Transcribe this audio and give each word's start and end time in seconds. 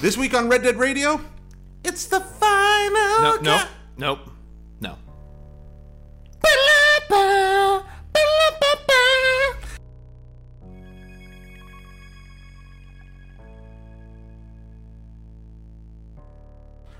This 0.00 0.16
week 0.16 0.34
on 0.34 0.48
Red 0.48 0.62
Dead 0.62 0.76
Radio, 0.76 1.20
it's 1.84 2.06
the 2.06 2.20
final. 2.20 2.92
No, 3.20 3.38
nope, 3.42 3.42
count- 3.42 3.70
nope, 3.96 4.18
no. 4.80 4.96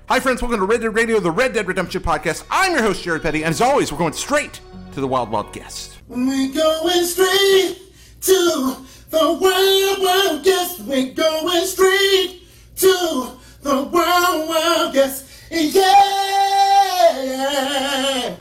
Hi, 0.07 0.19
friends. 0.19 0.41
Welcome 0.41 0.59
to 0.59 0.65
Red 0.65 0.81
Dead 0.81 0.95
Radio, 0.95 1.19
the 1.19 1.29
Red 1.29 1.53
Dead 1.53 1.67
Redemption 1.67 2.01
podcast. 2.01 2.43
I'm 2.49 2.71
your 2.73 2.81
host, 2.81 3.03
Jared 3.03 3.21
Petty, 3.21 3.43
and 3.43 3.51
as 3.51 3.61
always, 3.61 3.91
we're 3.91 3.99
going 3.99 4.13
straight 4.13 4.59
to 4.93 5.01
the 5.01 5.07
Wild 5.07 5.29
Wild 5.29 5.53
guest. 5.53 5.97
We 6.07 6.51
going 6.51 7.05
straight 7.05 7.77
to 8.21 8.75
the 9.11 9.19
wild, 9.39 9.99
wild 10.01 10.43
guest. 10.43 10.79
We 10.81 11.11
going 11.11 11.65
straight 11.65 12.38
to 12.79 13.31
the 13.61 13.83
wild, 13.83 14.49
wild 14.49 14.93
guest. 14.93 15.25
Yeah. 15.51 15.83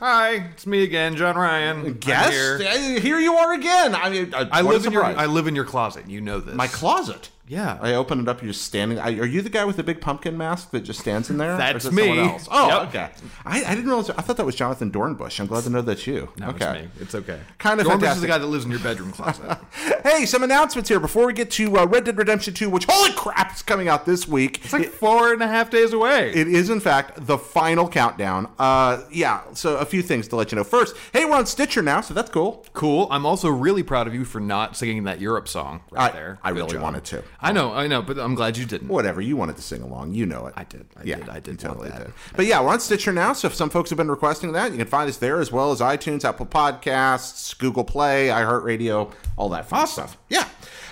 Hi, 0.01 0.51
it's 0.53 0.67
me 0.67 0.85
again, 0.85 1.17
John 1.17 1.37
Ryan. 1.37 1.79
I'm 1.87 1.95
Guest? 1.95 2.31
here. 2.31 3.01
Here 3.01 3.19
you 3.19 3.35
are 3.35 3.55
again. 3.55 3.95
I 3.95 4.11
mean, 4.11 4.33
uh, 4.33 4.49
I 4.53 4.61
live 4.63 4.87
in 4.87 4.93
your 4.93 5.05
I 5.05 5.27
live 5.27 5.47
in 5.47 5.57
your 5.57 5.65
closet. 5.65 6.09
You 6.09 6.21
know 6.21 6.39
this. 6.41 6.55
my 6.55 6.67
closet. 6.69 7.31
Yeah. 7.49 7.79
I 7.81 7.95
open 7.95 8.21
it 8.21 8.29
up. 8.29 8.43
You're 8.43 8.53
just 8.53 8.65
standing. 8.65 8.99
I, 8.99 9.19
are 9.19 9.27
you 9.27 9.43
the 9.43 9.51
guy 9.51 9.65
with 9.65 9.77
the 9.77 9.83
big 9.83 10.01
pumpkin 10.01 10.37
mask 10.37 10.71
that 10.73 10.81
just 10.81 11.01
stands 11.01 11.31
in 11.31 11.39
there? 11.39 11.57
That's 11.59 11.85
it 11.87 11.93
me. 11.93 12.11
Oh, 12.51 12.69
Yep. 12.69 12.89
okay. 12.89 13.11
I, 13.45 13.65
I 13.65 13.75
didn't 13.75 13.87
realize. 13.87 14.11
I 14.11 14.23
thought 14.23 14.37
that 14.37 14.47
was 14.47 14.55
Jonathan 14.55 14.91
Dornbush. 14.91 15.41
I'm 15.41 15.47
glad 15.47 15.65
to 15.65 15.71
know 15.71 15.83
that's 15.83 16.07
you. 16.07 16.29
no, 16.39 16.49
okay. 16.51 16.81
it's 16.85 16.95
me. 16.97 17.03
It's 17.03 17.15
okay. 17.15 17.41
Kind 17.59 17.81
of 17.81 17.87
Dornbush 17.87 18.13
is 18.17 18.21
the 18.21 18.27
guy 18.27 18.39
that 18.39 18.47
lives 18.47 18.65
in 18.65 18.71
your 18.71 18.81
bedroom 18.81 19.13
closet. 19.13 19.59
Hey, 20.05 20.25
some 20.27 20.43
announcements 20.43 20.89
here 20.89 21.01
before 21.01 21.27
we 21.27 21.33
get 21.35 21.51
to 21.53 21.77
uh, 21.79 21.85
Red 21.87 22.05
Dead 22.05 22.17
Redemption 22.17 22.55
2, 22.55 22.71
which 22.71 22.87
holy 22.89 23.13
crap 23.13 23.55
is 23.55 23.63
coming 23.63 23.89
out 23.89 24.07
this 24.07 24.27
week. 24.27 24.65
It's 24.65 24.73
like 24.73 24.87
four 24.89 25.33
and 25.35 25.43
a 25.43 25.47
half 25.47 25.71
days 25.71 25.93
away. 25.93 26.31
It 26.33 26.49
is, 26.49 26.71
in 26.71 26.81
fact, 26.81 27.27
the 27.27 27.37
final 27.37 27.87
countdown. 27.89 28.49
Uh, 28.59 29.03
yeah, 29.11 29.43
so 29.53 29.77
a 29.77 29.85
few 29.85 30.01
things 30.03 30.27
to 30.29 30.37
let 30.37 30.51
you 30.51 30.57
know. 30.57 30.65
First, 30.65 30.97
hey, 31.13 31.25
we're 31.27 31.35
on 31.37 31.47
Stitcher 31.47 31.83
now, 31.83 32.01
so 32.01 32.15
that's 32.15 32.31
cool. 32.31 32.65
cool. 32.73 33.07
I'm 33.11 33.27
also 33.27 33.49
really 33.51 33.83
proud 33.83 34.07
of 34.07 34.15
you 34.15 34.25
for 34.25 34.41
not 34.41 34.77
singing 34.77 35.05
that 35.05 35.21
Europe 35.21 35.47
song 35.49 35.81
right 35.91 36.11
I- 36.11 36.15
there. 36.15 36.39
I 36.43 36.51
Good 36.53 36.57
really 36.57 36.73
job. 36.75 36.83
wanted 36.83 37.05
to. 37.07 37.25
I 37.41 37.53
know, 37.53 37.73
I 37.73 37.87
know, 37.87 38.03
but 38.03 38.19
I'm 38.19 38.35
glad 38.35 38.57
you 38.57 38.65
didn't. 38.65 38.89
Whatever, 38.89 39.21
you 39.21 39.37
wanted 39.37 39.57
to 39.57 39.63
sing 39.63 39.81
along. 39.81 40.13
You 40.13 40.27
know 40.27 40.47
it. 40.47 40.55
I 40.57 40.65
did. 40.65 40.87
I 40.97 41.05
yeah, 41.05 41.17
did. 41.17 41.29
I 41.29 41.39
did 41.39 41.59
totally 41.59 41.91
did. 41.91 42.13
But 42.35 42.47
yeah, 42.47 42.61
we're 42.61 42.71
on 42.71 42.81
Stitcher 42.81 43.13
now, 43.13 43.33
so 43.33 43.47
if 43.47 43.55
some 43.55 43.71
folks 43.71 43.91
have 43.91 43.97
been 43.97 44.11
requesting 44.11 44.53
that, 44.53 44.73
you 44.73 44.79
can 44.79 44.89
find 44.89 45.09
us 45.09 45.19
there 45.19 45.41
as 45.41 45.53
well 45.53 45.71
as 45.71 45.81
iTunes, 45.81 46.25
Apple 46.25 46.47
Podcasts, 46.47 47.57
Google 47.57 47.85
Play, 47.85 48.27
iHeartRadio, 48.27 49.13
all 49.37 49.49
that 49.51 49.69
fun 49.69 49.87
stuff. 49.87 50.19
Yeah. 50.29 50.49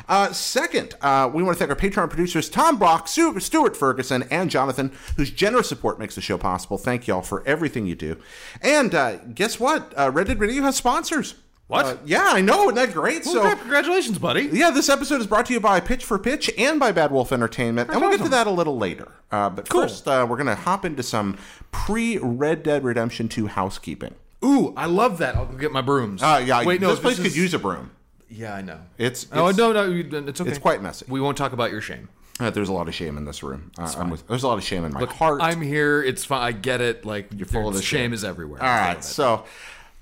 Uh, 0.09 0.33
second, 0.33 0.95
uh, 1.01 1.29
we 1.33 1.43
want 1.43 1.59
to 1.59 1.67
thank 1.67 1.71
our 1.71 1.77
Patreon 1.77 2.09
producers 2.09 2.49
Tom 2.49 2.79
Brock, 2.79 3.09
Stu- 3.09 3.41
Stuart 3.41 3.77
Ferguson, 3.77 4.23
and 4.31 4.49
Jonathan, 4.49 4.93
whose 5.17 5.33
generous 5.33 5.69
support 5.69 5.99
makes 5.99 6.15
the 6.15 6.21
show 6.21 6.39
possible. 6.39 6.79
Thank 6.79 7.09
y'all 7.09 7.23
for 7.23 7.43
everything 7.45 7.87
you 7.87 7.97
do. 7.97 8.17
And 8.63 8.95
uh, 8.95 9.17
guess 9.17 9.59
what? 9.59 9.93
Uh, 9.99 10.13
Red 10.13 10.29
Dead 10.29 10.39
Radio 10.39 10.63
has 10.63 10.77
sponsors. 10.77 11.35
What? 11.69 11.85
Uh, 11.87 11.97
yeah, 12.05 12.29
I 12.29 12.41
know. 12.41 12.65
Isn't 12.65 12.77
that 12.77 12.93
great? 12.93 13.25
Well, 13.25 13.35
so. 13.35 13.41
crap, 13.41 13.59
congratulations, 13.59 14.19
buddy. 14.19 14.49
Yeah, 14.53 14.71
this 14.71 14.89
episode 14.89 15.21
is 15.21 15.27
brought 15.27 15.47
to 15.47 15.53
you 15.53 15.59
by 15.61 15.81
Pitch 15.81 16.05
for 16.05 16.19
Pitch 16.19 16.51
and 16.57 16.79
by 16.79 16.93
Bad 16.93 17.11
Wolf 17.11 17.33
Entertainment, 17.33 17.91
and 17.91 18.01
we'll 18.01 18.11
get 18.11 18.23
to 18.23 18.29
that 18.29 18.47
a 18.47 18.51
little 18.51 18.79
later. 18.79 19.09
Uh, 19.33 19.51
but 19.51 19.67
first, 19.67 20.07
uh, 20.07 20.25
we're 20.29 20.37
going 20.37 20.47
to 20.47 20.55
hop 20.55 20.85
into 20.85 21.03
some 21.03 21.37
pre 21.73 22.19
Red 22.19 22.63
Dead 22.63 22.85
Redemption 22.85 23.29
2 23.29 23.49
housekeeping. 23.49 24.15
Ooh, 24.45 24.75
I 24.77 24.87
love 24.87 25.19
that. 25.19 25.35
I'll 25.35 25.47
go 25.47 25.57
get 25.57 25.73
my 25.73 25.81
brooms. 25.81 26.23
Uh, 26.23 26.41
yeah, 26.45 26.65
Wait, 26.65 26.81
no, 26.81 26.91
this 26.91 27.01
place 27.01 27.17
could 27.17 27.27
is- 27.27 27.37
use 27.37 27.53
a 27.55 27.59
broom. 27.59 27.91
Yeah, 28.29 28.55
I 28.55 28.61
know. 28.61 28.81
It's, 28.99 29.27
Oh 29.33 29.53
no, 29.53 29.73
no, 29.73 29.91
it's 29.93 30.41
okay. 30.41 30.51
it's 30.51 30.59
quite 30.59 30.83
messy. 30.83 31.07
We 31.09 31.21
won't 31.21 31.37
talk 31.37 31.53
about 31.53 31.71
your 31.71 31.81
shame. 31.81 32.09
Uh, 32.39 32.51
there's 32.51 32.69
a 32.69 32.73
lot 32.73 32.87
of 32.87 32.95
shame 32.95 33.17
in 33.17 33.25
this 33.25 33.43
room. 33.43 33.71
Uh, 33.79 33.93
I'm 33.97 34.11
with, 34.11 34.27
there's 34.27 34.43
a 34.43 34.49
lot 34.49 34.59
of 34.59 34.65
shame 34.65 34.85
in 34.85 34.93
my 34.93 35.05
heart. 35.05 35.41
I'm 35.41 35.63
here. 35.63 36.03
It's 36.03 36.25
fine. 36.25 36.43
I 36.43 36.53
get 36.53 36.81
it. 36.81 37.05
Like 37.07 37.29
you're 37.35 37.47
full 37.47 37.69
of 37.69 37.75
the 37.75 37.83
shame 37.83 38.11
shit. 38.11 38.15
is 38.15 38.25
everywhere. 38.25 38.63
All 38.63 38.69
right, 38.69 39.03
so 39.03 39.45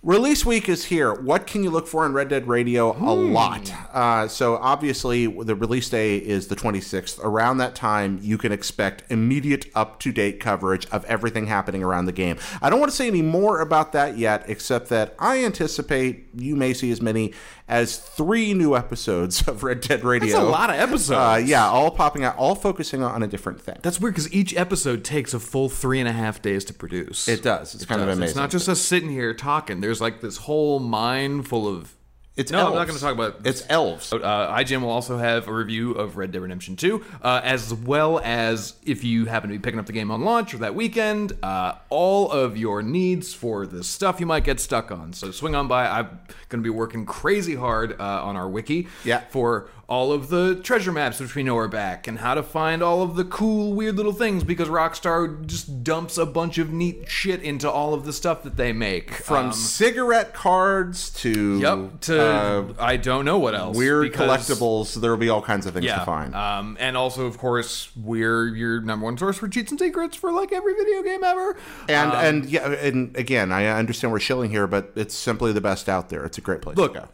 release 0.04 0.44
week 0.44 0.68
is 0.68 0.84
here. 0.84 1.12
What 1.14 1.46
can 1.46 1.64
you 1.64 1.70
look 1.70 1.86
for 1.88 2.04
in 2.04 2.12
Red 2.12 2.28
Dead 2.28 2.46
Radio? 2.46 2.92
A 2.92 3.14
lot. 3.14 3.72
Uh, 3.92 4.28
so 4.28 4.56
obviously, 4.58 5.26
the 5.26 5.54
release 5.54 5.88
day 5.88 6.18
is 6.18 6.48
the 6.48 6.56
26th. 6.56 7.18
Around 7.24 7.58
that 7.58 7.74
time, 7.74 8.18
you 8.22 8.36
can 8.36 8.52
expect 8.52 9.02
immediate, 9.10 9.66
up-to-date 9.74 10.40
coverage 10.40 10.86
of 10.90 11.04
everything 11.06 11.46
happening 11.46 11.82
around 11.82 12.04
the 12.04 12.12
game. 12.12 12.36
I 12.60 12.70
don't 12.70 12.78
want 12.78 12.92
to 12.92 12.96
say 12.96 13.08
any 13.08 13.22
more 13.22 13.60
about 13.60 13.92
that 13.92 14.18
yet, 14.18 14.44
except 14.46 14.90
that 14.90 15.14
I 15.18 15.42
anticipate 15.42 16.23
you 16.36 16.56
may 16.56 16.74
see 16.74 16.90
as 16.90 17.00
many 17.00 17.32
as 17.68 17.98
three 17.98 18.54
new 18.54 18.76
episodes 18.76 19.46
of 19.48 19.62
Red 19.62 19.80
Dead 19.80 20.04
Radio. 20.04 20.32
That's 20.32 20.40
a 20.40 20.48
lot 20.48 20.70
of 20.70 20.76
episodes. 20.76 21.10
Uh, 21.10 21.42
yeah, 21.44 21.66
all 21.66 21.90
popping 21.90 22.24
out, 22.24 22.36
all 22.36 22.54
focusing 22.54 23.02
on 23.02 23.22
a 23.22 23.26
different 23.26 23.60
thing. 23.60 23.78
That's 23.82 24.00
weird 24.00 24.14
because 24.14 24.32
each 24.32 24.54
episode 24.56 25.04
takes 25.04 25.34
a 25.34 25.40
full 25.40 25.68
three 25.68 26.00
and 26.00 26.08
a 26.08 26.12
half 26.12 26.42
days 26.42 26.64
to 26.66 26.74
produce. 26.74 27.28
It 27.28 27.42
does. 27.42 27.74
It's 27.74 27.84
kind 27.84 28.00
of 28.00 28.08
amazing. 28.08 28.24
It's 28.24 28.36
not 28.36 28.50
just 28.50 28.68
us 28.68 28.80
sitting 28.80 29.10
here 29.10 29.34
talking. 29.34 29.80
There's 29.80 30.00
like 30.00 30.20
this 30.20 30.38
whole 30.38 30.78
mind 30.80 31.48
full 31.48 31.68
of. 31.68 31.94
It's 32.36 32.50
no. 32.50 32.58
I'm 32.58 32.64
not 32.74 32.88
elves. 32.88 33.00
going 33.00 33.14
to 33.14 33.22
talk 33.22 33.32
about. 33.34 33.46
It's 33.46 33.64
elves. 33.68 34.12
Uh, 34.12 34.18
IGN 34.18 34.80
will 34.82 34.90
also 34.90 35.18
have 35.18 35.46
a 35.46 35.52
review 35.52 35.92
of 35.92 36.16
Red 36.16 36.32
Dead 36.32 36.42
Redemption 36.42 36.74
2, 36.74 37.04
uh, 37.22 37.40
as 37.44 37.72
well 37.72 38.20
as 38.24 38.74
if 38.84 39.04
you 39.04 39.26
happen 39.26 39.50
to 39.50 39.54
be 39.54 39.60
picking 39.60 39.78
up 39.78 39.86
the 39.86 39.92
game 39.92 40.10
on 40.10 40.22
launch 40.24 40.52
or 40.52 40.58
that 40.58 40.74
weekend, 40.74 41.32
uh, 41.44 41.74
all 41.90 42.32
of 42.32 42.56
your 42.56 42.82
needs 42.82 43.32
for 43.32 43.66
the 43.68 43.84
stuff 43.84 44.18
you 44.18 44.26
might 44.26 44.42
get 44.42 44.58
stuck 44.58 44.90
on. 44.90 45.12
So 45.12 45.30
swing 45.30 45.54
on 45.54 45.68
by. 45.68 45.86
I'm 45.86 46.06
going 46.48 46.62
to 46.62 46.66
be 46.66 46.70
working 46.70 47.06
crazy 47.06 47.54
hard 47.54 47.92
uh, 48.00 48.24
on 48.24 48.36
our 48.36 48.48
wiki 48.48 48.88
Yeah. 49.04 49.20
for 49.30 49.68
all 49.86 50.12
of 50.12 50.28
the 50.28 50.56
treasure 50.62 50.90
maps 50.92 51.20
which 51.20 51.34
we 51.34 51.42
know 51.42 51.56
are 51.58 51.68
back 51.68 52.06
and 52.06 52.18
how 52.20 52.34
to 52.34 52.42
find 52.42 52.82
all 52.82 53.02
of 53.02 53.16
the 53.16 53.24
cool 53.24 53.74
weird 53.74 53.96
little 53.96 54.12
things 54.12 54.42
because 54.42 54.68
Rockstar 54.68 55.44
just 55.44 55.84
dumps 55.84 56.16
a 56.16 56.24
bunch 56.24 56.56
of 56.58 56.72
neat 56.72 57.08
shit 57.10 57.42
into 57.42 57.70
all 57.70 57.92
of 57.92 58.04
the 58.06 58.12
stuff 58.12 58.42
that 58.44 58.56
they 58.56 58.72
make 58.72 59.12
From 59.12 59.46
Um, 59.46 59.52
cigarette 59.52 60.32
cards 60.32 61.10
to 61.20 61.58
Yep. 61.58 62.00
To 62.02 62.22
uh, 62.22 62.64
I 62.78 62.96
don't 62.96 63.24
know 63.24 63.38
what 63.38 63.54
else. 63.54 63.76
weird 63.76 64.10
because- 64.10 64.48
collectibles. 64.48 65.00
There 65.00 65.10
will 65.10 65.18
be 65.18 65.28
all 65.28 65.42
kinds 65.42 65.66
of 65.66 65.74
things 65.74 65.84
Yeah. 65.86 65.98
to 65.98 66.04
find. 66.06 66.34
Um, 66.34 66.76
and 66.80 66.96
also, 66.96 67.26
of 67.26 67.36
course, 67.38 67.90
we're 67.96 68.46
your 68.48 68.80
number 68.80 69.04
one 69.04 69.18
source 69.18 69.36
for 69.38 69.48
cheats 69.48 69.70
and 69.70 69.78
secrets 69.78 70.16
for 70.16 70.32
like 70.32 70.52
every 70.52 70.74
video 70.74 71.02
game 71.02 71.22
ever. 71.24 71.56
and 71.88 72.12
um, 72.12 72.24
and 72.24 72.46
yeah, 72.46 72.68
and 72.70 73.14
again, 73.16 73.52
I 73.52 73.66
understand 73.66 74.12
we're 74.12 74.18
shilling 74.20 74.50
here, 74.50 74.66
but 74.66 74.92
it's 74.96 75.14
simply 75.14 75.52
the 75.52 75.60
best 75.60 75.88
out 75.88 76.08
there. 76.08 76.24
It's 76.24 76.38
a 76.38 76.40
great 76.40 76.62
place 76.62 76.76
Look, 76.76 76.94
to 76.94 77.00
go. 77.00 77.08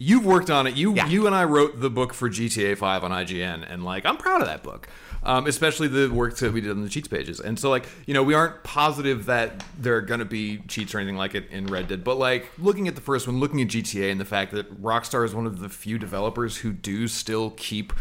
You've 0.00 0.24
worked 0.24 0.48
on 0.50 0.66
it. 0.68 0.76
You 0.76 0.94
Yeah. 0.94 1.08
you 1.08 1.26
and 1.26 1.34
I 1.34 1.44
wrote 1.44 1.80
the 1.80 1.90
book 1.90 2.14
for 2.14 2.28
GTA 2.30 2.76
5 2.76 3.02
on 3.04 3.10
IGN, 3.10 3.64
and 3.68 3.84
like 3.84 4.06
I'm 4.06 4.16
proud 4.16 4.40
of 4.40 4.46
that 4.46 4.62
book, 4.62 4.86
um, 5.24 5.46
especially 5.48 5.88
the 5.88 6.08
work 6.08 6.36
that 6.36 6.52
we 6.52 6.60
did 6.60 6.70
on 6.70 6.82
the 6.82 6.88
cheats 6.88 7.08
pages. 7.08 7.40
And 7.40 7.58
so 7.58 7.68
like 7.68 7.86
you 8.06 8.14
know 8.14 8.22
we 8.22 8.32
aren't 8.34 8.62
positive 8.62 9.26
that 9.26 9.64
there 9.76 9.96
are 9.96 10.00
gonna 10.00 10.24
be 10.24 10.58
cheats 10.68 10.94
or 10.94 10.98
anything 10.98 11.16
like 11.16 11.34
it 11.34 11.50
in 11.50 11.66
Red 11.66 11.88
Dead, 11.88 12.04
but 12.04 12.16
like 12.16 12.48
looking 12.58 12.86
at 12.86 12.94
the 12.94 13.00
first 13.00 13.26
one, 13.26 13.40
looking 13.40 13.60
at 13.60 13.66
GTA, 13.68 14.10
and 14.12 14.20
the 14.20 14.24
fact 14.24 14.52
that 14.52 14.80
Rockstar 14.80 15.24
is 15.24 15.34
one 15.34 15.46
of 15.46 15.58
the 15.58 15.68
few 15.68 15.98
developers 15.98 16.58
who 16.58 16.72
do 16.72 17.08
still 17.08 17.50
keep 17.56 17.92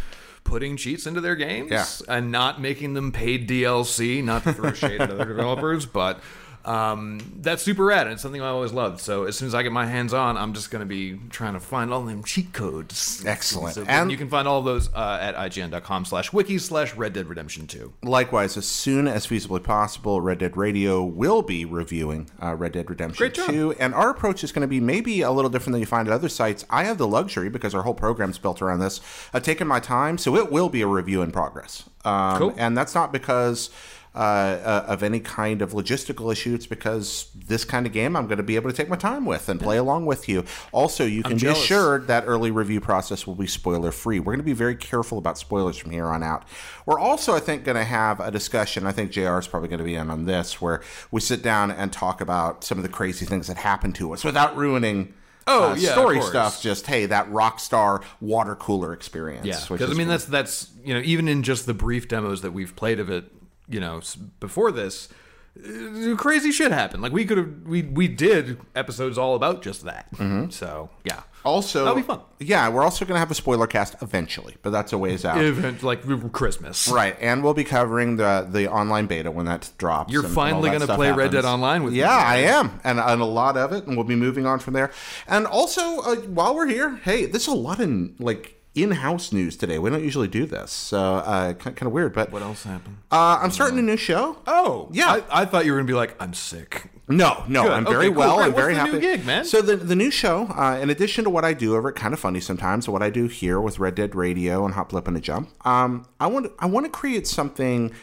putting 0.43 0.77
cheats 0.77 1.05
into 1.07 1.19
their 1.19 1.35
games 1.35 1.71
Yeah. 1.71 1.85
and 2.07 2.31
not 2.31 2.61
making 2.61 2.93
them 2.93 3.11
paid 3.11 3.49
DLC, 3.49 4.23
not 4.23 4.43
to 4.43 4.53
throw 4.53 4.71
shade 4.71 5.01
at 5.01 5.09
other 5.11 5.25
developers, 5.33 5.85
but 5.85 6.21
um, 6.67 7.39
that's 7.41 7.63
super 7.63 7.85
rad 7.85 8.07
and 8.07 8.13
it's 8.13 8.21
something 8.21 8.41
I 8.41 8.49
always 8.49 8.73
loved. 8.73 8.99
So 8.99 9.23
as 9.23 9.37
soon 9.37 9.47
as 9.47 9.55
I 9.55 9.63
get 9.63 9.71
my 9.71 9.85
hands 9.85 10.13
on, 10.13 10.37
I'm 10.37 10.53
just 10.53 10.69
going 10.69 10.81
to 10.81 10.85
be 10.85 11.17
trying 11.29 11.53
to 11.53 11.59
find 11.59 11.93
all 11.93 12.03
them 12.03 12.23
cheat 12.23 12.51
codes. 12.53 13.25
Excellent. 13.25 13.75
So 13.75 13.85
And- 13.87 14.11
you 14.11 14.17
can 14.17 14.29
find 14.29 14.47
all 14.47 14.59
of 14.59 14.65
those 14.65 14.89
uh, 14.93 15.17
at 15.21 15.35
ign.com 15.35 16.05
slash 16.05 16.33
wiki 16.33 16.57
slash 16.57 16.93
Red 16.95 17.13
Dead 17.13 17.27
Redemption 17.27 17.67
2. 17.67 17.93
Likewise, 18.03 18.57
as 18.57 18.67
soon 18.67 19.07
as 19.07 19.25
feasibly 19.25 19.63
possible, 19.63 20.19
Red 20.19 20.39
Dead 20.39 20.57
Radio 20.57 21.03
will 21.03 21.41
be 21.41 21.63
reviewing 21.63 22.29
uh, 22.43 22.53
Red 22.55 22.73
Dead 22.73 22.89
Redemption 22.89 23.17
Great 23.17 23.33
job. 23.33 23.47
2. 23.49 23.71
And 23.79 23.93
our 23.93 24.09
approach 24.09 24.43
is 24.43 24.51
going 24.51 24.61
to 24.61 24.67
be 24.67 24.79
maybe 24.81 25.21
a 25.21 25.31
little 25.31 25.49
different 25.49 25.71
than 25.73 25.79
you 25.79 25.85
find 25.87 26.07
at 26.07 26.13
other 26.13 26.29
sites. 26.29 26.65
I 26.69 26.83
have 26.83 26.97
the 26.97 27.07
luxury, 27.07 27.49
because 27.49 27.73
our 27.73 27.83
whole 27.83 27.93
program's 27.93 28.37
built 28.37 28.61
around 28.61 28.79
this, 28.79 28.99
of 29.33 29.43
taking 29.43 29.67
my 29.67 29.79
time. 29.79 30.17
So 30.17 30.35
it 30.35 30.51
will 30.51 30.69
be 30.69 30.81
a 30.81 30.87
review 30.87 31.21
in 31.21 31.31
progress. 31.31 31.85
Um, 32.03 32.37
Cool. 32.37 32.53
And 32.57 32.77
that's 32.77 32.93
not 32.93 33.11
because. 33.13 33.69
Uh, 34.15 34.57
uh, 34.65 34.85
of 34.87 35.03
any 35.03 35.19
kind 35.19 35.61
of 35.61 35.73
logistical 35.73 36.31
issue, 36.31 36.55
it's 36.55 36.65
because 36.65 37.29
this 37.35 37.63
kind 37.63 37.85
of 37.85 37.93
game 37.93 38.15
I'm 38.15 38.25
going 38.25 38.37
to 38.37 38.43
be 38.43 38.55
able 38.55 38.67
to 38.67 38.75
take 38.75 38.89
my 38.89 38.95
time 38.95 39.25
with 39.25 39.47
and 39.47 39.59
play 39.59 39.77
along 39.77 40.07
with 40.07 40.27
you. 40.27 40.43
Also, 40.71 41.05
you 41.05 41.21
can 41.21 41.33
be 41.33 41.41
jealous. 41.41 41.59
assured 41.63 42.07
that 42.07 42.23
early 42.25 42.49
review 42.49 42.81
process 42.81 43.27
will 43.27 43.35
be 43.35 43.45
spoiler 43.45 43.91
free. 43.91 44.19
We're 44.19 44.33
going 44.33 44.39
to 44.39 44.43
be 44.43 44.53
very 44.53 44.75
careful 44.75 45.19
about 45.19 45.37
spoilers 45.37 45.77
from 45.77 45.91
here 45.91 46.07
on 46.07 46.23
out. 46.23 46.45
We're 46.87 46.99
also, 46.99 47.35
I 47.35 47.39
think, 47.39 47.63
going 47.63 47.75
to 47.75 47.83
have 47.83 48.19
a 48.19 48.31
discussion. 48.31 48.87
I 48.87 48.91
think 48.91 49.11
JR 49.11 49.37
is 49.37 49.47
probably 49.47 49.69
going 49.69 49.79
to 49.79 49.85
be 49.85 49.93
in 49.93 50.09
on 50.09 50.25
this, 50.25 50.59
where 50.59 50.81
we 51.11 51.21
sit 51.21 51.43
down 51.43 51.69
and 51.69 51.93
talk 51.93 52.19
about 52.19 52.63
some 52.63 52.79
of 52.79 52.83
the 52.83 52.89
crazy 52.89 53.25
things 53.25 53.45
that 53.45 53.57
happened 53.57 53.93
to 53.95 54.13
us 54.13 54.23
without 54.23 54.57
ruining. 54.57 55.13
Oh, 55.45 55.71
uh, 55.71 55.75
yeah, 55.75 55.91
story 55.91 56.21
stuff. 56.21 56.61
Just 56.61 56.87
hey, 56.87 57.05
that 57.05 57.29
rock 57.31 57.59
star 57.59 58.01
water 58.19 58.55
cooler 58.55 58.93
experience. 58.93 59.45
Yeah, 59.45 59.59
because 59.69 59.89
I 59.89 59.93
mean 59.93 60.07
cool. 60.07 60.07
that's 60.07 60.25
that's 60.25 60.71
you 60.83 60.93
know 60.93 61.01
even 61.05 61.27
in 61.27 61.43
just 61.43 61.65
the 61.65 61.73
brief 61.73 62.07
demos 62.07 62.41
that 62.41 62.51
we've 62.51 62.75
played 62.75 62.99
of 62.99 63.09
it, 63.09 63.31
you 63.69 63.79
know, 63.79 64.01
before 64.39 64.71
this, 64.71 65.09
uh, 65.57 66.15
crazy 66.15 66.51
shit 66.51 66.71
happened. 66.71 67.01
Like 67.01 67.11
we 67.11 67.25
could 67.25 67.37
have, 67.37 67.61
we 67.65 67.81
we 67.83 68.07
did 68.07 68.59
episodes 68.75 69.17
all 69.17 69.35
about 69.35 69.61
just 69.61 69.83
that. 69.85 70.11
Mm-hmm. 70.13 70.49
So 70.51 70.89
yeah, 71.03 71.23
Also, 71.43 71.79
That'll 71.85 71.95
be 71.95 72.03
fun. 72.03 72.19
Yeah, 72.39 72.69
we're 72.69 72.83
also 72.83 73.05
going 73.05 73.15
to 73.15 73.19
have 73.19 73.31
a 73.31 73.35
spoiler 73.35 73.65
cast 73.67 73.95
eventually, 74.01 74.55
but 74.61 74.69
that's 74.71 74.93
a 74.93 74.97
ways 74.97 75.25
out. 75.25 75.41
event 75.43 75.81
like 75.81 76.03
Christmas. 76.31 76.87
Right, 76.87 77.15
and 77.19 77.43
we'll 77.43 77.53
be 77.55 77.63
covering 77.63 78.17
the 78.17 78.47
the 78.49 78.69
online 78.71 79.07
beta 79.07 79.31
when 79.31 79.45
that 79.45 79.71
drops. 79.77 80.11
You're 80.13 80.23
finally 80.23 80.69
all 80.69 80.75
gonna 80.75 80.85
stuff 80.85 80.97
play 80.97 81.11
Red 81.11 81.31
Dead. 81.31 81.45
Online 81.45 81.83
with 81.83 81.93
me, 81.93 81.99
Yeah, 81.99 82.15
I 82.15 82.37
am, 82.37 82.79
and, 82.83 82.99
and 82.99 83.21
a 83.21 83.25
lot 83.25 83.57
of 83.57 83.71
it, 83.71 83.87
and 83.87 83.95
we'll 83.97 84.05
be 84.05 84.15
moving 84.15 84.45
on 84.45 84.59
from 84.59 84.73
there. 84.73 84.91
And 85.27 85.47
also, 85.47 86.01
uh, 86.01 86.15
while 86.17 86.53
we're 86.55 86.67
here, 86.67 86.97
hey, 86.97 87.25
there's 87.25 87.47
a 87.47 87.53
lot 87.55 87.79
of 87.79 87.89
like 88.19 88.56
in-house 88.81 89.31
news 89.31 89.55
today. 89.57 89.79
We 89.79 89.89
don't 89.89 90.03
usually 90.03 90.27
do 90.27 90.45
this, 90.45 90.71
so 90.71 90.99
uh, 91.15 91.53
kind, 91.53 91.81
of 91.83 91.91
weird. 91.91 92.13
But 92.13 92.31
What 92.31 92.41
else 92.41 92.63
happened? 92.63 92.97
uh, 93.11 93.39
I'm 93.41 93.51
starting 93.51 93.79
a 93.79 93.81
new 93.81 93.97
show. 93.97 94.37
Oh 94.47 94.89
Yeah. 94.91 95.21
I, 95.29 95.41
I 95.41 95.45
thought 95.45 95.65
you 95.65 95.71
were 95.73 95.77
gonna 95.79 95.87
be 95.87 95.93
like, 95.93 96.15
I'm 96.21 96.33
sick. 96.33 96.89
No, 97.09 97.43
no, 97.47 97.63
Good. 97.63 97.71
I'm 97.71 97.85
very 97.85 97.97
Okay, 98.07 98.07
cool. 98.09 98.17
well. 98.19 98.35
Great. 98.37 98.45
I'm 98.47 98.53
very 98.55 98.73
the 98.73 98.79
happy. 98.79 98.91
new 98.93 98.99
gig, 98.99 99.25
man? 99.25 99.45
So 99.45 99.61
the 99.61 99.75
the 99.77 99.95
new 99.95 100.11
show, 100.11 100.47
uh, 100.47 100.77
in 100.81 100.89
addition 100.89 101.23
to 101.23 101.29
what 101.29 101.45
I 101.45 101.53
do 101.53 101.75
over 101.75 101.89
at 101.89 101.95
Kinda 101.95 102.17
Funny 102.17 102.39
sometimes, 102.41 102.89
what 102.89 103.01
I 103.01 103.09
do 103.09 103.27
here 103.27 103.61
with 103.61 103.79
Red 103.79 103.95
Dead 103.95 104.13
Radio 104.15 104.65
and 104.65 104.73
Hot 104.73 104.89
Flip 104.89 105.07
and 105.07 105.15
a 105.15 105.21
Jump, 105.21 105.49
um, 105.65 106.05
I 106.19 106.27
want 106.27 106.51
I 106.59 106.65
want 106.65 106.85
to 106.85 106.91
create 106.91 107.25
something 107.25 107.93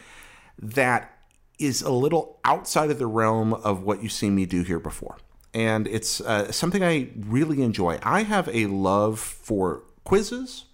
that 0.58 1.10
is 1.58 1.82
a 1.82 1.90
little 1.92 2.40
outside 2.44 2.90
of 2.90 2.98
the 2.98 3.06
realm 3.06 3.52
of 3.54 3.82
what 3.82 4.02
you've 4.02 4.12
seen 4.12 4.34
me 4.34 4.46
do 4.46 4.62
here 4.62 4.80
before, 4.80 5.18
and 5.52 5.86
it's 5.86 6.20
uh, 6.22 6.50
something 6.50 6.82
I 6.82 7.10
really 7.16 7.62
enjoy. 7.62 7.98
I 8.02 8.22
have 8.22 8.48
a 8.48 8.66
love 8.66 9.20
for 9.20 9.82
quizzes. 10.04 10.64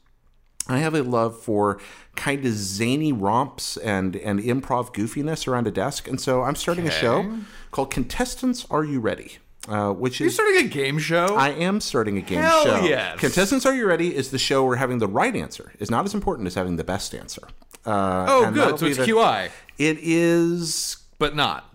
I 0.69 0.79
have 0.79 0.95
a 0.95 1.03
love 1.03 1.41
for 1.41 1.81
kind 2.17 2.45
of 2.45 2.53
zany 2.53 3.13
romps 3.13 3.77
and 3.79 4.15
and 4.17 4.39
improv 4.41 4.93
goofiness 4.95 5.49
around 5.49 5.67
a 5.67 5.71
desk, 5.71 6.07
and 6.07 6.21
so 6.21 6.43
I'm 6.43 6.55
starting 6.55 6.87
a 6.87 6.91
show 6.91 7.39
called 7.71 7.91
Contestants 7.91 8.67
Are 8.71 8.85
You 8.85 9.01
Ready? 9.01 9.39
Uh, 9.69 9.93
which 9.93 10.15
is 10.15 10.21
You're 10.21 10.29
is 10.29 10.35
starting 10.35 10.67
a 10.67 10.69
game 10.69 10.99
show. 10.99 11.35
I 11.37 11.51
am 11.51 11.81
starting 11.81 12.17
a 12.19 12.21
game 12.23 12.41
Hell 12.41 12.65
show. 12.65 12.81
yes. 12.85 13.19
Contestants 13.21 13.67
Are 13.67 13.75
You 13.75 13.87
Ready? 13.87 14.15
is 14.15 14.31
the 14.31 14.39
show 14.39 14.65
where 14.65 14.77
having 14.77 14.99
the 14.99 15.07
right 15.09 15.35
answer 15.37 15.73
is 15.79 15.91
not 15.91 16.05
as 16.05 16.15
important 16.15 16.47
as 16.47 16.55
having 16.55 16.77
the 16.77 16.85
best 16.85 17.15
answer. 17.15 17.43
Uh, 17.85 18.27
oh, 18.29 18.51
good. 18.53 18.79
So 18.79 18.87
it's 18.87 18.97
the- 18.99 19.05
QI, 19.05 19.51
It 19.79 19.99
is 20.01 20.97
but 21.19 21.35
not. 21.37 21.70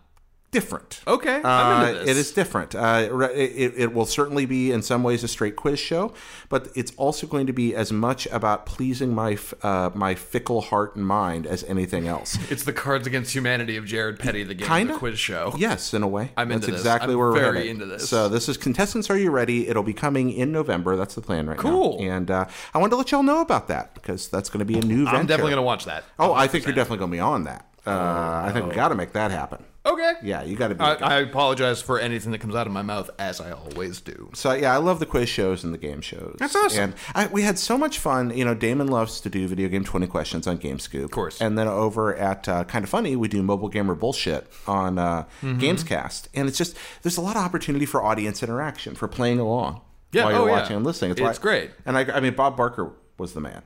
Different. 0.59 1.01
Okay, 1.05 1.41
I'm 1.43 1.45
Uh, 1.45 1.85
into 1.87 1.99
this. 1.99 2.09
It 2.09 2.17
is 2.17 2.31
different. 2.31 2.75
Uh, 2.75 3.09
it, 3.33 3.73
it 3.77 3.93
will 3.93 4.05
certainly 4.05 4.45
be, 4.45 4.71
in 4.71 4.81
some 4.81 5.03
ways, 5.03 5.23
a 5.23 5.27
straight 5.27 5.55
quiz 5.55 5.79
show, 5.79 6.13
but 6.49 6.69
it's 6.75 6.93
also 6.95 7.27
going 7.27 7.45
to 7.47 7.53
be 7.53 7.75
as 7.75 7.91
much 7.91 8.25
about 8.31 8.65
pleasing 8.65 9.13
my 9.13 9.33
f- 9.33 9.53
uh, 9.63 9.89
my 9.93 10.15
fickle 10.15 10.61
heart 10.61 10.95
and 10.95 11.05
mind 11.05 11.45
as 11.45 11.63
anything 11.65 12.07
else. 12.07 12.37
It's 12.55 12.63
the 12.63 12.73
Cards 12.73 13.05
Against 13.07 13.33
Humanity 13.35 13.75
of 13.75 13.85
Jared 13.85 14.17
Petty, 14.19 14.43
the 14.43 14.53
game, 14.53 14.67
Kinda? 14.67 14.93
the 14.93 14.99
quiz 14.99 15.19
show. 15.19 15.53
Yes, 15.57 15.93
in 15.93 16.03
a 16.03 16.07
way. 16.07 16.31
I'm 16.37 16.47
That's 16.49 16.57
into 16.63 16.71
this. 16.71 16.81
exactly 16.81 17.13
I'm 17.13 17.19
where 17.19 17.29
we're 17.31 17.39
very 17.39 17.57
headed. 17.57 17.71
into 17.71 17.85
this. 17.85 18.07
So 18.09 18.29
this 18.29 18.47
is 18.47 18.55
contestants. 18.57 19.09
Are 19.09 19.17
you 19.17 19.31
ready? 19.31 19.67
It'll 19.67 19.83
be 19.83 19.93
coming 19.93 20.31
in 20.31 20.51
November. 20.53 20.95
That's 20.95 21.15
the 21.15 21.21
plan 21.21 21.47
right 21.47 21.57
Cool. 21.57 21.99
now. 21.99 22.05
And 22.15 22.31
uh, 22.31 22.45
I 22.73 22.77
wanted 22.77 22.91
to 22.91 22.95
let 22.97 23.11
y'all 23.11 23.23
know 23.23 23.41
about 23.41 23.67
that 23.67 23.93
because 23.93 24.29
that's 24.29 24.49
going 24.49 24.59
to 24.59 24.65
be 24.73 24.77
a 24.79 24.81
new 24.81 25.03
venture. 25.03 25.17
I'm 25.19 25.25
definitely 25.25 25.51
gonna 25.51 25.63
watch 25.73 25.85
that. 25.85 26.03
Oh, 26.17 26.33
I 26.33 26.47
think 26.47 26.65
you're 26.65 26.73
definitely 26.75 26.99
going 26.99 27.11
to 27.11 27.15
be 27.17 27.19
on 27.19 27.43
that. 27.43 27.65
Uh, 27.87 28.43
I 28.45 28.51
think 28.53 28.67
we 28.67 28.73
got 28.75 28.89
to 28.89 28.95
make 28.95 29.13
that 29.13 29.31
happen. 29.31 29.63
Okay. 29.85 30.13
Yeah, 30.23 30.41
you 30.41 30.55
got 30.55 30.69
to 30.69 30.75
be. 30.75 30.81
I, 30.81 30.93
I 30.95 31.15
apologize 31.19 31.79
for 31.79 31.99
anything 31.99 32.31
that 32.31 32.39
comes 32.39 32.55
out 32.55 32.65
of 32.65 32.73
my 32.73 32.81
mouth, 32.81 33.11
as 33.19 33.39
I 33.39 33.51
always 33.51 34.01
do. 34.01 34.31
So 34.33 34.51
yeah, 34.53 34.73
I 34.73 34.77
love 34.77 34.99
the 34.99 35.05
quiz 35.05 35.29
shows 35.29 35.63
and 35.63 35.71
the 35.71 35.77
game 35.77 36.01
shows. 36.01 36.37
That's 36.39 36.55
awesome. 36.55 36.83
And 36.83 36.93
I, 37.13 37.27
we 37.27 37.43
had 37.43 37.59
so 37.59 37.77
much 37.77 37.99
fun. 37.99 38.35
You 38.35 38.45
know, 38.45 38.55
Damon 38.55 38.87
loves 38.87 39.21
to 39.21 39.29
do 39.29 39.47
video 39.47 39.69
game 39.69 39.83
twenty 39.83 40.07
questions 40.07 40.47
on 40.47 40.57
GameScoop, 40.57 41.03
of 41.03 41.11
course. 41.11 41.39
And 41.39 41.55
then 41.55 41.67
over 41.67 42.15
at 42.15 42.49
uh, 42.49 42.63
Kinda 42.63 42.87
Funny, 42.87 43.15
we 43.15 43.27
do 43.27 43.43
mobile 43.43 43.69
gamer 43.69 43.93
bullshit 43.93 44.47
on 44.67 44.97
uh, 44.97 45.25
Mm-hmm. 45.43 45.59
Gamescast, 45.59 46.29
and 46.33 46.47
it's 46.47 46.57
just 46.57 46.75
there's 47.03 47.17
a 47.17 47.21
lot 47.21 47.35
of 47.35 47.43
opportunity 47.43 47.85
for 47.85 48.01
audience 48.03 48.41
interaction 48.41 48.95
for 48.95 49.07
playing 49.07 49.39
along 49.39 49.81
Yeah, 50.11 50.23
while 50.23 50.31
you're 50.33 50.41
oh, 50.41 50.45
yeah. 50.47 50.51
watching 50.53 50.75
and 50.77 50.85
listening. 50.85 51.11
It's 51.11 51.21
why- 51.21 51.33
great. 51.35 51.69
And 51.85 51.95
I, 51.95 52.05
I 52.11 52.19
mean, 52.21 52.33
Bob 52.33 52.57
Barker 52.57 52.93
was 53.19 53.33
the 53.33 53.41
man. 53.41 53.61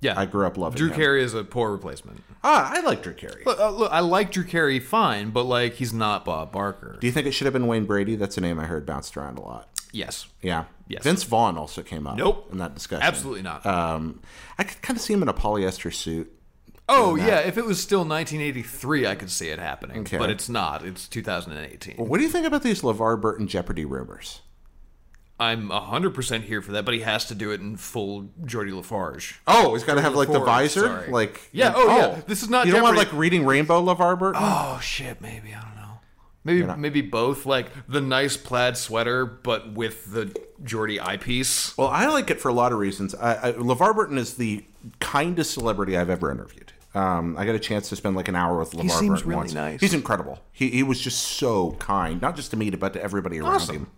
Yeah, 0.00 0.18
I 0.18 0.24
grew 0.26 0.46
up 0.46 0.56
loving 0.56 0.76
Drew 0.78 0.88
him. 0.88 0.94
Carey 0.96 1.22
is 1.22 1.34
a 1.34 1.44
poor 1.44 1.70
replacement. 1.72 2.22
Ah, 2.42 2.72
I 2.74 2.80
like 2.80 3.02
Drew 3.02 3.12
Carey. 3.12 3.42
Look, 3.44 3.58
uh, 3.60 3.70
look, 3.70 3.92
I 3.92 4.00
like 4.00 4.32
Drew 4.32 4.44
Carey 4.44 4.80
fine, 4.80 5.28
but 5.30 5.44
like 5.44 5.74
he's 5.74 5.92
not 5.92 6.24
Bob 6.24 6.52
Barker. 6.52 6.96
Do 7.00 7.06
you 7.06 7.12
think 7.12 7.26
it 7.26 7.32
should 7.32 7.44
have 7.44 7.52
been 7.52 7.66
Wayne 7.66 7.84
Brady? 7.84 8.16
That's 8.16 8.38
a 8.38 8.40
name 8.40 8.58
I 8.58 8.64
heard 8.64 8.86
bounced 8.86 9.16
around 9.16 9.36
a 9.38 9.42
lot. 9.42 9.68
yes, 9.92 10.26
Yeah. 10.42 10.64
Yes. 10.88 11.04
Vince 11.04 11.22
Vaughn 11.22 11.56
also 11.56 11.82
came 11.82 12.04
up. 12.06 12.16
Nope. 12.16 12.48
In 12.50 12.58
that 12.58 12.74
discussion. 12.74 13.04
absolutely 13.06 13.42
not. 13.42 13.64
Um, 13.64 14.20
I 14.58 14.64
could 14.64 14.82
kind 14.82 14.96
of 14.96 15.02
see 15.02 15.12
him 15.12 15.22
in 15.22 15.28
a 15.28 15.32
polyester 15.34 15.94
suit. 15.94 16.32
oh 16.88 17.14
yeah, 17.14 17.38
if 17.38 17.56
it 17.58 17.64
was 17.64 17.80
still 17.80 18.00
1983, 18.00 19.06
I 19.06 19.14
could 19.14 19.30
see 19.30 19.50
it 19.50 19.60
happening, 19.60 20.00
Okay. 20.00 20.18
but 20.18 20.30
it's 20.30 20.48
not. 20.48 20.84
It's 20.84 21.06
2018. 21.06 21.96
What 21.96 22.18
do 22.18 22.24
you 22.24 22.28
think 22.30 22.44
about 22.46 22.62
these 22.64 22.80
LeVar 22.82 23.20
Burton 23.20 23.46
Jeopardy 23.46 23.84
rumors? 23.84 24.40
I'm 25.40 25.70
100% 25.70 26.42
here 26.42 26.60
for 26.60 26.72
that, 26.72 26.84
but 26.84 26.92
he 26.94 27.00
has 27.00 27.24
to 27.26 27.34
do 27.34 27.50
it 27.50 27.60
in 27.60 27.76
full 27.76 28.28
Geordi 28.42 28.72
La 28.74 28.82
Forge. 28.82 29.40
Oh, 29.46 29.72
he's 29.74 29.84
got 29.84 29.94
to 29.94 30.02
have 30.02 30.14
like 30.14 30.30
the 30.30 30.38
visor, 30.38 30.80
sorry. 30.80 31.08
like 31.10 31.48
Yeah, 31.50 31.72
oh, 31.74 31.96
yeah. 31.96 32.20
This 32.26 32.42
is 32.42 32.50
not 32.50 32.66
You 32.66 32.72
don't 32.72 32.82
want 32.82 32.96
like 32.98 33.12
reading 33.12 33.46
Rainbow 33.46 33.82
LeVar 33.82 34.18
Burton. 34.18 34.40
Oh 34.44 34.78
shit, 34.82 35.20
maybe 35.20 35.54
I 35.54 35.60
don't 35.62 35.74
know. 35.76 35.80
Maybe 36.44 36.64
maybe 36.76 37.00
both, 37.02 37.44
like 37.46 37.66
the 37.88 38.00
nice 38.00 38.36
plaid 38.36 38.76
sweater, 38.76 39.24
but 39.26 39.72
with 39.72 40.12
the 40.12 40.34
Geordi 40.62 41.00
eyepiece. 41.00 41.76
Well, 41.76 41.88
I 41.88 42.06
like 42.06 42.30
it 42.30 42.40
for 42.40 42.48
a 42.48 42.54
lot 42.54 42.72
of 42.72 42.78
reasons. 42.78 43.14
I, 43.14 43.48
I, 43.48 43.52
LeVar 43.52 43.94
Burton 43.94 44.18
is 44.18 44.34
the 44.34 44.64
kindest 45.00 45.52
celebrity 45.52 45.96
I've 45.96 46.10
ever 46.10 46.30
interviewed. 46.30 46.72
Um, 46.94 47.36
I 47.38 47.44
got 47.46 47.54
a 47.54 47.58
chance 47.60 47.88
to 47.90 47.96
spend 47.96 48.16
like 48.16 48.28
an 48.28 48.34
hour 48.36 48.58
with 48.58 48.72
LeVar 48.72 48.82
he 48.82 48.88
seems 48.88 49.08
Burton 49.20 49.28
really 49.28 49.36
once. 49.36 49.54
nice. 49.54 49.80
He's 49.80 49.94
incredible. 49.94 50.40
He, 50.52 50.70
he 50.70 50.82
was 50.82 51.00
just 51.00 51.22
so 51.22 51.72
kind, 51.72 52.20
not 52.20 52.36
just 52.36 52.50
to 52.50 52.56
me, 52.56 52.70
but 52.70 52.94
to 52.94 53.02
everybody 53.02 53.38
around 53.38 53.54
Awesome. 53.56 53.76
him. 53.76 53.90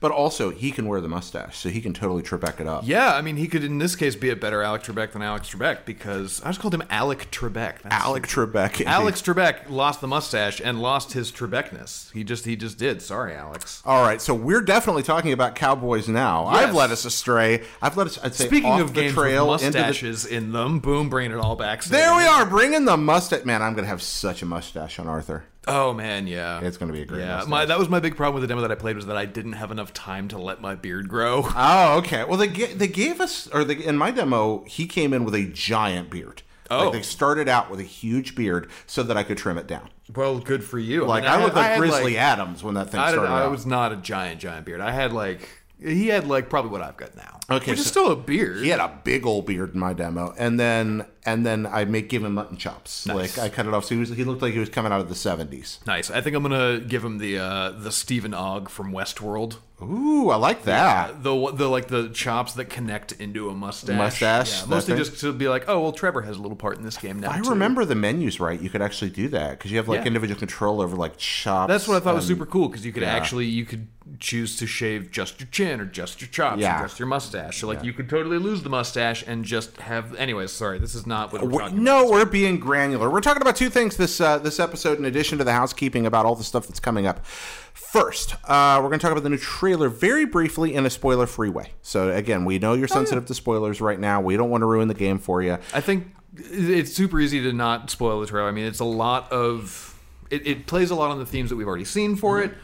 But 0.00 0.10
also, 0.12 0.50
he 0.50 0.70
can 0.70 0.86
wear 0.86 1.00
the 1.00 1.08
mustache, 1.08 1.56
so 1.58 1.68
he 1.68 1.80
can 1.80 1.92
totally 1.94 2.22
Trebek 2.22 2.60
it 2.60 2.66
up. 2.66 2.82
Yeah, 2.86 3.14
I 3.14 3.22
mean, 3.22 3.36
he 3.36 3.48
could 3.48 3.64
in 3.64 3.78
this 3.78 3.96
case 3.96 4.14
be 4.16 4.30
a 4.30 4.36
better 4.36 4.62
Alec 4.62 4.82
Trebek 4.82 5.12
than 5.12 5.22
Alex 5.22 5.50
Trebek 5.50 5.84
because 5.84 6.42
I 6.42 6.48
just 6.48 6.60
called 6.60 6.74
him 6.74 6.82
Alec 6.90 7.30
Trebek. 7.30 7.82
That's- 7.82 7.92
Alec 8.04 8.26
Trebek. 8.26 8.84
Alex 8.86 9.22
Trebek 9.26 9.68
lost 9.70 10.00
the 10.00 10.06
mustache 10.06 10.60
and 10.60 10.80
lost 10.80 11.12
his 11.12 11.32
Trebekness. 11.32 12.12
He 12.12 12.24
just 12.24 12.44
he 12.44 12.56
just 12.56 12.78
did. 12.78 13.00
Sorry, 13.02 13.34
Alex. 13.34 13.82
All 13.84 14.02
right, 14.02 14.20
so 14.20 14.34
we're 14.34 14.60
definitely 14.62 15.02
talking 15.02 15.32
about 15.32 15.54
cowboys 15.54 16.08
now. 16.08 16.50
Yes. 16.52 16.68
I've 16.68 16.74
led 16.74 16.90
us 16.90 17.04
astray. 17.04 17.62
I've 17.80 17.96
led 17.96 18.06
us. 18.08 18.18
I'd 18.22 18.34
say 18.34 18.46
Speaking 18.46 18.80
of 18.80 18.94
the 18.94 19.00
games 19.02 19.14
trail 19.14 19.50
with 19.50 19.62
into 19.62 19.72
the 19.78 19.84
mustaches 19.84 20.26
in 20.26 20.52
them, 20.52 20.78
boom, 20.80 21.08
bringing 21.08 21.32
it 21.36 21.38
all 21.40 21.56
back. 21.56 21.84
There 21.84 22.14
we 22.16 22.24
are, 22.24 22.44
bringing 22.46 22.84
the 22.84 22.96
mustache. 22.96 23.44
Man, 23.44 23.62
I'm 23.62 23.74
gonna 23.74 23.86
have 23.86 24.02
such 24.02 24.42
a 24.42 24.46
mustache 24.46 24.98
on 24.98 25.06
Arthur. 25.08 25.44
Oh 25.68 25.92
man, 25.92 26.26
yeah, 26.28 26.60
It's 26.62 26.76
gonna 26.76 26.92
be 26.92 27.02
a 27.02 27.04
great 27.06 27.20
Yeah, 27.20 27.36
mustache. 27.36 27.48
my, 27.50 27.64
that 27.64 27.78
was 27.78 27.88
my 27.88 27.98
big 27.98 28.16
problem 28.16 28.34
with 28.34 28.42
the 28.42 28.46
demo 28.46 28.60
that 28.62 28.70
I 28.70 28.76
played 28.76 28.94
was 28.96 29.06
that 29.06 29.16
I 29.16 29.24
didn't 29.24 29.54
have 29.54 29.70
enough 29.72 29.92
time 29.92 30.28
to 30.28 30.38
let 30.38 30.60
my 30.60 30.74
beard 30.76 31.08
grow. 31.08 31.48
Oh, 31.56 31.98
okay. 31.98 32.22
Well, 32.24 32.36
they 32.36 32.46
they 32.48 32.86
gave 32.88 33.20
us, 33.20 33.48
or 33.48 33.64
they, 33.64 33.74
in 33.74 33.96
my 33.96 34.10
demo, 34.12 34.62
he 34.64 34.86
came 34.86 35.12
in 35.12 35.24
with 35.24 35.34
a 35.34 35.44
giant 35.46 36.10
beard. 36.10 36.42
Oh. 36.70 36.84
like 36.84 36.92
they 36.94 37.02
started 37.02 37.48
out 37.48 37.70
with 37.70 37.78
a 37.78 37.84
huge 37.84 38.34
beard 38.34 38.68
so 38.86 39.04
that 39.04 39.16
I 39.16 39.22
could 39.22 39.38
trim 39.38 39.56
it 39.56 39.68
down. 39.68 39.88
Well, 40.14 40.40
good 40.40 40.64
for 40.64 40.78
you. 40.80 41.04
Like 41.04 41.22
mean, 41.22 41.30
I, 41.32 41.36
had- 41.36 41.44
looked 41.44 41.56
like 41.56 41.66
had, 41.66 41.78
Grizzly 41.78 42.16
Adams 42.18 42.62
when 42.64 42.74
that 42.74 42.90
thing 42.90 42.98
I, 43.00 43.12
started 43.12 43.30
I 43.30 43.46
was 43.46 43.64
not 43.66 43.92
a 43.92 43.96
giant, 43.96 44.40
giant 44.40 44.66
beard. 44.66 44.80
I 44.80 44.90
had 44.90 45.12
like 45.12 45.48
he 45.80 46.08
had 46.08 46.26
like 46.26 46.48
probably 46.50 46.70
what 46.72 46.82
I've 46.82 46.96
got 46.96 47.16
now. 47.16 47.35
Okay, 47.48 47.70
which 47.72 47.78
is 47.80 47.86
so- 47.86 47.90
still 47.90 48.10
a 48.12 48.16
beard. 48.16 48.62
he 48.62 48.70
had 48.70 48.80
a 48.80 49.00
big 49.04 49.24
old 49.24 49.46
beard 49.46 49.72
in 49.74 49.78
my 49.80 49.92
demo, 49.92 50.34
and 50.36 50.58
then 50.58 51.06
and 51.24 51.44
then 51.46 51.66
I 51.66 51.84
make 51.84 52.08
give 52.08 52.24
him 52.24 52.34
mutton 52.34 52.56
chops. 52.56 53.06
Nice. 53.06 53.36
Like 53.36 53.46
I 53.46 53.54
cut 53.54 53.66
it 53.66 53.74
off, 53.74 53.84
so 53.84 53.94
he 53.94 54.00
was 54.00 54.08
he 54.10 54.24
looked 54.24 54.42
like 54.42 54.52
he 54.52 54.58
was 54.58 54.68
coming 54.68 54.90
out 54.92 55.00
of 55.00 55.08
the 55.08 55.14
seventies. 55.14 55.78
Nice. 55.86 56.10
I 56.10 56.20
think 56.20 56.34
I'm 56.34 56.42
gonna 56.42 56.80
give 56.80 57.04
him 57.04 57.18
the 57.18 57.38
uh, 57.38 57.70
the 57.70 57.92
Stephen 57.92 58.34
Ogg 58.34 58.68
from 58.68 58.92
Westworld. 58.92 59.58
Ooh, 59.82 60.30
I 60.30 60.36
like 60.36 60.62
that. 60.64 61.22
The 61.22 61.52
the 61.52 61.68
like 61.68 61.88
the 61.88 62.08
chops 62.08 62.54
that 62.54 62.64
connect 62.66 63.12
into 63.12 63.48
a 63.50 63.54
mustache. 63.54 63.96
Mustache, 63.96 64.62
Yeah, 64.62 64.66
mostly 64.68 64.94
thing? 64.94 65.04
just 65.04 65.20
to 65.20 65.32
be 65.32 65.48
like, 65.48 65.68
oh 65.68 65.80
well, 65.80 65.92
Trevor 65.92 66.22
has 66.22 66.36
a 66.38 66.40
little 66.42 66.56
part 66.56 66.78
in 66.78 66.82
this 66.84 66.96
game 66.96 67.20
now. 67.20 67.30
I 67.30 67.40
too. 67.42 67.50
remember 67.50 67.84
the 67.84 67.94
menus 67.94 68.40
right. 68.40 68.58
You 68.60 68.70
could 68.70 68.82
actually 68.82 69.10
do 69.10 69.28
that 69.28 69.50
because 69.58 69.70
you 69.70 69.76
have 69.76 69.86
like 69.88 70.00
Yeah. 70.00 70.06
individual 70.06 70.38
control 70.38 70.80
over 70.80 70.96
like 70.96 71.16
chops. 71.18 71.68
That's 71.68 71.86
what 71.86 71.96
I 71.96 72.00
thought 72.00 72.14
was 72.14 72.26
super 72.26 72.46
cool 72.46 72.68
because 72.68 72.86
you 72.86 72.92
could 72.92 73.02
yeah. 73.02 73.14
actually 73.14 73.46
you 73.46 73.64
could 73.66 73.86
choose 74.18 74.56
to 74.56 74.66
shave 74.66 75.10
just 75.10 75.40
your 75.40 75.48
chin 75.50 75.78
or 75.80 75.84
just 75.84 76.20
your 76.22 76.28
chops 76.30 76.60
Yeah. 76.62 76.78
or 76.80 76.84
just 76.84 76.98
your 76.98 77.08
mustache. 77.08 77.35
So 77.60 77.66
like 77.66 77.84
you 77.84 77.92
could 77.92 78.08
totally 78.08 78.38
lose 78.38 78.62
the 78.62 78.68
mustache 78.68 79.24
and 79.26 79.44
just 79.44 79.76
have. 79.78 80.14
Anyways, 80.16 80.50
sorry, 80.52 80.78
this 80.78 80.94
is 80.94 81.06
not 81.06 81.32
what 81.32 81.42
we're 81.42 81.48
We're- 81.48 81.64
talking 81.64 81.84
no, 81.84 82.10
we're 82.10 82.24
being 82.24 82.58
granular. 82.58 83.10
We're 83.10 83.20
talking 83.20 83.42
about 83.42 83.56
two 83.56 83.70
things 83.70 83.96
this 83.96 84.20
uh, 84.20 84.38
this 84.38 84.58
episode, 84.60 84.98
in 84.98 85.04
addition 85.04 85.38
to 85.38 85.44
the 85.44 85.52
housekeeping 85.52 86.06
about 86.06 86.26
all 86.26 86.34
the 86.34 86.44
stuff 86.44 86.66
that's 86.66 86.80
coming 86.80 87.06
up. 87.06 87.24
First, 87.26 88.34
uh, 88.44 88.80
we're 88.82 88.88
going 88.88 88.98
to 88.98 89.02
talk 89.02 89.12
about 89.12 89.22
the 89.22 89.30
new 89.30 89.38
trailer 89.38 89.88
very 89.88 90.26
briefly 90.26 90.74
in 90.74 90.84
a 90.86 90.90
spoiler-free 90.90 91.50
way. 91.50 91.72
So 91.82 92.10
again, 92.10 92.44
we 92.44 92.58
know 92.58 92.74
you're 92.74 92.88
sensitive 92.88 93.26
to 93.26 93.34
spoilers 93.34 93.80
right 93.80 93.98
now. 93.98 94.20
We 94.20 94.36
don't 94.36 94.50
want 94.50 94.62
to 94.62 94.66
ruin 94.66 94.88
the 94.88 94.94
game 94.94 95.18
for 95.18 95.42
you. 95.42 95.58
I 95.72 95.80
think 95.80 96.08
it's 96.36 96.92
super 96.92 97.20
easy 97.20 97.42
to 97.42 97.52
not 97.52 97.88
spoil 97.90 98.20
the 98.20 98.26
trailer. 98.26 98.48
I 98.48 98.52
mean, 98.52 98.66
it's 98.66 98.80
a 98.80 98.84
lot 98.84 99.30
of 99.32 99.94
it, 100.30 100.46
it 100.46 100.66
plays 100.66 100.90
a 100.90 100.94
lot 100.94 101.10
on 101.10 101.18
the 101.18 101.26
themes 101.26 101.50
that 101.50 101.56
we've 101.56 101.68
already 101.68 101.84
seen 101.84 102.16
for 102.16 102.42
it. 102.42 102.54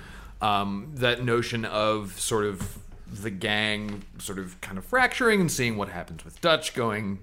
Um, 0.41 0.91
that 0.97 1.25
notion 1.25 1.64
of 1.64 2.19
sort 2.19 2.45
of 2.45 2.79
the 3.12 3.31
gang 3.31 4.02
sort 4.19 4.38
of 4.38 4.61
kind 4.61 4.78
of 4.78 4.85
fracturing 4.85 5.40
and 5.40 5.50
seeing 5.50 5.76
what 5.76 5.88
happens 5.88 6.25
with 6.25 6.40
Dutch 6.40 6.75
going 6.75 7.19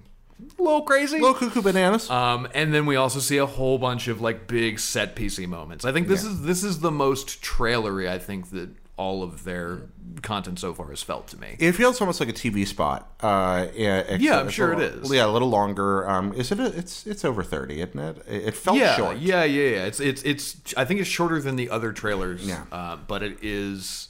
a 0.57 0.61
little 0.61 0.81
crazy. 0.83 1.19
Little 1.19 1.33
cuckoo 1.33 1.61
bananas. 1.61 2.09
Um, 2.09 2.47
and 2.53 2.73
then 2.73 2.85
we 2.85 2.95
also 2.95 3.19
see 3.19 3.37
a 3.37 3.45
whole 3.45 3.77
bunch 3.77 4.07
of 4.07 4.21
like 4.21 4.47
big 4.47 4.79
set 4.79 5.15
piecey 5.15 5.47
moments. 5.47 5.85
I 5.85 5.91
think 5.91 6.07
this 6.07 6.23
is 6.23 6.43
this 6.43 6.63
is 6.63 6.79
the 6.79 6.91
most 6.91 7.41
trailery 7.41 8.09
I 8.09 8.19
think 8.19 8.51
that 8.51 8.69
all 8.95 9.23
of 9.23 9.45
their 9.45 9.83
content 10.21 10.59
so 10.59 10.73
far 10.73 10.89
has 10.89 11.01
felt 11.01 11.27
to 11.29 11.39
me. 11.39 11.55
it 11.57 11.71
feels 11.71 12.01
almost 12.01 12.19
like 12.19 12.27
a 12.27 12.33
TV 12.33 12.67
spot. 12.67 13.09
Uh, 13.21 13.67
yeah, 13.73 14.17
Yeah, 14.17 14.39
I'm 14.39 14.49
sure 14.49 14.73
it 14.73 14.79
is. 14.79 15.11
Yeah, 15.11 15.25
a 15.25 15.31
little 15.31 15.49
longer. 15.49 16.09
Um, 16.09 16.33
is 16.33 16.51
it? 16.51 16.59
A, 16.59 16.65
it's 16.77 17.07
it's 17.07 17.23
over 17.25 17.43
thirty, 17.43 17.81
isn't 17.81 17.99
it? 17.99 18.17
It, 18.27 18.47
it 18.47 18.55
felt 18.55 18.77
yeah, 18.77 18.95
short. 18.95 19.17
yeah, 19.17 19.43
yeah, 19.43 19.69
yeah. 19.69 19.85
It's 19.85 19.99
it's 19.99 20.23
it's. 20.23 20.57
I 20.77 20.85
think 20.85 20.99
it's 20.99 21.09
shorter 21.09 21.41
than 21.41 21.55
the 21.55 21.69
other 21.69 21.91
trailers. 21.91 22.45
Yeah. 22.45 22.63
Uh, 22.71 22.97
but 22.97 23.23
it 23.23 23.43
is. 23.43 24.09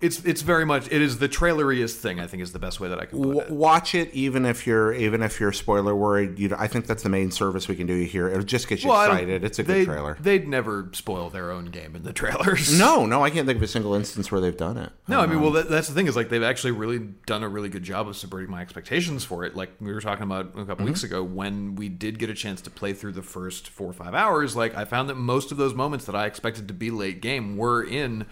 It's 0.00 0.24
it's 0.24 0.42
very 0.42 0.64
much. 0.64 0.86
It 0.86 1.02
is 1.02 1.18
the 1.18 1.28
traileriest 1.28 1.96
thing. 1.96 2.20
I 2.20 2.26
think 2.26 2.42
is 2.42 2.52
the 2.52 2.58
best 2.58 2.80
way 2.80 2.88
that 2.88 2.98
I 2.98 3.04
can 3.04 3.18
put 3.18 3.24
W- 3.24 3.40
it. 3.40 3.50
watch 3.50 3.94
it, 3.94 4.12
even 4.14 4.46
if 4.46 4.66
you're 4.66 4.92
even 4.94 5.22
if 5.22 5.38
you're 5.38 5.52
spoiler 5.52 5.94
worried. 5.94 6.38
You, 6.38 6.54
I 6.58 6.68
think 6.68 6.86
that's 6.86 7.02
the 7.02 7.08
main 7.10 7.30
service 7.30 7.68
we 7.68 7.76
can 7.76 7.86
do 7.86 7.94
you 7.94 8.06
here. 8.06 8.28
It'll 8.28 8.42
just 8.42 8.66
get 8.66 8.82
you 8.82 8.90
I 8.90 9.06
don't- 9.06 9.16
excited. 9.16 9.44
It's 9.44 9.58
a 9.58 9.62
good 9.62 9.84
trailer. 9.84 10.16
They'd 10.20 10.48
never 10.48 10.88
spoil 10.92 11.28
their 11.28 11.50
own 11.50 11.66
game 11.66 11.94
in 11.94 12.02
the 12.02 12.12
trailers. 12.20 12.78
No, 12.78 13.04
no, 13.04 13.22
I 13.22 13.30
can't 13.30 13.46
think 13.46 13.58
of 13.58 13.62
a 13.62 13.68
single 13.68 13.94
instance 13.94 14.32
where 14.32 14.40
they've 14.40 14.56
done 14.56 14.78
it. 14.78 14.90
No, 15.06 15.20
I 15.20 15.26
mean, 15.26 15.36
um, 15.36 15.42
well, 15.42 15.52
that, 15.52 15.68
that's 15.68 15.88
the 15.88 15.94
thing 15.94 16.06
is 16.06 16.16
like 16.16 16.30
they've 16.30 16.42
actually 16.42 16.72
really 16.72 16.98
done 17.26 17.42
a 17.42 17.48
really 17.48 17.68
good 17.68 17.82
job 17.82 18.08
of 18.08 18.16
subverting 18.16 18.50
my 18.50 18.62
expectations 18.62 19.24
for 19.24 19.44
it. 19.44 19.54
Like 19.54 19.70
we 19.80 19.92
were 19.92 20.00
talking 20.00 20.24
about 20.24 20.52
a 20.56 20.64
couple 20.64 20.86
weeks 20.86 21.00
mm-hmm. 21.00 21.14
ago 21.14 21.22
when 21.22 21.74
we 21.74 21.88
did 21.90 22.18
get 22.18 22.30
a 22.30 22.34
chance 22.34 22.62
to 22.62 22.70
play 22.70 22.94
through 22.94 23.12
the 23.12 23.22
first 23.22 23.68
four 23.68 23.88
or 23.88 23.92
five 23.92 24.14
hours. 24.14 24.56
Like 24.56 24.74
I 24.74 24.84
found 24.86 25.10
that 25.10 25.16
most 25.16 25.52
of 25.52 25.58
those 25.58 25.74
moments 25.74 26.06
that 26.06 26.14
I 26.14 26.26
expected 26.26 26.68
to 26.68 26.74
be 26.74 26.90
late 26.90 27.20
game 27.20 27.56
were 27.58 27.82
in 27.82 28.26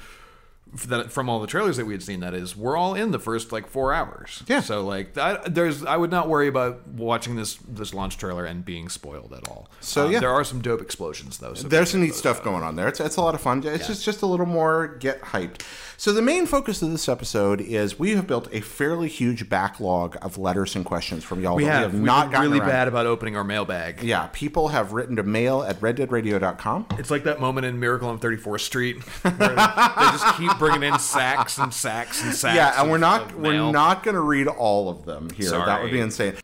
that 0.86 1.10
from 1.12 1.28
all 1.28 1.40
the 1.40 1.46
trailers 1.46 1.76
that 1.78 1.86
we 1.86 1.94
had 1.94 2.02
seen. 2.02 2.20
That 2.20 2.34
is, 2.34 2.56
we're 2.56 2.76
all 2.76 2.94
in 2.94 3.10
the 3.10 3.18
first 3.18 3.52
like 3.52 3.66
four 3.68 3.92
hours. 3.92 4.42
Yeah. 4.46 4.60
So 4.60 4.84
like, 4.84 5.14
that, 5.14 5.54
there's 5.54 5.84
I 5.84 5.96
would 5.96 6.10
not 6.10 6.28
worry 6.28 6.48
about 6.48 6.86
watching 6.88 7.36
this 7.36 7.56
this 7.68 7.94
launch 7.94 8.18
trailer 8.18 8.44
and 8.44 8.64
being 8.64 8.88
spoiled 8.88 9.32
at 9.32 9.48
all. 9.48 9.68
So, 9.80 10.06
Um, 10.06 10.12
yeah. 10.12 10.20
there 10.20 10.30
are 10.32 10.44
some 10.44 10.60
dope 10.60 10.80
explosions 10.82 11.38
though. 11.38 11.54
So 11.54 11.68
There's 11.68 11.90
some 11.90 12.00
neat 12.02 12.14
stuff 12.14 12.42
going 12.42 12.62
on 12.62 12.76
there. 12.76 12.88
It's, 12.88 13.00
it's 13.00 13.16
a 13.16 13.22
lot 13.22 13.34
of 13.34 13.40
fun. 13.40 13.62
It's 13.64 13.86
just 13.86 14.04
just 14.04 14.22
a 14.22 14.26
little 14.26 14.46
more 14.46 14.88
get 14.98 15.20
hyped. 15.22 15.62
So 15.96 16.12
the 16.12 16.22
main 16.22 16.46
focus 16.46 16.80
of 16.82 16.90
this 16.92 17.08
episode 17.08 17.60
is 17.60 17.98
we 17.98 18.10
have 18.14 18.26
built 18.28 18.48
a 18.52 18.60
fairly 18.60 19.08
huge 19.08 19.48
backlog 19.48 20.16
of 20.22 20.38
letters 20.38 20.76
and 20.76 20.84
questions 20.84 21.24
from 21.24 21.42
y'all 21.42 21.56
we 21.56 21.64
that 21.64 21.70
have, 21.72 21.80
we 21.80 21.84
have 21.84 21.92
we've 21.94 22.02
not 22.02 22.30
gotten 22.30 22.48
really 22.50 22.60
around. 22.60 22.68
bad 22.68 22.88
about 22.88 23.06
opening 23.06 23.36
our 23.36 23.42
mailbag. 23.42 24.02
Yeah, 24.02 24.28
people 24.32 24.68
have 24.68 24.92
written 24.92 25.16
to 25.16 25.22
mail 25.24 25.62
at 25.62 25.80
reddeadradio.com. 25.80 26.86
It's 26.98 27.10
like 27.10 27.24
that 27.24 27.40
moment 27.40 27.66
in 27.66 27.80
Miracle 27.80 28.08
on 28.08 28.18
34th 28.20 28.60
Street 28.60 29.02
where 29.22 29.32
they 29.36 29.54
just 29.56 30.36
keep 30.36 30.57
bringing 30.58 30.82
in 30.82 30.98
sacks 30.98 31.58
and 31.58 31.72
sacks 31.72 32.22
and 32.22 32.34
sacks. 32.34 32.56
Yeah, 32.56 32.80
and 32.80 32.90
we're 32.90 32.98
not 32.98 33.34
we're 33.34 33.52
mail. 33.52 33.72
not 33.72 34.02
going 34.02 34.14
to 34.14 34.20
read 34.20 34.46
all 34.46 34.88
of 34.88 35.04
them 35.04 35.30
here. 35.30 35.50
That 35.50 35.82
would 35.82 35.92
be 35.92 36.00
insane. 36.00 36.34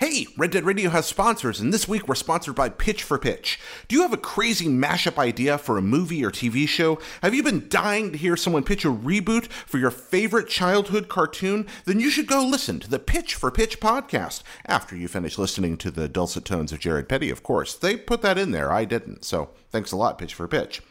Hey, 0.00 0.28
Red 0.36 0.52
Dead 0.52 0.64
Radio 0.64 0.90
has 0.90 1.06
sponsors, 1.06 1.58
and 1.58 1.74
this 1.74 1.88
week 1.88 2.06
we're 2.06 2.14
sponsored 2.14 2.54
by 2.54 2.68
Pitch 2.68 3.02
for 3.02 3.18
Pitch. 3.18 3.58
Do 3.88 3.96
you 3.96 4.02
have 4.02 4.12
a 4.12 4.16
crazy 4.16 4.68
mashup 4.68 5.18
idea 5.18 5.58
for 5.58 5.76
a 5.76 5.82
movie 5.82 6.24
or 6.24 6.30
TV 6.30 6.68
show? 6.68 7.00
Have 7.20 7.34
you 7.34 7.42
been 7.42 7.68
dying 7.68 8.12
to 8.12 8.16
hear 8.16 8.36
someone 8.36 8.62
pitch 8.62 8.84
a 8.84 8.92
reboot 8.92 9.46
for 9.46 9.78
your 9.78 9.90
favorite 9.90 10.46
childhood 10.46 11.08
cartoon? 11.08 11.66
Then 11.84 11.98
you 11.98 12.10
should 12.10 12.28
go 12.28 12.44
listen 12.44 12.78
to 12.78 12.88
the 12.88 13.00
Pitch 13.00 13.34
for 13.34 13.50
Pitch 13.50 13.80
podcast 13.80 14.44
after 14.66 14.94
you 14.94 15.08
finish 15.08 15.36
listening 15.36 15.76
to 15.78 15.90
the 15.90 16.08
dulcet 16.08 16.44
tones 16.44 16.70
of 16.70 16.78
Jared 16.78 17.08
Petty, 17.08 17.28
of 17.28 17.42
course. 17.42 17.74
They 17.74 17.96
put 17.96 18.22
that 18.22 18.38
in 18.38 18.52
there, 18.52 18.70
I 18.70 18.84
didn't, 18.84 19.24
so 19.24 19.50
thanks 19.70 19.92
a 19.92 19.96
lot, 19.96 20.18
Pitch 20.18 20.34
for 20.34 20.48
Pitch. 20.48 20.82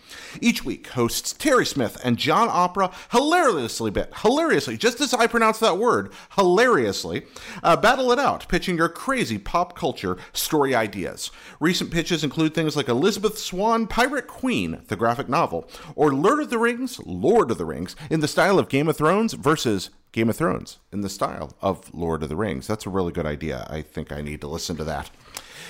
Each 0.42 0.64
week, 0.64 0.88
hosts 0.88 1.34
Terry 1.34 1.66
Smith 1.66 2.00
and 2.04 2.18
John 2.18 2.48
Opera 2.50 2.92
hilariously, 3.12 3.92
bit 3.92 4.12
hilariously, 4.22 4.78
just 4.78 5.02
as 5.02 5.14
I 5.14 5.28
pronounce 5.28 5.60
that 5.60 5.78
word, 5.78 6.12
hilariously, 6.36 7.26
uh, 7.64 7.76
battle 7.76 8.12
it 8.12 8.20
out, 8.20 8.48
pitching 8.48 8.78
your 8.78 8.90
crazy 8.90 9.38
pop 9.38 9.76
culture 9.76 10.18
story 10.34 10.74
ideas. 10.74 11.32
Recent 11.60 11.92
pitches 11.92 12.24
include 12.24 12.54
things 12.54 12.76
like 12.76 12.88
Elizabeth 12.88 13.38
Swann, 13.38 13.88
Pirate 13.88 14.28
Queen, 14.28 14.82
the 14.88 14.96
graphic 14.96 15.28
novel, 15.28 15.70
or 15.96 16.14
Lord 16.14 16.40
of 16.40 16.50
the 16.50 16.60
Rings, 16.60 17.00
Lord 17.06 17.52
of 17.52 17.58
the 17.58 17.66
Rings, 17.66 17.96
in 18.10 18.22
the 18.22 18.28
style 18.28 18.60
of 18.60 18.70
Game 18.70 18.88
of 18.88 18.98
Thrones 18.98 19.34
versus 19.34 19.90
Game 20.12 20.30
of 20.30 20.36
Thrones 20.36 20.80
in 20.92 21.02
the 21.02 21.10
style 21.10 21.54
of 21.62 21.94
Lord 21.94 22.24
of 22.24 22.30
the 22.30 22.36
Rings. 22.36 22.66
That's 22.66 22.86
a 22.86 22.90
really 22.90 23.12
good 23.12 23.26
idea. 23.26 23.68
I 23.70 23.82
think 23.82 24.12
I 24.12 24.22
need 24.22 24.42
to 24.42 24.48
listen 24.48 24.76
to 24.78 24.84
that. 24.86 25.12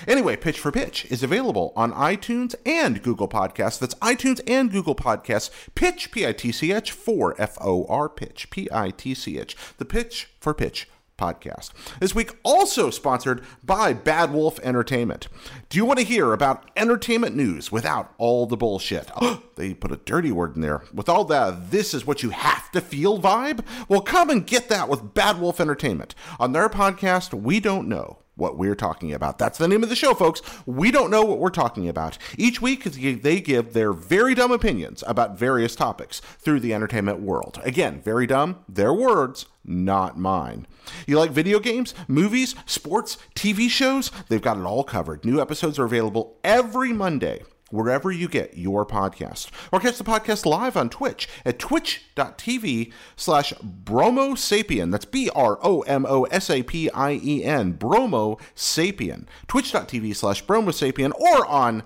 Anyway, 0.08 0.36
Pitch 0.36 0.60
for 0.60 0.72
Pitch 0.72 1.06
is 1.06 1.24
available 1.24 1.74
on 1.76 1.94
iTunes 1.94 2.56
and 2.66 3.02
Google 3.02 3.28
Podcasts. 3.28 3.80
That's 3.80 3.96
iTunes 3.96 4.42
and 4.48 4.72
Google 4.72 4.96
Podcasts. 4.96 5.50
Pitch, 5.76 6.12
P 6.12 6.26
I 6.26 6.34
T 6.34 6.52
C 6.52 6.72
H, 6.72 6.92
for 6.92 7.36
F 7.40 7.58
O 7.62 7.86
R 7.86 8.10
Pitch, 8.10 8.50
P 8.50 8.68
I 8.72 8.92
T 8.92 9.14
C 9.14 9.40
H. 9.40 9.56
The 9.78 9.86
Pitch 9.86 10.30
for 10.40 10.54
Pitch 10.54 10.88
podcast. 11.18 11.72
This 12.00 12.14
week 12.14 12.38
also 12.44 12.90
sponsored 12.90 13.44
by 13.64 13.94
Bad 13.94 14.32
Wolf 14.32 14.60
Entertainment. 14.60 15.28
Do 15.70 15.78
you 15.78 15.86
want 15.86 16.00
to 16.00 16.06
hear 16.06 16.32
about 16.32 16.70
entertainment 16.78 17.36
news 17.36 17.72
without 17.72 18.14
all 18.18 18.46
the 18.46 18.58
bullshit? 18.58 19.10
they 19.56 19.74
put 19.74 19.92
a 19.92 19.98
dirty 19.98 20.32
word 20.32 20.56
in 20.56 20.62
there. 20.62 20.84
With 20.94 21.10
all 21.10 21.26
the 21.26 21.58
this 21.70 21.94
is 21.94 22.06
what 22.06 22.24
you 22.24 22.30
have 22.30 22.72
to 22.72 22.82
feel 22.82 23.20
vibe? 23.20 23.66
Well, 23.90 24.02
come 24.02 24.30
and 24.30 24.46
get 24.46 24.70
that 24.70 24.90
with 24.90 25.14
Bad 25.14 25.40
Wolf 25.40 25.60
Entertainment. 25.60 26.14
On 26.40 26.52
their 26.52 26.70
podcast, 26.70 27.34
We 27.34 27.60
Don't 27.60 27.88
Know 27.88 28.20
what 28.38 28.58
we're 28.58 28.76
talking 28.76 29.12
about. 29.14 29.38
That's 29.38 29.58
the 29.58 29.68
name 29.68 29.84
of 29.84 29.90
the 29.90 29.96
show, 29.96 30.14
folks. 30.14 30.42
We 30.66 30.92
don't 30.92 31.12
know 31.12 31.24
what 31.24 31.40
we're 31.40 31.50
talking 31.50 31.90
about. 31.90 32.18
Each 32.38 32.62
week, 32.62 32.84
they 32.84 33.42
give 33.42 33.74
their 33.74 33.92
very 33.92 34.34
dumb 34.34 34.52
opinions 34.52 35.04
about 35.06 35.38
various 35.38 35.76
topics 35.76 36.22
through 36.40 36.62
the 36.62 36.74
entertainment 36.74 37.20
world. 37.20 37.60
Again, 37.64 38.02
very 38.02 38.26
dumb, 38.28 38.64
their 38.70 38.94
words, 38.94 39.48
not 39.66 40.18
mine. 40.18 40.66
You 41.06 41.18
like 41.20 41.32
video 41.32 41.60
games, 41.60 41.94
movies, 42.08 42.56
sports, 42.66 43.18
TV 43.36 43.70
shows? 43.70 44.12
They've 44.30 44.42
got 44.42 44.58
it 44.58 44.64
all 44.64 44.84
covered. 44.86 45.26
New 45.26 45.42
episodes 45.42 45.78
are 45.78 45.86
available 45.86 46.38
every 46.44 46.94
Monday 46.94 47.44
wherever 47.70 48.12
you 48.12 48.28
get 48.28 48.58
your 48.58 48.86
podcast. 48.86 49.50
Or 49.72 49.80
catch 49.80 49.98
the 49.98 50.04
podcast 50.04 50.46
live 50.46 50.78
on 50.78 50.90
Twitch 50.90 51.28
at 51.46 51.60
twitch.tv 51.60 52.92
slash 53.16 53.54
bromo 53.62 54.34
sapien. 54.34 54.92
That's 54.92 55.06
B 55.06 55.30
R 55.36 55.60
O 55.62 55.82
M 55.82 56.06
O 56.08 56.24
S 56.26 56.50
A 56.50 56.64
P 56.64 56.90
I 56.92 57.20
E 57.24 57.44
N, 57.44 57.74
bromo 57.74 58.38
sapien. 58.56 59.26
Twitch.tv 59.48 60.16
slash 60.16 60.42
bromo 60.42 60.72
sapien 60.72 61.14
or 61.20 61.46
on 61.46 61.84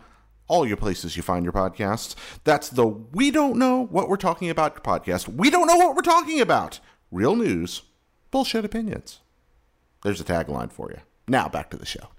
all 0.48 0.68
your 0.68 0.78
places 0.78 1.16
you 1.16 1.24
find 1.24 1.46
your 1.46 1.54
podcasts. 1.54 2.14
That's 2.44 2.68
the 2.70 2.86
We 2.86 3.32
Don't 3.32 3.58
Know 3.58 3.86
What 3.86 4.10
We're 4.10 4.18
Talking 4.18 4.50
About 4.50 4.84
podcast. 4.84 5.30
We 5.30 5.50
don't 5.50 5.66
know 5.66 5.78
what 5.78 5.96
we're 5.96 6.02
talking 6.02 6.42
about. 6.42 6.82
Real 7.10 7.38
news, 7.38 7.84
bullshit 8.32 8.66
opinions. 8.66 9.22
There's 10.04 10.20
a 10.20 10.26
tagline 10.26 10.72
for 10.72 10.92
you. 10.92 11.00
Now 11.28 11.48
back 11.48 11.70
to 11.70 11.78
the 11.78 11.86
show. 11.86 12.10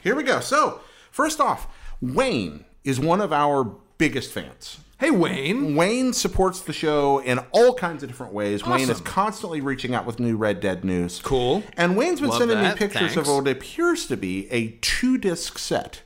Here 0.00 0.14
we 0.14 0.22
go. 0.22 0.38
So, 0.38 0.80
first 1.10 1.40
off, 1.40 1.66
Wayne 2.00 2.64
is 2.84 2.98
one 3.00 3.20
of 3.20 3.32
our 3.32 3.64
biggest 3.98 4.32
fans. 4.32 4.78
Hey 4.98 5.10
Wayne, 5.10 5.76
Wayne 5.76 6.12
supports 6.12 6.60
the 6.60 6.72
show 6.72 7.20
in 7.20 7.38
all 7.52 7.72
kinds 7.74 8.02
of 8.02 8.08
different 8.08 8.32
ways. 8.32 8.66
Wayne 8.66 8.90
is 8.90 9.00
constantly 9.00 9.60
reaching 9.60 9.94
out 9.94 10.06
with 10.06 10.18
new 10.18 10.36
Red 10.36 10.58
Dead 10.58 10.84
news. 10.84 11.20
Cool. 11.22 11.62
And 11.76 11.96
Wayne's 11.96 12.20
been 12.20 12.30
Love 12.30 12.38
sending 12.38 12.58
me 12.58 12.64
that. 12.64 12.76
pictures 12.76 13.16
of 13.16 13.28
what 13.28 13.46
appears 13.46 14.08
to 14.08 14.16
be 14.16 14.50
a 14.50 14.72
two 14.80 15.16
disc 15.16 15.56
set 15.56 16.02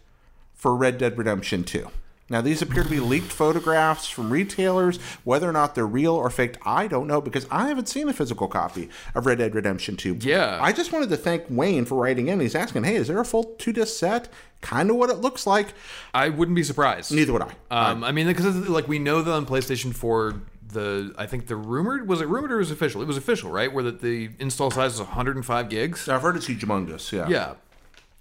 for 0.52 0.76
Red 0.76 0.98
Dead 0.98 1.16
Redemption 1.16 1.64
2. 1.64 1.88
Now, 2.32 2.40
these 2.40 2.62
appear 2.62 2.82
to 2.82 2.88
be 2.88 2.98
leaked 2.98 3.30
photographs 3.30 4.08
from 4.08 4.32
retailers. 4.32 4.96
Whether 5.22 5.46
or 5.46 5.52
not 5.52 5.74
they're 5.74 5.86
real 5.86 6.14
or 6.14 6.30
faked, 6.30 6.56
I 6.64 6.86
don't 6.86 7.06
know 7.06 7.20
because 7.20 7.46
I 7.50 7.68
haven't 7.68 7.90
seen 7.90 8.08
a 8.08 8.14
physical 8.14 8.48
copy 8.48 8.88
of 9.14 9.26
Red 9.26 9.36
Dead 9.36 9.54
Redemption 9.54 9.98
2. 9.98 10.16
Yeah. 10.22 10.58
I 10.60 10.72
just 10.72 10.92
wanted 10.92 11.10
to 11.10 11.18
thank 11.18 11.44
Wayne 11.50 11.84
for 11.84 12.02
writing 12.02 12.28
in. 12.28 12.40
He's 12.40 12.54
asking, 12.54 12.84
hey, 12.84 12.96
is 12.96 13.08
there 13.08 13.20
a 13.20 13.24
full 13.26 13.44
two 13.58 13.74
disc 13.74 13.98
set? 13.98 14.32
Kind 14.62 14.88
of 14.88 14.96
what 14.96 15.10
it 15.10 15.16
looks 15.18 15.46
like. 15.46 15.74
I 16.14 16.30
wouldn't 16.30 16.56
be 16.56 16.62
surprised. 16.62 17.12
Neither 17.12 17.34
would 17.34 17.42
I. 17.42 17.50
Um, 17.70 18.02
I 18.02 18.12
mean, 18.12 18.26
because 18.28 18.56
like 18.66 18.88
we 18.88 18.98
know 18.98 19.20
that 19.20 19.30
on 19.30 19.44
PlayStation 19.44 19.94
4, 19.94 20.40
the 20.68 21.14
I 21.18 21.26
think 21.26 21.48
the 21.48 21.56
rumored 21.56 22.08
was 22.08 22.22
it 22.22 22.28
rumored 22.28 22.50
or 22.50 22.56
was 22.56 22.70
it 22.70 22.74
official? 22.74 23.02
It 23.02 23.08
was 23.08 23.18
official, 23.18 23.50
right? 23.50 23.70
Where 23.70 23.84
that 23.84 24.00
the 24.00 24.30
install 24.38 24.70
size 24.70 24.94
is 24.94 25.00
105 25.00 25.68
gigs. 25.68 26.08
I've 26.08 26.22
heard 26.22 26.36
it's 26.36 26.48
humongous. 26.48 27.12
Yeah. 27.12 27.28
Yeah. 27.28 27.54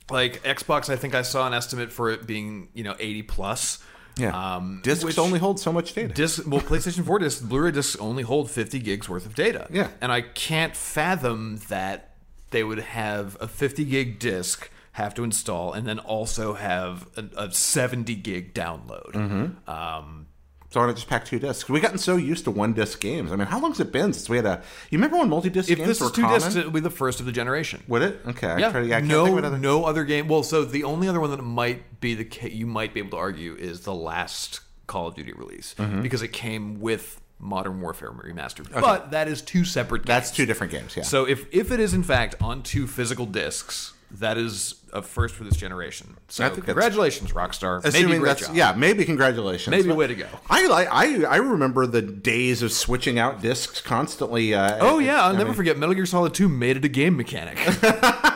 Like 0.09 0.43
Xbox, 0.43 0.89
I 0.89 0.97
think 0.97 1.15
I 1.15 1.21
saw 1.21 1.47
an 1.47 1.53
estimate 1.53 1.93
for 1.93 2.09
it 2.09 2.27
being 2.27 2.67
you 2.73 2.83
know 2.83 2.97
80 2.99 3.21
plus. 3.23 3.79
Yeah. 4.17 4.55
Um, 4.55 4.81
Discs 4.83 5.03
which- 5.03 5.17
only 5.17 5.39
hold 5.39 5.59
so 5.59 5.71
much 5.71 5.93
data. 5.93 6.13
Disc, 6.13 6.43
well, 6.45 6.61
PlayStation 6.61 7.05
4 7.05 7.19
discs, 7.19 7.41
Blu-ray 7.41 7.71
discs 7.71 7.95
only 7.97 8.23
hold 8.23 8.51
50 8.51 8.79
gigs 8.79 9.07
worth 9.07 9.25
of 9.25 9.35
data. 9.35 9.67
Yeah. 9.71 9.89
And 10.01 10.11
I 10.11 10.21
can't 10.21 10.75
fathom 10.75 11.59
that 11.69 12.15
they 12.51 12.63
would 12.63 12.79
have 12.79 13.37
a 13.39 13.47
50 13.47 13.85
gig 13.85 14.19
disc 14.19 14.69
have 14.93 15.13
to 15.15 15.23
install 15.23 15.71
and 15.71 15.87
then 15.87 15.99
also 15.99 16.53
have 16.53 17.07
a, 17.15 17.45
a 17.45 17.51
70 17.51 18.13
gig 18.15 18.53
download. 18.53 19.13
Mm-hmm. 19.13 19.69
Um, 19.69 20.27
So 20.71 20.79
I 20.79 20.85
want 20.85 20.95
to 20.95 21.01
just 21.01 21.09
pack 21.09 21.25
two 21.25 21.37
discs. 21.37 21.67
We've 21.69 21.81
gotten 21.81 21.97
so 21.97 22.15
used 22.15 22.45
to 22.45 22.51
one 22.51 22.71
disc 22.71 23.01
games. 23.01 23.31
I 23.33 23.35
mean, 23.35 23.47
how 23.47 23.59
long's 23.59 23.81
it 23.81 23.91
been 23.91 24.13
since 24.13 24.29
we 24.29 24.37
had 24.37 24.45
a? 24.45 24.63
You 24.89 24.97
remember 24.97 25.17
when 25.17 25.27
multi-disc 25.27 25.69
if 25.69 25.77
games 25.77 25.87
this 25.89 25.99
were 25.99 26.05
is 26.07 26.11
two 26.13 26.21
common? 26.21 26.39
discs, 26.39 26.55
it'll 26.55 26.71
be 26.71 26.79
the 26.79 26.89
first 26.89 27.19
of 27.19 27.25
the 27.25 27.33
generation. 27.33 27.83
Would 27.89 28.01
it? 28.01 28.21
Okay. 28.25 28.47
I 28.47 28.57
Yeah, 28.57 28.71
try 28.71 28.81
to- 28.83 28.87
I 28.87 28.99
can't 28.99 29.07
no, 29.07 29.25
think 29.25 29.37
of 29.37 29.43
another- 29.43 29.57
no 29.57 29.83
other 29.83 30.05
game. 30.05 30.29
Well, 30.29 30.43
so 30.43 30.63
the 30.63 30.85
only 30.85 31.09
other 31.09 31.19
one 31.19 31.29
that 31.31 31.41
might 31.43 31.99
be 31.99 32.13
the 32.15 32.23
ca- 32.23 32.49
you 32.49 32.65
might 32.65 32.93
be 32.93 33.01
able 33.01 33.09
to 33.11 33.17
argue 33.17 33.53
is 33.55 33.81
the 33.81 33.93
last 33.93 34.61
Call 34.87 35.07
of 35.07 35.15
Duty 35.15 35.33
release 35.33 35.75
Mm-hmm. 35.77 36.01
because 36.03 36.21
it 36.21 36.29
came 36.29 36.79
with 36.79 37.19
Modern 37.37 37.81
Warfare 37.81 38.11
Remastered. 38.11 38.71
But 38.71 39.11
that 39.11 39.27
is 39.27 39.41
two 39.41 39.65
separate. 39.65 40.05
That's 40.05 40.29
games. 40.29 40.37
two 40.37 40.45
different 40.45 40.71
games. 40.71 40.95
Yeah. 40.95 41.03
So 41.03 41.25
if 41.25 41.47
if 41.53 41.71
it 41.73 41.81
is 41.81 41.93
in 41.93 42.03
fact 42.03 42.35
on 42.39 42.63
two 42.63 42.87
physical 42.87 43.25
discs, 43.25 43.91
That 44.19 44.37
is 44.37 44.75
a 44.93 45.01
first 45.01 45.35
for 45.35 45.43
this 45.43 45.55
generation. 45.55 46.17
So 46.27 46.43
I 46.45 46.49
think 46.49 46.65
that's- 46.65 46.73
congratulations, 46.75 47.31
Rockstar. 47.31 47.83
Assuming 47.83 48.07
Maybe 48.09 48.19
great 48.19 48.27
that's 48.29 48.47
job. 48.47 48.55
yeah, 48.55 48.73
maybe 48.77 49.05
congratulations. 49.05 49.69
Maybe 49.71 49.87
But 49.89 49.97
way 49.97 50.07
to 50.07 50.15
go. 50.15 50.27
I 50.49 50.67
like 50.67 50.87
I 50.91 51.23
I 51.23 51.37
remember 51.37 51.85
the 51.87 52.01
days 52.01 52.61
of 52.61 52.71
switching 52.71 53.19
out 53.19 53.41
discs 53.41 53.81
constantly. 53.81 54.53
Uh, 54.53 54.77
Oh 54.81 54.99
yeah, 54.99 55.23
I'll 55.23 55.29
I 55.33 55.37
never 55.37 55.45
mean- 55.45 55.53
forget 55.55 55.77
Metal 55.77 55.95
Gear 55.95 56.05
Solid 56.05 56.33
2 56.33 56.49
made 56.49 56.77
it 56.77 56.85
a 56.85 56.89
game 56.89 57.15
mechanic. 57.17 57.57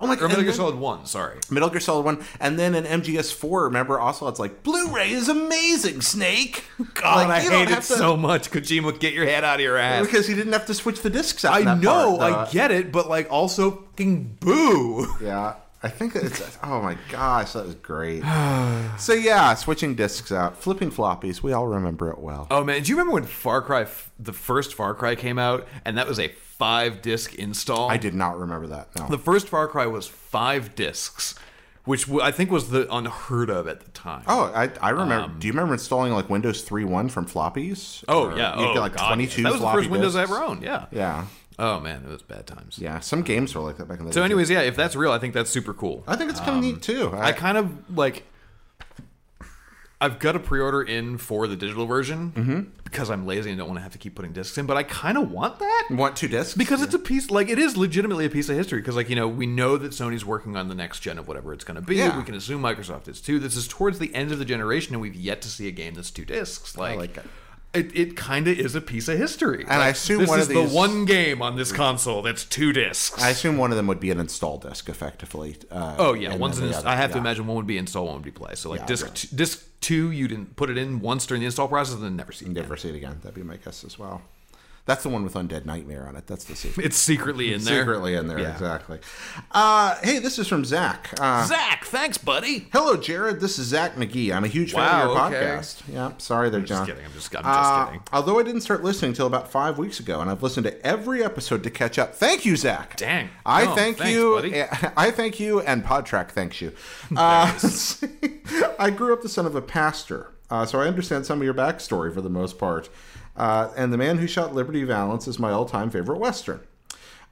right. 0.00 0.04
Oh 0.04 0.06
my 0.06 0.14
or 0.14 0.16
god. 0.16 0.28
Metal 0.28 0.44
Gear 0.44 0.52
Solid 0.52 0.74
1, 0.76 1.06
sorry. 1.06 1.38
Metal 1.50 1.68
Gear 1.70 1.80
Solid 1.80 2.04
One, 2.04 2.24
and 2.40 2.58
then 2.58 2.74
in 2.74 2.84
MGS4, 2.84 3.64
remember 3.64 3.98
also 3.98 4.28
it's 4.28 4.38
like 4.38 4.62
Blu-ray 4.62 5.10
is 5.10 5.28
amazing, 5.28 6.00
Snake. 6.02 6.64
God, 6.94 7.28
Like, 7.28 7.40
I 7.40 7.44
you 7.44 7.50
don't 7.50 7.66
hate 7.68 7.72
it 7.78 7.82
to- 7.82 7.82
so 7.82 8.16
much. 8.16 8.50
Kojima, 8.50 8.98
get 9.00 9.12
your 9.12 9.26
head 9.26 9.42
out 9.44 9.56
of 9.56 9.60
your 9.60 9.76
ass. 9.76 10.06
because 10.06 10.26
he 10.28 10.34
didn't 10.34 10.52
have 10.52 10.66
to 10.66 10.74
switch 10.74 11.00
the 11.02 11.10
discs 11.10 11.44
out. 11.44 11.60
in 11.60 11.66
I 11.68 11.74
that 11.74 11.82
know, 11.82 12.16
part. 12.18 12.48
I 12.48 12.50
get 12.52 12.70
it, 12.70 12.92
but 12.92 13.08
like 13.08 13.26
also 13.30 13.70
fucking 13.90 14.36
boo. 14.40 15.06
Yeah, 15.20 15.54
I 15.82 15.88
think 15.88 16.16
it's. 16.16 16.58
Oh 16.62 16.82
my 16.82 16.96
gosh, 17.10 17.52
that 17.52 17.64
was 17.64 17.74
great. 17.76 18.22
so 18.98 19.12
yeah, 19.12 19.54
switching 19.54 19.94
discs 19.94 20.32
out, 20.32 20.56
flipping 20.56 20.90
floppies. 20.90 21.42
We 21.42 21.52
all 21.52 21.66
remember 21.66 22.10
it 22.10 22.18
well. 22.18 22.48
Oh 22.50 22.64
man, 22.64 22.82
do 22.82 22.90
you 22.90 22.96
remember 22.96 23.14
when 23.14 23.24
Far 23.24 23.62
Cry, 23.62 23.86
the 24.18 24.32
first 24.32 24.74
Far 24.74 24.94
Cry 24.94 25.14
came 25.14 25.38
out, 25.38 25.68
and 25.84 25.96
that 25.96 26.08
was 26.08 26.18
a 26.18 26.28
five 26.28 27.00
disc 27.00 27.34
install? 27.34 27.88
I 27.88 27.96
did 27.96 28.14
not 28.14 28.38
remember 28.38 28.66
that. 28.68 28.88
No. 28.96 29.08
The 29.08 29.18
first 29.18 29.48
Far 29.48 29.68
Cry 29.68 29.86
was 29.86 30.08
five 30.08 30.74
discs, 30.74 31.36
which 31.84 32.10
I 32.10 32.32
think 32.32 32.50
was 32.50 32.70
the 32.70 32.92
unheard 32.92 33.48
of 33.48 33.68
at 33.68 33.80
the 33.80 33.90
time. 33.92 34.24
Oh, 34.26 34.52
I, 34.52 34.70
I 34.82 34.90
remember. 34.90 35.32
Um, 35.32 35.36
do 35.38 35.46
you 35.46 35.52
remember 35.52 35.74
installing 35.74 36.12
like 36.12 36.28
Windows 36.28 36.68
3.1 36.68 37.10
from 37.10 37.26
floppies? 37.26 38.02
Oh 38.08 38.26
Or 38.26 38.36
yeah, 38.36 38.58
you 38.58 38.66
oh, 38.66 38.74
get 38.74 38.80
like 38.80 38.96
God, 38.96 39.14
22 39.14 39.42
yeah. 39.42 39.48
That 39.48 39.52
was 39.52 39.60
the 39.60 39.72
first 39.72 39.90
Windows 39.90 40.16
I 40.16 40.22
ever 40.22 40.38
owned. 40.42 40.62
Yeah. 40.64 40.86
Yeah, 40.90 41.26
Oh 41.58 41.80
man, 41.80 42.04
it 42.04 42.08
was 42.08 42.22
bad 42.22 42.46
times. 42.46 42.78
yeah. 42.78 43.00
Some 43.00 43.22
games 43.22 43.54
were 43.54 43.60
like 43.62 43.78
that 43.78 43.88
back 43.88 43.98
in 43.98 44.04
the 44.04 44.10
day. 44.12 44.14
So, 44.14 44.22
anyways, 44.22 44.48
yeah, 44.48 44.60
if 44.60 44.76
that's 44.76 44.94
real, 44.94 45.10
I 45.10 45.18
think 45.18 45.34
that's 45.34 45.50
super 45.50 45.74
cool. 45.74 46.04
I 46.06 46.14
think 46.16 46.30
it's 46.30 46.38
kind 46.40 46.56
of 46.56 46.62
neat 46.62 46.82
too. 46.82 47.10
I 47.14 47.32
kind 47.32 47.58
of 47.58 47.96
like. 47.98 48.24
I've 50.00 50.20
got 50.20 50.36
a 50.36 50.38
pre-order 50.38 50.80
in 50.80 51.18
for 51.18 51.48
the 51.48 51.56
digital 51.56 51.84
version 51.84 52.30
Mm-hmm. 52.36 52.60
because 52.84 53.10
I'm 53.10 53.26
lazy 53.26 53.50
and 53.50 53.58
don't 53.58 53.66
want 53.66 53.78
to 53.78 53.82
have 53.82 53.90
to 53.94 53.98
keep 53.98 54.14
putting 54.14 54.32
discs 54.32 54.56
in. 54.56 54.64
But 54.64 54.76
I 54.76 54.84
kind 54.84 55.18
of 55.18 55.32
want 55.32 55.58
that 55.58 55.88
want 55.90 56.14
two 56.14 56.28
discs 56.28 56.54
because 56.54 56.82
it's 56.82 56.94
a 56.94 57.00
piece 57.00 57.32
like 57.32 57.48
it 57.48 57.58
is 57.58 57.76
legitimately 57.76 58.24
a 58.24 58.30
piece 58.30 58.48
of 58.48 58.54
history 58.54 58.78
because 58.78 58.94
like 58.94 59.10
you 59.10 59.16
know 59.16 59.26
we 59.26 59.46
know 59.46 59.76
that 59.76 59.90
sony's 59.90 60.24
working 60.24 60.56
on 60.56 60.68
the 60.68 60.74
next 60.76 61.00
gen 61.00 61.18
of 61.18 61.26
whatever 61.26 61.52
it's 61.52 61.64
going 61.64 61.74
to 61.74 61.80
be 61.82 61.96
Yeah. 61.96 62.16
we 62.16 62.22
can 62.22 62.36
assume 62.36 62.62
microsoft 62.62 63.08
is 63.08 63.20
too 63.20 63.40
this 63.40 63.56
is 63.56 63.66
towards 63.66 63.98
the 63.98 64.14
end 64.14 64.30
of 64.30 64.38
the 64.38 64.44
generation 64.44 64.94
and 64.94 65.02
we've 65.02 65.16
yet 65.16 65.42
to 65.42 65.48
see 65.48 65.66
a 65.66 65.72
game 65.72 65.94
that's 65.94 66.12
two 66.12 66.24
discs 66.24 66.76
like, 66.76 66.96
like 66.96 67.16
it. 67.16 67.26
It, 67.74 67.94
it 67.94 68.16
kind 68.16 68.48
of 68.48 68.58
is 68.58 68.74
a 68.74 68.80
piece 68.80 69.08
of 69.08 69.18
history 69.18 69.62
And 69.68 69.82
I 69.82 69.88
assume 69.88 70.20
this 70.20 70.28
one 70.28 70.40
is 70.40 70.48
of 70.48 70.54
these- 70.54 70.70
the 70.70 70.74
one 70.76 71.04
game 71.04 71.42
on 71.42 71.56
this 71.56 71.70
console 71.70 72.22
that's 72.22 72.44
two 72.44 72.72
discs 72.72 73.22
I 73.22 73.28
assume 73.30 73.58
one 73.58 73.70
of 73.70 73.76
them 73.76 73.86
would 73.86 74.00
be 74.00 74.10
an 74.10 74.18
install 74.18 74.58
disc, 74.58 74.88
effectively. 74.88 75.56
Uh, 75.70 75.94
oh 75.98 76.14
yeah 76.14 76.34
one's 76.36 76.58
an 76.58 76.72
other- 76.72 76.88
i 76.88 76.96
have 76.96 77.12
to 77.12 77.18
imagine 77.18 77.46
one 77.46 77.56
would 77.56 77.66
be 77.66 77.76
install 77.78 78.06
one 78.06 78.14
would 78.14 78.24
be 78.24 78.30
play 78.30 78.54
so 78.54 78.70
like 78.70 78.80
Yeah, 78.80 78.86
disc 78.86 79.06
right. 79.06 79.14
t- 79.14 79.28
disc 79.36 79.64
two 79.80 80.10
you 80.10 80.26
didn't 80.28 80.56
put 80.56 80.70
it 80.70 80.78
in 80.78 81.00
once 81.00 81.26
during 81.26 81.40
the 81.40 81.46
install 81.46 81.68
process 81.68 81.94
and 81.94 82.02
then 82.04 82.16
never 82.16 82.32
see 82.32 82.46
it 82.46 82.50
again. 82.50 82.62
Never 82.62 82.76
see 82.76 82.88
it 82.88 82.94
again. 82.96 83.18
That'd 83.22 83.34
be 83.36 83.42
my 83.42 83.56
guess 83.56 83.84
as 83.84 83.98
well. 83.98 84.22
That's 84.88 85.02
the 85.02 85.10
one 85.10 85.22
with 85.22 85.34
Undead 85.34 85.66
Nightmare 85.66 86.06
on 86.08 86.16
it. 86.16 86.26
That's 86.26 86.44
the 86.44 86.56
secret. 86.56 86.86
it's 86.86 86.96
secretly 86.96 87.52
in 87.52 87.62
there 87.62 87.80
Secretly 87.82 88.14
in 88.14 88.26
there, 88.26 88.40
Yeah. 88.40 88.52
exactly. 88.52 88.98
Uh, 89.52 89.96
hey, 90.02 90.18
this 90.18 90.38
is 90.38 90.48
from 90.48 90.64
Zach. 90.64 91.10
Uh, 91.20 91.44
zach 91.46 91.84
thanks 91.84 92.16
buddy 92.16 92.68
hello, 92.72 92.96
Jared. 92.96 93.38
This 93.38 93.58
is 93.58 93.66
Zach 93.66 93.96
McGee. 93.96 94.34
I'm 94.34 94.44
a 94.44 94.48
huge 94.48 94.72
fan 94.72 95.02
of 95.02 95.08
your 95.14 95.20
okay. 95.26 95.36
podcast. 95.36 95.82
Yeah, 95.92 96.12
sorry 96.16 96.48
there, 96.48 96.62
John. 96.62 96.86
kidding, 96.86 97.04
I'm 97.04 97.12
just- 97.12 97.36
I'm 97.36 97.42
just 97.44 97.54
Uh, 97.54 97.84
kidding. 97.86 98.02
Although 98.14 98.40
I 98.40 98.42
didn't 98.42 98.62
start 98.62 98.82
listening 98.82 99.10
until 99.10 99.26
about 99.26 99.52
five 99.52 99.76
weeks 99.76 100.00
ago, 100.00 100.22
and 100.22 100.30
I've 100.30 100.42
listened 100.42 100.64
to 100.64 100.86
every 100.86 101.22
episode 101.22 101.62
to 101.64 101.70
catch 101.70 101.98
up. 101.98 102.14
Thank 102.14 102.46
you, 102.46 102.56
Zach. 102.56 102.96
Dang. 102.96 103.28
I 103.44 103.66
Oh, 103.66 103.74
thank 103.74 103.98
thanks, 103.98 104.10
you. 104.12 104.34
buddy. 104.36 104.62
I 104.96 105.10
thank 105.10 105.38
you, 105.38 105.60
and 105.60 105.84
Podtrac 105.84 106.30
thanks 106.30 106.62
you. 106.62 106.72
Uh, 107.14 107.52
I 108.78 108.90
grew 108.90 109.12
up 109.12 109.20
the 109.22 109.28
son 109.28 109.44
of 109.44 109.54
a 109.54 109.60
pastor, 109.62 110.32
uh, 110.50 110.64
so 110.64 110.80
I 110.80 110.86
understand 110.86 111.26
some 111.26 111.38
of 111.40 111.44
your 111.44 111.52
backstory 111.54 112.12
for 112.12 112.20
the 112.22 112.30
most 112.30 112.58
part. 112.58 112.88
Uh, 113.38 113.70
and 113.76 113.92
the 113.92 113.96
man 113.98 114.18
who 114.18 114.26
shot 114.26 114.54
Liberty 114.54 114.84
Valance 114.84 115.26
is 115.28 115.38
my 115.38 115.50
all-time 115.50 115.88
favorite 115.90 116.18
western. 116.18 116.60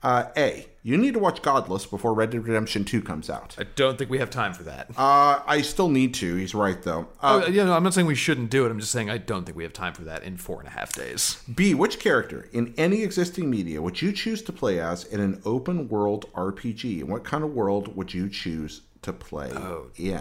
Uh, 0.02 0.28
a. 0.36 0.66
You 0.82 0.96
need 0.96 1.14
to 1.14 1.18
watch 1.18 1.42
Godless 1.42 1.84
before 1.84 2.14
Red 2.14 2.30
Dead 2.30 2.46
Redemption 2.46 2.84
2 2.84 3.02
comes 3.02 3.28
out. 3.28 3.56
i 3.58 3.64
don't 3.64 3.98
think 3.98 4.08
we 4.08 4.18
have 4.18 4.30
time 4.30 4.52
for 4.54 4.62
that 4.62 4.88
Uh, 4.96 5.40
I 5.44 5.62
still 5.62 5.88
need 5.88 6.14
to. 6.14 6.36
He's 6.36 6.54
right, 6.54 6.80
though. 6.80 7.08
Uh, 7.20 7.42
Oh, 7.44 7.48
yeah, 7.48 7.64
no, 7.64 7.72
I'm 7.72 7.82
not 7.82 7.92
saying 7.94 8.06
we 8.06 8.14
shouldn't 8.14 8.50
do 8.50 8.64
it. 8.64 8.70
I'm 8.70 8.78
just 8.78 8.92
saying 8.92 9.10
I 9.10 9.18
don't 9.18 9.44
think 9.44 9.56
we 9.56 9.64
have 9.64 9.72
time 9.72 9.94
for 9.94 10.04
that 10.04 10.22
in 10.22 10.36
four 10.36 10.60
and 10.60 10.68
a 10.68 10.70
half 10.70 10.92
days. 10.92 11.42
B. 11.52 11.74
Which 11.74 11.98
character 11.98 12.48
in 12.52 12.72
any 12.76 13.02
existing 13.02 13.50
media 13.50 13.82
would 13.82 14.00
you 14.00 14.12
choose 14.12 14.42
to 14.42 14.52
play 14.52 14.78
as 14.78 15.02
in 15.02 15.18
an 15.18 15.42
open 15.44 15.88
world 15.88 16.26
RPG? 16.34 17.00
And 17.00 17.08
what 17.08 17.24
kind 17.24 17.42
of 17.42 17.52
world 17.52 17.96
would 17.96 18.14
you 18.14 18.28
choose 18.28 18.82
to 19.02 19.12
play 19.12 19.50
in? 19.50 19.56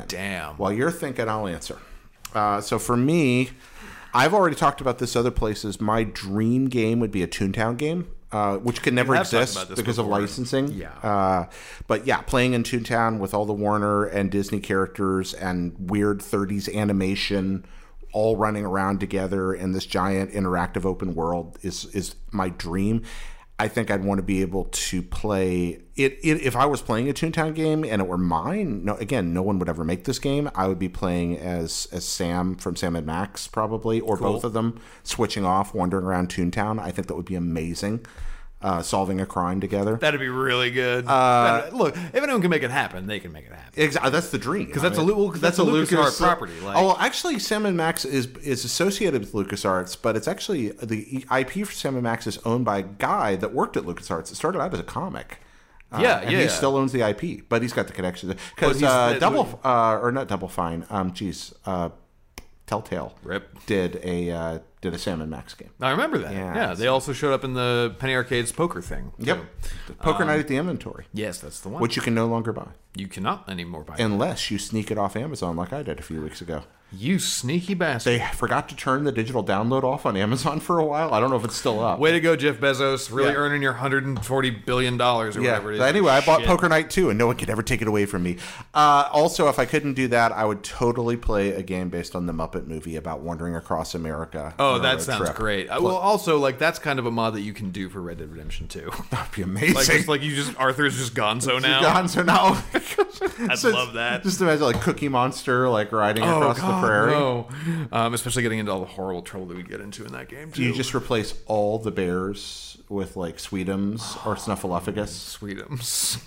damn. 0.08 0.56
While 0.56 0.72
you're 0.72 0.90
thinking, 0.90 1.30
I'll 1.30 1.48
answer. 1.48 1.78
Uh, 2.34 2.60
so 2.60 2.80
for 2.80 2.98
me, 2.98 3.52
I've 4.16 4.34
already 4.34 4.56
talked 4.56 4.80
about 4.82 5.00
this 5.00 5.16
other 5.16 5.32
places. 5.32 5.82
My 5.82 6.04
dream 6.04 6.70
game 6.70 7.00
would 7.02 7.12
be 7.12 7.22
a 7.22 7.28
Toontown 7.28 7.78
game. 7.78 8.08
Uh, 8.32 8.58
which 8.58 8.82
can 8.82 8.96
never 8.96 9.16
exist 9.16 9.76
because 9.78 9.98
of 9.98 10.08
licensing. 10.08 10.68
Yeah. 10.70 10.90
Uh, 11.02 11.46
but 11.88 12.06
yeah, 12.06 12.20
playing 12.22 12.54
in 12.54 12.64
Toontown 12.64 13.20
with 13.20 13.34
all 13.34 13.46
the 13.46 13.54
Warner 13.54 14.04
and 14.04 14.30
Disney 14.30 14.60
characters 14.60 15.34
and 15.34 15.74
weird 15.90 16.20
30s 16.20 16.74
animation 16.76 17.66
all 18.12 18.36
running 18.36 18.66
around 18.66 19.00
together 19.00 19.54
in 19.54 19.74
this 19.74 19.86
giant 19.86 20.32
interactive 20.32 20.86
open 20.86 21.16
world 21.16 21.60
is 21.62 21.86
is 21.94 22.16
my 22.32 22.50
dream. 22.50 23.04
I 23.58 23.70
think 23.70 23.90
I'd 23.90 24.04
want 24.04 24.18
to 24.18 24.24
be 24.24 24.42
able 24.42 24.66
to 24.66 25.02
play 25.02 25.80
it, 25.96 26.20
it 26.22 26.42
if 26.42 26.58
I 26.58 26.66
was 26.66 26.82
playing 26.82 27.10
a 27.10 27.14
Toontown 27.14 27.56
game 27.56 27.86
and 27.86 28.02
it 28.02 28.08
were 28.08 28.18
mine. 28.18 28.84
No, 28.84 28.96
again, 28.96 29.34
no 29.34 29.42
one 29.42 29.60
would 29.60 29.70
ever 29.70 29.86
make 29.86 30.04
this 30.04 30.20
game. 30.20 30.52
I 30.54 30.68
would 30.68 30.80
be 30.80 30.90
playing 30.90 31.38
as 31.38 31.88
as 31.94 32.04
Sam 32.04 32.56
from 32.56 32.76
Sam 32.76 32.98
and 32.98 33.08
Max 33.08 33.48
probably, 33.48 34.02
or 34.02 34.18
both 34.18 34.44
of 34.44 34.52
them, 34.52 34.82
switching 35.04 35.46
off, 35.46 35.74
wandering 35.74 36.06
around 36.06 36.30
Toontown. 36.30 36.80
I 36.80 36.92
think 36.92 37.08
that 37.08 37.16
would 37.16 37.26
be 37.26 37.36
amazing. 37.36 38.06
Uh, 38.66 38.82
solving 38.82 39.22
a 39.22 39.28
crime 39.28 39.62
together. 39.62 39.96
That'd 39.96 40.20
be 40.20 40.28
really 40.28 40.72
good. 40.72 41.06
Uh, 41.06 41.68
look, 41.72 41.96
if 41.96 42.16
anyone 42.16 42.42
can 42.42 42.50
make 42.50 42.64
it 42.64 42.72
happen, 42.72 43.06
they 43.06 43.20
can 43.20 43.32
make 43.32 43.46
it 43.46 43.52
happen. 43.52 43.74
Exactly, 43.80 44.10
that's 44.10 44.32
the 44.32 44.40
dream. 44.40 44.66
Because 44.66 44.82
that's 44.82 44.98
a 44.98 45.04
Lu- 45.04 45.16
well, 45.16 45.30
'cause 45.30 45.40
that's 45.40 45.60
a 45.60 45.62
LucasArts 45.64 46.18
property, 46.18 46.60
like- 46.62 46.76
oh, 46.76 46.88
well, 46.88 46.98
actually, 47.00 47.38
Sam 47.38 47.68
and 47.68 47.78
Max 47.78 48.06
is 48.06 48.26
is 48.42 48.66
associated 48.66 49.22
with 49.22 49.34
LucasArts, 49.34 49.98
but 50.02 50.16
it's 50.16 50.28
actually 50.28 50.70
the 50.82 51.24
IP 51.30 51.64
for 51.64 51.74
Sam 51.74 51.94
and 51.94 52.02
Max 52.02 52.26
is 52.26 52.40
owned 52.44 52.66
by 52.66 52.80
a 52.80 52.82
guy 52.82 53.36
that 53.36 53.54
worked 53.54 53.78
at 53.78 53.84
LucasArts. 53.84 54.32
It 54.32 54.36
started 54.36 54.60
out 54.60 54.74
as 54.74 54.80
a 54.80 54.84
comic. 54.84 55.38
Uh, 55.92 56.00
Yeah, 56.02 56.22
and 56.22 56.32
yeah. 56.32 56.42
He 56.42 56.48
still 56.50 56.76
owns 56.76 56.92
the 56.92 57.04
IP, 57.08 57.44
but 57.48 57.62
he's 57.62 57.72
got 57.72 57.86
the 57.86 57.94
connection 57.94 58.30
because 58.56 58.80
he's 58.80 58.90
uh, 58.90 59.18
Double 59.20 59.60
uh, 59.64 60.00
or 60.02 60.12
not 60.12 60.28
Double 60.28 60.48
Fine. 60.48 60.88
Um, 60.90 61.14
geez, 61.14 61.54
uh, 61.68 61.90
Telltale 62.68 63.16
Rip. 63.24 63.66
did 63.68 64.00
a 64.04 64.32
uh, 64.32 64.60
did 64.82 64.94
a 64.94 64.98
Sam 64.98 65.22
and 65.22 65.30
Max 65.30 65.54
game. 65.54 65.70
I 65.80 65.92
remember 65.92 66.18
that. 66.20 66.34
Yeah, 66.34 66.56
Yeah, 66.56 66.74
they 66.74 66.88
also 66.88 67.14
showed 67.14 67.34
up 67.34 67.44
in 67.44 67.54
the 67.54 67.96
Penny 68.00 68.14
Arcade's 68.14 68.52
poker 68.52 68.82
thing. 68.82 69.12
Yep, 69.20 69.46
So, 69.88 69.94
Poker 69.96 70.24
Um, 70.24 70.28
Night 70.30 70.40
at 70.40 70.48
the 70.48 70.58
Inventory, 70.58 71.06
yes, 71.14 71.40
that's 71.40 71.60
the 71.62 71.70
one. 71.70 71.82
which 71.82 71.96
you 71.96 72.02
can 72.02 72.16
no 72.16 72.26
longer 72.28 72.52
buy 72.54 72.68
you 72.96 73.08
cannot 73.08 73.50
anymore 73.50 73.84
buy. 73.84 73.96
unless 74.00 74.50
you 74.52 74.58
sneak 74.58 74.90
it 74.92 74.98
off 74.98 75.16
Amazon, 75.16 75.56
like 75.56 75.74
I 75.74 75.84
did 75.84 76.00
a 76.00 76.04
few 76.04 76.22
weeks 76.22 76.42
ago. 76.42 76.64
You 76.98 77.20
sneaky 77.20 77.74
bastard. 77.74 78.20
They 78.20 78.26
forgot 78.36 78.70
to 78.70 78.76
turn 78.76 79.04
the 79.04 79.12
digital 79.12 79.44
download 79.44 79.84
off 79.84 80.06
on 80.06 80.16
Amazon 80.18 80.60
for 80.60 80.80
a 80.80 80.86
while. 80.86 81.14
I 81.14 81.20
don't 81.20 81.30
know 81.30 81.36
if 81.36 81.44
it's 81.46 81.56
still 81.56 81.80
up. 81.84 82.00
Way 82.00 82.12
to 82.14 82.20
go, 82.20 82.36
Jeff 82.36 82.58
Bezos! 82.58 83.12
Really 83.12 83.30
Yeah. 83.32 83.36
earning 83.36 83.62
your 83.62 83.74
140 83.74 84.50
billion 84.52 84.98
dollars 84.98 85.38
or 85.38 85.42
yeah. 85.42 85.52
whatever 85.52 85.72
it 85.72 85.76
is. 85.76 85.80
But 85.80 85.90
anyway, 85.90 86.12
I 86.14 86.26
bought 86.26 86.40
Shit. 86.40 86.48
Poker 86.48 86.70
Night 86.70 86.90
2, 86.90 87.10
and 87.10 87.18
no 87.20 87.28
one 87.28 87.36
could 87.38 87.50
ever 87.50 87.62
take 87.64 87.82
it 87.82 87.88
away 87.88 88.06
from 88.06 88.24
me. 88.24 88.38
Uh, 88.74 89.08
also, 89.12 89.48
if 89.50 89.60
I 89.60 89.66
couldn't 89.66 89.94
do 89.94 90.08
that, 90.10 90.32
I 90.32 90.46
would 90.46 90.64
totally 90.64 91.18
play 91.18 91.52
a 91.52 91.62
game 91.62 91.90
based 91.90 92.16
on 92.16 92.26
the 92.26 92.34
Muppet 92.34 92.68
movie 92.68 92.96
about 92.96 93.22
wandering 93.22 93.56
across 93.56 93.96
America. 93.96 94.54
Oh, 94.60 94.80
that 94.80 95.02
sounds 95.02 95.26
trip. 95.26 95.36
great. 95.36 95.68
Uh, 95.70 95.80
well, 95.82 95.96
also 95.98 96.38
like 96.40 96.60
that's 96.60 96.80
kind 96.80 97.00
of 97.00 97.06
a 97.06 97.12
mod 97.12 97.34
that 97.36 97.42
you 97.42 97.54
can 97.54 97.72
do 97.72 97.90
for 97.90 98.02
Red 98.02 98.18
Dead 98.20 98.30
Redemption 98.32 98.68
2. 98.68 98.92
That'd 99.12 99.34
be 99.34 99.42
amazing. 99.42 99.74
like 99.76 99.86
just 99.88 100.08
like 100.08 100.22
you 100.22 100.36
just 100.36 100.58
Arthur's 100.60 100.98
just 100.98 101.14
Gonzo 101.14 101.62
now. 101.62 101.82
Gone, 101.82 102.08
so 102.08 102.22
now 102.24 102.64
I'd 103.50 103.58
So 103.58 103.70
love 103.70 103.94
that. 103.94 104.24
Just 104.24 104.42
imagine 104.42 104.64
like 104.66 104.82
Cookie 104.82 105.10
Monster 105.10 105.70
like 105.70 105.92
riding 105.92 106.24
across 106.24 106.58
the 106.58 106.64
prairie. 106.86 107.14
Oh, 107.14 107.48
no. 107.68 107.88
Um, 107.98 108.14
especially 108.14 108.44
getting 108.44 108.60
into 108.60 108.72
all 108.72 108.80
the 108.80 108.86
horrible 108.86 109.22
trouble 109.22 109.48
that 109.48 109.58
we 109.58 109.64
get 109.64 109.82
into 109.82 110.06
in 110.06 110.12
that 110.14 110.30
game 110.30 110.52
too. 110.52 110.64
You 110.64 110.74
just 110.74 110.94
replace 110.96 111.34
all 111.48 111.80
the 111.80 111.92
bears 111.92 112.78
with 112.90 113.16
like 113.16 113.38
Sweetums 113.38 114.02
or 114.26 114.36
Snuffleupagus. 114.36 115.38
Sweetums. 115.40 116.22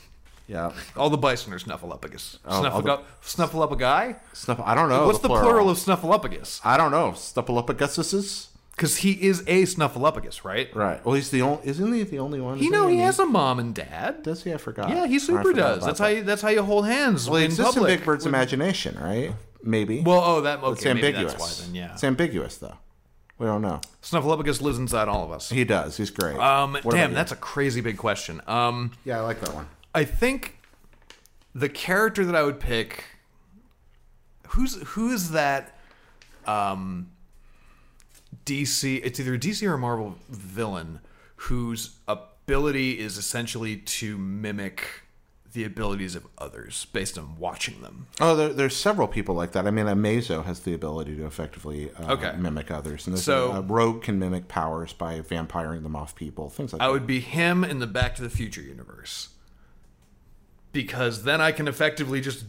Yeah, 0.47 0.73
All 0.97 1.11
the 1.11 1.18
bison 1.18 1.53
are 1.53 1.59
Snuffleupagus. 1.59 2.38
all 2.47 2.62
the- 2.62 2.71
Snuffleupagus. 2.71 3.03
Snuffleupagus? 3.23 4.16
Snuff. 4.33 4.61
I 4.64 4.75
don't 4.75 4.88
know. 4.88 5.05
What's 5.07 5.18
the 5.18 5.29
plural, 5.29 5.68
of 5.68 5.77
Snuffleupagus? 5.77 6.61
I 6.64 6.77
don't 6.79 6.90
know. 6.90 7.11
Snuffleupaguses. 7.12 8.47
Because 8.71 8.99
he 8.99 9.11
is 9.12 9.40
a 9.49 9.64
Snuffleupagus, 9.64 10.44
right? 10.44 10.75
Right. 10.75 11.05
Well, 11.05 11.16
he's 11.16 11.31
the 11.31 11.42
only. 11.42 11.66
Isn't 11.68 11.92
he 11.92 12.05
the 12.05 12.21
only 12.21 12.40
one? 12.40 12.61
You 12.61 12.71
know 12.71 12.87
he 12.87 13.01
a- 13.01 13.05
has 13.07 13.18
a 13.18 13.27
mom 13.27 13.59
and 13.59 13.75
dad. 13.75 14.23
Does 14.23 14.44
he? 14.44 14.55
I 14.55 14.57
forgot. 14.57 14.88
Yeah, 14.88 15.07
he 15.07 15.18
super 15.18 15.53
does. 15.53 15.85
That's 15.85 15.99
that. 15.99 16.05
how 16.05 16.11
you, 16.11 16.23
that's 16.23 16.40
how 16.42 16.49
you 16.49 16.62
hold 16.62 16.87
hands 16.87 17.29
Well, 17.29 17.42
it's 17.42 17.57
just 17.57 17.77
in. 17.77 17.83
Big 17.85 18.05
Bird's 18.05 18.25
imagination, 18.25 18.97
right? 19.01 19.33
Maybe. 19.62 20.01
Well, 20.03 20.23
oh, 20.25 20.40
that 20.42 20.59
it's 20.59 20.81
okay. 20.81 20.94
Maybe 20.94 21.09
ambiguous. 21.09 21.33
that's 21.35 21.61
why 21.61 21.66
then. 21.66 21.75
Yeah, 21.75 21.92
It's 21.92 22.05
ambiguous, 22.05 22.57
though. 22.59 22.77
We 23.38 23.47
don't 23.47 23.62
know. 23.62 23.81
Snuffleupagus 24.03 24.61
lives 24.61 24.79
inside 24.79 25.07
all 25.09 25.25
of 25.25 25.31
us. 25.31 25.49
He 25.51 25.64
does. 25.64 25.97
He's 25.97 26.11
great. 26.11 26.37
Um, 26.38 26.73
What 26.73 26.81
about 26.87 26.90
damn, 26.92 27.11
you? 27.11 27.14
that's 27.16 27.31
a 27.33 27.37
crazy 27.37 27.81
big 27.81 27.97
question. 27.97 28.40
Um, 28.47 28.92
yeah. 29.05 29.18
I 29.18 29.23
like 29.23 29.40
that 29.40 29.55
one. 29.55 29.68
I 29.94 30.05
think 30.05 30.59
the 31.55 31.68
character 31.68 32.25
that 32.25 32.35
I 32.35 32.42
would 32.42 32.61
pick 32.61 33.05
who's 34.49 34.81
who's 34.88 35.31
that 35.31 35.79
um 36.47 37.11
DC 38.44 39.01
it's 39.05 39.18
either 39.21 39.35
a 39.35 39.38
DC 39.38 39.66
or 39.66 39.75
a 39.75 39.79
Marvel 39.79 40.16
villain 40.29 41.01
whose 41.37 41.97
ability 42.07 42.99
is 42.99 43.18
essentially 43.18 43.77
to 43.77 44.16
mimic 44.18 44.87
the 45.59 45.64
abilities 45.64 46.14
of 46.14 46.25
others 46.38 46.87
based 46.92 47.18
on 47.18 47.37
watching 47.37 47.83
them. 47.83 48.07
Oh, 48.21 48.37
there, 48.37 48.51
there's 48.53 48.77
several 48.77 49.09
people 49.09 49.35
like 49.35 49.51
that. 49.53 49.66
I 49.66 49.73
mean, 49.73 49.87
Amazo 49.87 50.44
has 50.44 50.61
the 50.61 50.73
ability 50.73 51.16
to 51.16 51.27
effectively 51.27 51.90
uh, 51.99 52.12
Okay. 52.12 52.33
mimic 52.38 52.71
others, 52.71 53.09
and 53.09 53.18
So- 53.18 53.51
a, 53.51 53.57
a 53.59 53.61
rogue 53.61 54.03
can 54.03 54.21
mimic 54.21 54.47
powers 54.47 54.92
by 54.92 55.21
vampiring 55.21 55.83
them 55.83 55.97
off 55.97 56.14
people, 56.14 56.49
things 56.49 56.73
like 56.73 56.79
that. 56.79 56.85
I 56.85 56.87
that. 56.87 56.92
would 56.92 57.07
be 57.09 57.18
him 57.18 57.64
in 57.64 57.81
the 57.81 57.88
Back 57.88 58.14
to 58.16 58.23
the 58.23 58.31
Future 58.31 58.62
universe. 58.62 59.31
Because 60.71 61.25
then 61.25 61.40
I 61.40 61.51
can 61.51 61.66
effectively 61.66 62.21
just 62.21 62.44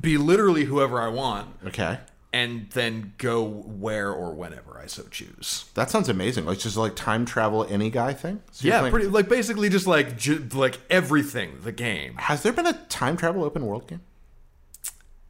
be 0.00 0.18
literally 0.18 0.64
whoever 0.64 1.00
I 1.00 1.06
want 1.06 1.54
Okay, 1.66 2.00
and 2.32 2.70
then 2.70 3.12
go 3.18 3.42
where 3.44 4.10
or 4.12 4.32
whenever 4.32 4.78
I 4.78 4.86
so 4.86 5.02
choose. 5.10 5.64
that 5.74 5.90
sounds 5.90 6.08
amazing. 6.08 6.44
Like 6.46 6.58
just 6.58 6.76
like 6.76 6.94
time 6.96 7.24
travel, 7.24 7.66
any 7.68 7.90
guy 7.90 8.12
thing. 8.12 8.40
So 8.52 8.68
Yeah, 8.68 8.78
playing- 8.80 8.92
pretty 8.92 9.06
like 9.08 9.28
basically 9.28 9.68
just 9.68 9.86
like 9.86 10.16
ju- 10.16 10.46
like 10.54 10.78
everything 10.90 11.58
the 11.62 11.72
game. 11.72 12.14
Has 12.16 12.42
there 12.42 12.52
been 12.52 12.66
a 12.66 12.74
time 12.88 13.16
travel 13.16 13.42
open 13.44 13.66
world 13.66 13.88
game? 13.88 14.00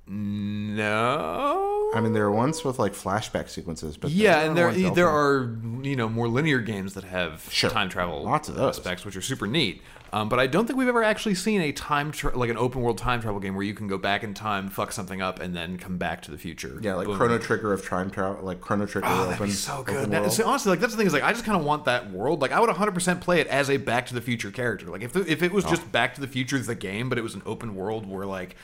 No. 0.07 1.91
I 1.95 2.01
mean, 2.01 2.13
there 2.13 2.25
are 2.25 2.31
ones 2.31 2.65
with 2.65 2.79
like 2.79 2.93
flashback 2.93 3.49
sequences, 3.49 3.97
but 3.97 4.11
Yeah, 4.11 4.41
and 4.41 4.57
there 4.57 4.73
there 4.73 5.09
are 5.09 5.57
you 5.83 5.97
know 5.97 6.09
more 6.09 6.29
linear 6.29 6.59
games 6.61 6.95
that 6.95 7.05
have 7.05 7.47
Sure. 7.51 7.71
time 7.71 7.89
travel 7.89 8.23
Lots 8.25 8.49
of 8.49 8.55
those. 8.57 8.79
aspects, 8.79 9.05
which 9.05 9.17
are 9.17 9.23
super 9.23 9.47
neat. 9.47 9.83
Um, 10.13 10.29
but 10.29 10.41
I 10.41 10.49
don't 10.49 10.67
think 10.67 10.77
we've 10.79 10.89
ever 10.89 11.05
actually 11.05 11.37
seen 11.37 11.61
a 11.61 11.71
time 11.71 12.11
tra- 12.11 12.37
like 12.37 12.51
an 12.51 12.57
open 12.57 12.81
world 12.83 12.99
time 12.99 13.21
travel 13.23 13.39
game 13.39 13.55
where 13.55 13.63
you 13.65 13.75
can 13.75 13.87
go 13.87 13.97
back 13.97 14.25
in 14.25 14.35
time, 14.35 14.69
fuck 14.69 14.91
something 14.91 15.23
up, 15.23 15.39
and 15.41 15.55
then 15.55 15.79
come 15.79 15.99
back 15.99 16.23
to 16.23 16.31
the 16.33 16.39
future. 16.39 16.79
yeah, 16.83 16.95
like 16.95 17.07
Boom. 17.07 17.17
Chrono 17.17 17.39
Trigger 17.39 17.73
of 17.73 17.87
time 17.87 18.11
travel, 18.11 18.45
like 18.45 18.61
Chrono 18.61 18.87
Trigger. 18.87 19.07
Oh, 19.09 19.19
open, 19.21 19.31
that'd 19.31 19.47
be 19.47 19.53
so 19.53 19.83
good. 19.85 20.11
World. 20.11 20.33
see, 20.33 20.43
honestly, 20.43 20.71
like 20.71 20.81
that's 20.81 20.93
the 20.93 20.97
thing 20.99 21.07
is 21.07 21.13
like 21.13 21.23
I 21.23 21.33
just 21.33 21.45
kind 21.45 21.57
of 21.59 21.65
want 21.65 21.85
that 21.85 22.11
world. 22.11 22.43
Like 22.43 22.51
I 22.53 22.59
would 22.61 22.71
100% 22.71 23.21
play 23.21 23.41
it 23.41 23.47
as 23.47 23.71
a 23.71 23.77
Back 23.77 24.07
to 24.07 24.15
the 24.15 24.21
Future 24.21 24.51
character. 24.51 24.87
Like 24.87 25.03
if 25.03 25.13
the, 25.13 25.21
if 25.31 25.43
it 25.43 25.53
was 25.53 25.65
Oh. 25.65 25.71
just 25.71 25.93
Back 25.93 26.15
to 26.17 26.21
the 26.21 26.27
Future 26.29 26.59
the 26.59 26.75
game, 26.75 27.09
but 27.09 27.17
it 27.17 27.23
was 27.23 27.35
an 27.37 27.43
open 27.47 27.77
world 27.77 28.09
where 28.09 28.27
like 28.27 28.57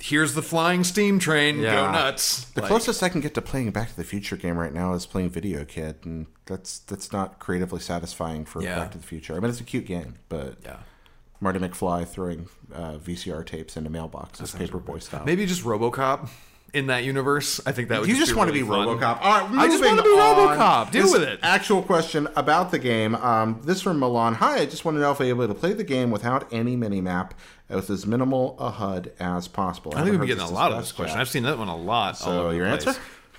here's 0.00 0.34
the 0.34 0.42
flying 0.42 0.84
steam 0.84 1.18
train, 1.18 1.58
Yeah. 1.60 1.74
go 1.74 1.90
nuts. 1.92 2.46
The 2.46 2.62
Like, 2.62 2.68
closest 2.68 3.02
I 3.02 3.08
can 3.10 3.20
get 3.20 3.34
to 3.34 3.42
playing 3.42 3.68
a 3.68 3.72
Back 3.72 3.90
to 3.90 3.96
the 3.96 4.04
Future 4.04 4.36
game 4.36 4.56
right 4.58 4.72
now 4.72 4.94
is 4.94 5.04
playing 5.06 5.28
Video 5.30 5.64
Kid, 5.66 5.96
and 6.04 6.26
that's 6.46 6.78
that's 6.78 7.12
not 7.12 7.38
creatively 7.38 7.80
satisfying 7.80 8.44
for 8.46 8.62
Yeah. 8.62 8.76
Back 8.78 8.92
to 8.92 8.98
the 8.98 9.04
Future. 9.06 9.36
I 9.36 9.40
mean, 9.40 9.50
it's 9.50 9.60
a 9.60 9.64
cute 9.64 9.86
game, 9.86 10.14
but 10.30 10.56
Yeah. 10.64 10.76
Marty 11.44 11.60
McFly 11.60 12.08
throwing 12.08 12.48
uh, 12.74 12.94
VCR 12.94 13.44
tapes 13.46 13.76
into 13.76 13.90
mailboxes, 13.90 14.56
Paperboy 14.56 15.02
style. 15.02 15.24
Maybe 15.24 15.44
just 15.44 15.62
RoboCop 15.62 16.28
in 16.72 16.86
that 16.88 17.04
universe. 17.04 17.60
I 17.66 17.72
think 17.72 17.90
that 17.90 18.00
would 18.00 18.06
be 18.06 18.12
you 18.12 18.18
just, 18.18 18.30
just 18.30 18.34
be 18.34 18.38
want 18.38 18.48
really 18.48 18.60
to 18.60 18.64
be 18.64 18.70
fun. 18.70 18.88
RoboCop. 18.88 19.18
All 19.20 19.40
right, 19.40 19.58
I 19.58 19.68
just 19.68 19.84
wanna 19.84 20.02
be 20.02 20.08
on. 20.08 20.58
RoboCop. 20.58 20.90
Deal 20.90 21.02
This 21.02 21.12
with 21.12 21.22
it. 21.22 21.40
Actual 21.42 21.82
question 21.82 22.28
about 22.34 22.70
the 22.70 22.78
game. 22.78 23.14
Um, 23.14 23.60
this 23.62 23.82
from 23.82 24.00
Milan. 24.00 24.34
Hi, 24.34 24.60
I 24.60 24.66
just 24.66 24.86
want 24.86 24.96
to 24.96 25.00
know 25.00 25.12
if 25.12 25.20
I'm 25.20 25.26
able 25.26 25.46
to 25.46 25.54
play 25.54 25.74
the 25.74 25.84
game 25.84 26.10
without 26.10 26.50
any 26.50 26.76
mini 26.76 27.02
map 27.02 27.34
with 27.68 27.90
as 27.90 28.06
minimal 28.06 28.56
a 28.58 28.70
HUD 28.70 29.12
as 29.20 29.46
possible. 29.46 29.92
I 29.94 29.98
think 29.98 30.12
we've 30.12 30.20
been 30.20 30.28
getting 30.28 30.44
a 30.44 30.50
lot 30.50 30.72
of 30.72 30.78
this 30.78 30.92
question. 30.92 31.20
I've 31.20 31.28
seen 31.28 31.42
that 31.44 31.58
one 31.58 31.68
a 31.68 31.76
lot. 31.76 32.16
So, 32.16 32.50
your 32.50 32.66
answer? 32.66 32.94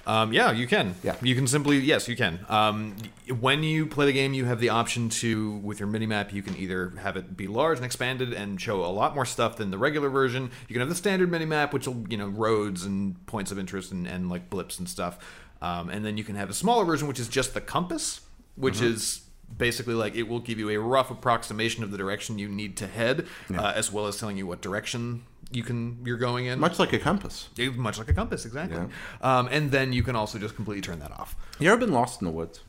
Um, 0.07 0.31
yeah, 0.33 0.51
you 0.51 0.67
can. 0.67 0.95
Yeah. 1.03 1.15
you 1.21 1.33
can 1.35 1.47
simply 1.47 1.79
yes, 1.79 2.07
you 2.07 2.15
can. 2.15 2.45
Um, 2.47 2.95
when 3.39 3.63
you 3.63 3.87
play 3.87 4.05
the 4.05 4.13
game, 4.13 4.33
you 4.33 4.45
have 4.45 4.59
the 4.59 4.69
option 4.69 5.09
to 5.09 5.57
with 5.57 5.79
your 5.79 5.87
mini 5.87 6.05
map. 6.05 6.31
You 6.31 6.43
can 6.43 6.55
either 6.57 6.91
have 7.01 7.17
it 7.17 7.35
be 7.35 7.47
large 7.47 7.77
and 7.77 7.85
expanded 7.85 8.31
and 8.33 8.61
show 8.61 8.83
a 8.85 8.91
lot 8.91 9.15
more 9.15 9.25
stuff 9.25 9.57
than 9.57 9.71
the 9.71 9.77
regular 9.77 10.09
version. 10.09 10.51
You 10.67 10.73
can 10.73 10.79
have 10.81 10.89
the 10.89 10.95
standard 10.95 11.31
mini 11.31 11.45
map, 11.45 11.73
which 11.73 11.87
will 11.87 12.05
you 12.09 12.17
know 12.17 12.27
roads 12.27 12.85
and 12.85 13.25
points 13.25 13.51
of 13.51 13.57
interest 13.57 13.91
and, 13.91 14.05
and 14.07 14.29
like 14.29 14.49
blips 14.49 14.77
and 14.79 14.87
stuff. 14.87 15.17
Um, 15.61 15.89
and 15.89 16.05
then 16.05 16.17
you 16.17 16.23
can 16.23 16.35
have 16.35 16.49
a 16.49 16.53
smaller 16.53 16.85
version, 16.85 17.07
which 17.07 17.19
is 17.19 17.27
just 17.27 17.53
the 17.53 17.61
compass, 17.61 18.21
which 18.55 18.75
Mm-hmm. 18.75 18.93
is 18.93 19.21
basically 19.57 19.93
like 19.93 20.15
it 20.15 20.23
will 20.27 20.39
give 20.39 20.57
you 20.59 20.69
a 20.71 20.77
rough 20.77 21.11
approximation 21.11 21.83
of 21.83 21.91
the 21.91 21.97
direction 21.97 22.37
you 22.39 22.47
need 22.49 22.75
to 22.77 22.87
head, 22.87 23.25
uh, 23.55 23.73
as 23.75 23.91
well 23.91 24.07
as 24.07 24.17
telling 24.19 24.37
you 24.37 24.45
what 24.47 24.61
direction 24.61 25.23
you 25.55 25.63
can 25.63 25.99
you're 26.05 26.17
going 26.17 26.45
in. 26.45 26.59
Much 26.59 26.77
like 26.79 26.93
a 26.93 26.99
compass. 26.99 27.49
Much 27.75 27.97
like 27.97 28.09
a 28.09 28.13
compass, 28.13 28.45
exactly. 28.45 28.81
Um, 29.21 29.47
and 29.51 29.71
then 29.71 29.93
you 29.93 30.03
can 30.03 30.15
also 30.15 30.37
just 30.37 30.55
completely 30.55 30.81
turn 30.81 30.99
that 30.99 31.11
off. 31.11 31.35
You 31.59 31.71
ever 31.71 31.79
been 31.79 31.93
lost 31.93 32.21
in 32.21 32.25
the 32.25 32.31
woods? 32.31 32.59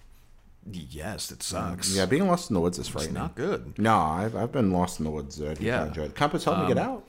Yes, 0.70 1.31
it 1.31 1.42
sucks. 1.42 1.94
Yeah, 1.94 2.07
being 2.07 2.27
lost 2.27 2.51
in 2.51 2.55
the 2.55 2.61
woods 2.61 2.77
is 2.79 2.87
it's 2.87 2.92
frightening. 2.92 3.14
not 3.14 3.37
good. 3.37 3.79
No, 3.79 3.96
I've, 3.99 4.35
I've 4.35 4.51
been 4.51 4.72
lost 4.72 4.99
in 4.99 5.05
the 5.05 5.11
woods. 5.12 5.40
I 5.40 5.44
Yeah. 5.44 5.55
yeah. 5.61 5.87
enjoyed. 5.87 6.14
Compass 6.16 6.44
helped 6.44 6.62
me 6.62 6.66
get 6.68 6.79
out. 6.79 7.05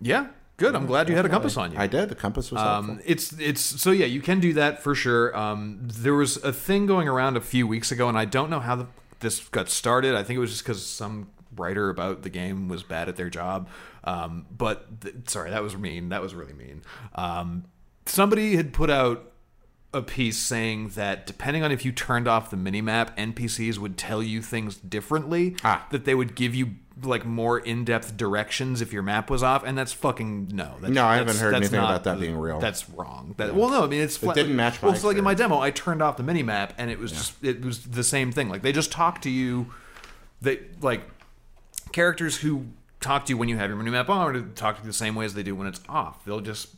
Yeah, 0.00 0.28
good. 0.56 0.74
I'm 0.74 0.86
glad 0.86 1.08
you 1.10 1.16
had 1.16 1.26
a 1.26 1.28
compass 1.28 1.56
on 1.58 1.72
you. 1.72 1.78
I 1.78 1.86
did. 1.86 2.08
The 2.08 2.14
compass 2.14 2.50
was 2.50 2.62
Um, 2.62 2.86
helpful. 2.86 3.04
it's 3.06 3.32
it's 3.38 3.60
so 3.60 3.90
yeah, 3.90 4.06
you 4.06 4.20
can 4.22 4.40
do 4.40 4.54
that 4.54 4.82
for 4.82 4.94
sure. 4.94 5.36
Um, 5.36 5.80
there 5.82 6.14
was 6.14 6.38
a 6.38 6.52
thing 6.52 6.86
going 6.86 7.06
around 7.08 7.36
a 7.36 7.40
few 7.42 7.66
weeks 7.66 7.92
ago, 7.92 8.08
and 8.08 8.16
I 8.16 8.24
don't 8.24 8.48
know 8.48 8.60
how 8.60 8.74
the, 8.76 8.86
this 9.20 9.40
got 9.50 9.68
started. 9.68 10.14
I 10.14 10.22
think 10.22 10.38
it 10.38 10.40
was 10.40 10.50
just 10.50 10.64
because 10.64 10.84
some 10.84 11.28
writer 11.56 11.90
about 11.90 12.22
the 12.22 12.30
game 12.30 12.68
was 12.68 12.82
bad 12.82 13.08
at 13.08 13.16
their 13.16 13.30
job. 13.30 13.68
Um, 14.04 14.46
but 14.56 15.00
th- 15.00 15.14
sorry, 15.26 15.50
that 15.50 15.62
was 15.62 15.76
mean. 15.76 16.10
That 16.10 16.22
was 16.22 16.34
really 16.34 16.52
mean. 16.52 16.82
Um, 17.14 17.64
somebody 18.06 18.56
had 18.56 18.72
put 18.72 18.90
out 18.90 19.32
a 19.94 20.02
piece 20.02 20.36
saying 20.36 20.88
that 20.90 21.26
depending 21.26 21.62
on 21.62 21.70
if 21.70 21.84
you 21.84 21.92
turned 21.92 22.26
off 22.26 22.50
the 22.50 22.56
minimap, 22.56 23.16
NPCs 23.16 23.78
would 23.78 23.96
tell 23.96 24.22
you 24.22 24.42
things 24.42 24.76
differently. 24.76 25.56
Ah. 25.62 25.86
That 25.90 26.04
they 26.04 26.14
would 26.14 26.34
give 26.34 26.54
you 26.54 26.72
like 27.02 27.24
more 27.24 27.58
in-depth 27.58 28.16
directions 28.16 28.80
if 28.80 28.92
your 28.92 29.02
map 29.02 29.30
was 29.30 29.42
off, 29.42 29.64
and 29.64 29.76
that's 29.76 29.92
fucking 29.92 30.48
no. 30.52 30.74
That's, 30.80 30.92
No, 30.92 31.04
I 31.04 31.16
haven't 31.16 31.38
heard 31.38 31.54
anything 31.54 31.80
not 31.80 31.90
about 31.90 32.04
that 32.04 32.20
being 32.20 32.36
real. 32.36 32.60
That's 32.60 32.88
wrong. 32.90 33.34
That, 33.36 33.54
Well, 33.54 33.70
no, 33.70 33.84
I 33.84 33.86
mean 33.86 34.00
it's 34.00 34.16
flat, 34.16 34.36
didn't 34.36 34.56
match 34.56 34.82
my 34.82 34.88
Well, 34.88 34.96
so 34.96 35.08
like 35.08 35.16
in 35.16 35.24
my 35.24 35.34
demo, 35.34 35.58
I 35.58 35.70
turned 35.70 36.02
off 36.02 36.16
the 36.16 36.22
minimap, 36.22 36.70
and 36.78 36.90
it 36.90 36.98
was 36.98 37.12
just 37.12 37.42
it 37.42 37.64
was 37.64 37.84
the 37.84 38.04
same 38.04 38.32
thing. 38.32 38.48
Like 38.48 38.62
they 38.62 38.72
just 38.72 38.92
talk 38.92 39.22
to 39.22 39.30
you. 39.30 39.72
They 40.40 40.60
like 40.80 41.08
characters 41.94 42.38
who 42.38 42.66
talk 43.00 43.24
to 43.26 43.30
you 43.30 43.38
when 43.38 43.48
you 43.48 43.56
have 43.56 43.68
your 43.70 43.76
mini 43.76 43.90
map 43.90 44.08
on, 44.10 44.34
or 44.34 44.42
talk 44.42 44.76
to 44.76 44.82
you 44.82 44.86
the 44.88 44.92
same 44.92 45.14
way 45.14 45.24
as 45.24 45.34
they 45.34 45.42
do 45.42 45.54
when 45.54 45.66
it's 45.66 45.80
off. 45.88 46.24
They'll 46.24 46.40
just 46.40 46.68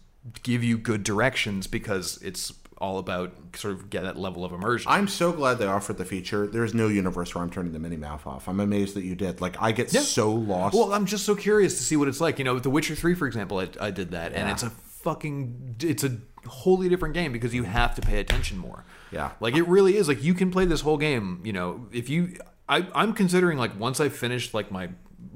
give 0.43 0.63
you 0.63 0.77
good 0.77 1.03
directions 1.05 1.67
because 1.67 2.21
it's 2.23 2.53
all 2.79 2.99
about 2.99 3.33
sort 3.55 3.73
of 3.73 3.89
get 3.89 4.03
that 4.03 4.19
level 4.19 4.45
of 4.45 4.53
immersion. 4.53 4.91
I'm 4.93 5.09
so 5.09 5.33
glad 5.33 5.55
they 5.55 5.65
offered 5.67 5.97
the 5.97 6.05
feature. 6.05 6.47
There's 6.47 6.75
no 6.75 6.89
universe 6.89 7.35
where 7.35 7.43
I'm 7.43 7.49
turning 7.51 7.73
the 7.73 7.79
mini 7.79 7.97
map 7.97 8.27
off. 8.27 8.49
I'm 8.49 8.61
amazed 8.61 8.95
that 8.97 9.05
you 9.05 9.15
did. 9.15 9.41
Like 9.41 9.57
I 9.63 9.73
get 9.73 9.91
so 9.91 10.31
lost. 10.31 10.75
Well, 10.77 10.93
I'm 10.93 11.07
just 11.07 11.25
so 11.25 11.35
curious 11.35 11.79
to 11.79 11.83
see 11.83 11.97
what 11.97 12.09
it's 12.09 12.21
like. 12.21 12.39
You 12.39 12.45
know, 12.45 12.53
with 12.55 12.65
The 12.65 12.71
Witcher 12.71 12.95
Three, 12.95 13.15
for 13.15 13.27
example, 13.27 13.59
I, 13.59 13.69
I 13.81 13.91
did 13.91 14.11
that, 14.11 14.33
and 14.33 14.47
Yeah. 14.47 14.53
it's 14.53 14.63
a 14.63 14.71
fucking, 14.71 15.77
it's 15.81 16.05
a 16.05 16.19
wholly 16.47 16.89
different 16.91 17.15
game 17.15 17.33
because 17.33 17.55
you 17.55 17.63
have 17.63 17.95
to 17.95 18.03
pay 18.03 18.19
attention 18.21 18.59
more. 18.59 18.85
Yeah. 19.13 19.31
like 19.41 19.55
it 19.55 19.67
really 19.69 19.97
is. 19.97 20.09
Like 20.09 20.23
you 20.23 20.35
can 20.35 20.51
play 20.51 20.67
this 20.67 20.81
whole 20.83 20.99
game. 20.99 21.41
You 21.45 21.53
know, 21.55 21.87
if 21.93 22.11
you, 22.11 22.37
I, 22.69 22.87
I'm 22.95 23.13
considering 23.15 23.57
like 23.57 23.79
once 23.79 24.01
I 24.01 24.09
finished 24.09 24.53
like 24.53 24.71
my 24.71 24.89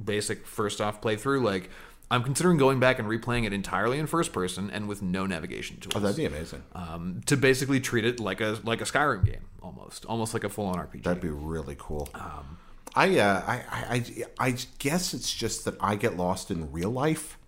basic 0.04 0.46
first 0.46 0.80
off 0.80 1.00
playthrough, 1.00 1.42
like. 1.42 1.70
I'm 2.12 2.24
considering 2.24 2.58
going 2.58 2.80
back 2.80 2.98
and 2.98 3.06
replaying 3.06 3.46
it 3.46 3.52
entirely 3.52 3.96
in 3.96 4.08
first 4.08 4.32
person 4.32 4.68
and 4.68 4.88
with 4.88 5.00
no 5.00 5.26
navigation 5.26 5.76
tools. 5.78 5.92
oh, 5.94 6.00
that'd 6.00 6.16
be 6.16 6.24
amazing. 6.24 6.64
um, 6.74 7.20
to 7.26 7.36
basically 7.36 7.78
treat 7.78 8.04
it 8.04 8.18
like 8.18 8.40
a 8.40 8.58
like 8.64 8.80
a 8.80 8.84
Skyrim 8.84 9.24
game, 9.24 9.44
almost, 9.62 10.06
almost 10.06 10.34
like 10.34 10.42
a 10.42 10.48
full 10.48 10.66
on 10.66 10.74
RPG. 10.74 11.04
That'd 11.04 11.22
be 11.22 11.28
really 11.28 11.76
cool. 11.78 12.08
Um, 12.16 12.58
I, 12.96 13.16
uh, 13.16 13.42
I, 13.46 13.54
I, 13.54 14.04
I, 14.40 14.46
I 14.48 14.56
guess 14.80 15.14
it's 15.14 15.32
just 15.32 15.64
that 15.66 15.76
I 15.80 15.94
get 15.94 16.16
lost 16.16 16.50
in 16.50 16.72
real 16.72 16.90
life. 16.90 17.38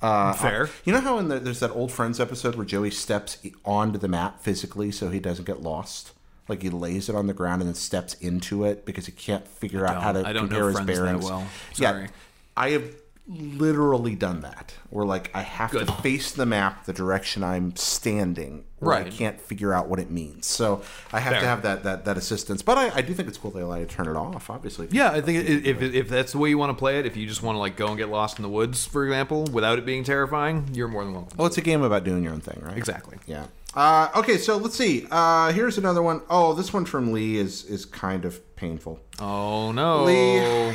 Uh, 0.00 0.32
Fair. 0.32 0.70
You 0.84 0.94
know 0.94 1.00
how 1.00 1.18
in 1.18 1.28
the, 1.28 1.38
there's 1.38 1.60
that 1.60 1.72
old 1.72 1.92
Friends 1.92 2.18
episode 2.18 2.54
where 2.54 2.64
Joey 2.64 2.90
steps 2.90 3.36
onto 3.66 3.98
the 3.98 4.08
map 4.08 4.40
physically 4.40 4.90
so 4.90 5.10
he 5.10 5.20
doesn't 5.20 5.44
get 5.44 5.60
lost. 5.62 6.12
Like 6.50 6.62
he 6.62 6.68
lays 6.70 7.08
it 7.08 7.14
on 7.14 7.26
the 7.28 7.32
ground 7.32 7.62
and 7.62 7.68
then 7.68 7.74
steps 7.74 8.14
into 8.14 8.64
it 8.64 8.84
because 8.84 9.06
he 9.06 9.12
can't 9.12 9.46
figure 9.46 9.86
out 9.86 10.02
how 10.02 10.12
to 10.12 10.26
I 10.26 10.32
don't 10.32 10.50
know 10.50 10.56
compare 10.56 10.68
his 10.68 10.80
Friends 10.80 10.98
that 10.98 11.30
well. 11.30 11.46
Sorry. 11.72 12.02
Yeah, 12.02 12.08
I 12.56 12.70
have 12.70 12.84
literally 13.30 14.16
done 14.16 14.40
that. 14.40 14.74
Where 14.90 15.06
like 15.06 15.30
I 15.34 15.42
have 15.42 15.70
Good. 15.70 15.86
to 15.86 15.92
face 15.94 16.32
the 16.32 16.44
map 16.46 16.84
the 16.86 16.92
direction 16.92 17.44
I'm 17.44 17.76
standing, 17.76 18.64
or 18.80 18.92
I 18.92 19.08
can't 19.08 19.40
figure 19.40 19.72
out 19.72 19.88
what 19.88 20.00
it 20.00 20.10
means. 20.10 20.46
So 20.46 20.82
I 21.12 21.20
have 21.20 21.34
Fair. 21.34 21.40
to 21.42 21.46
have 21.46 21.62
that 21.62 21.84
that, 21.84 22.04
that 22.06 22.16
assistance. 22.16 22.62
But 22.62 22.76
I, 22.76 22.96
I 22.96 23.00
do 23.02 23.14
think 23.14 23.28
it's 23.28 23.38
cool 23.38 23.52
they 23.52 23.60
allow 23.60 23.76
you 23.76 23.86
to 23.86 23.94
turn 23.94 24.08
it 24.08 24.16
off. 24.16 24.50
Obviously, 24.50 24.88
Yeah, 24.90 25.12
I 25.12 25.20
think 25.20 25.48
if, 25.48 25.80
if 25.80 26.08
that's 26.08 26.32
the 26.32 26.38
way 26.38 26.48
you 26.48 26.58
want 26.58 26.70
to 26.70 26.78
play 26.78 26.98
it, 26.98 27.06
if 27.06 27.16
you 27.16 27.26
just 27.28 27.42
want 27.42 27.54
to 27.54 27.60
like 27.60 27.76
go 27.76 27.86
and 27.88 27.96
get 27.96 28.08
lost 28.08 28.38
in 28.38 28.42
the 28.42 28.48
woods, 28.48 28.84
for 28.84 29.04
example, 29.04 29.44
without 29.44 29.78
it 29.78 29.86
being 29.86 30.02
terrifying, 30.02 30.68
you're 30.72 30.88
more 30.88 31.04
than 31.04 31.14
welcome. 31.14 31.36
Well, 31.36 31.46
it's 31.46 31.58
a 31.58 31.62
game 31.62 31.82
about 31.82 32.02
doing 32.02 32.24
your 32.24 32.32
own 32.32 32.40
thing, 32.40 32.60
right? 32.62 32.76
Exactly. 32.76 33.18
Yeah. 33.26 33.46
Uh, 33.74 34.08
okay, 34.16 34.36
so 34.36 34.56
let's 34.56 34.76
see. 34.76 35.06
Uh, 35.10 35.52
here's 35.52 35.78
another 35.78 36.02
one. 36.02 36.22
Oh, 36.28 36.54
this 36.54 36.72
one 36.72 36.84
from 36.84 37.12
Lee 37.12 37.36
is 37.36 37.64
is 37.64 37.84
kind 37.84 38.24
of 38.24 38.56
painful. 38.56 39.00
Oh 39.20 39.70
no! 39.72 40.04
Lee. 40.04 40.74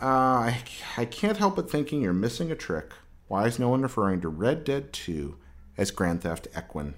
Uh, 0.00 0.06
I, 0.06 0.62
I 0.96 1.04
can't 1.06 1.38
help 1.38 1.56
but 1.56 1.70
thinking 1.70 2.02
you're 2.02 2.12
missing 2.12 2.52
a 2.52 2.54
trick. 2.54 2.92
Why 3.26 3.46
is 3.46 3.58
no 3.58 3.68
one 3.68 3.82
referring 3.82 4.20
to 4.20 4.28
Red 4.28 4.62
Dead 4.64 4.92
2 4.92 5.36
as 5.76 5.90
Grand 5.90 6.22
Theft 6.22 6.46
Equine? 6.56 6.94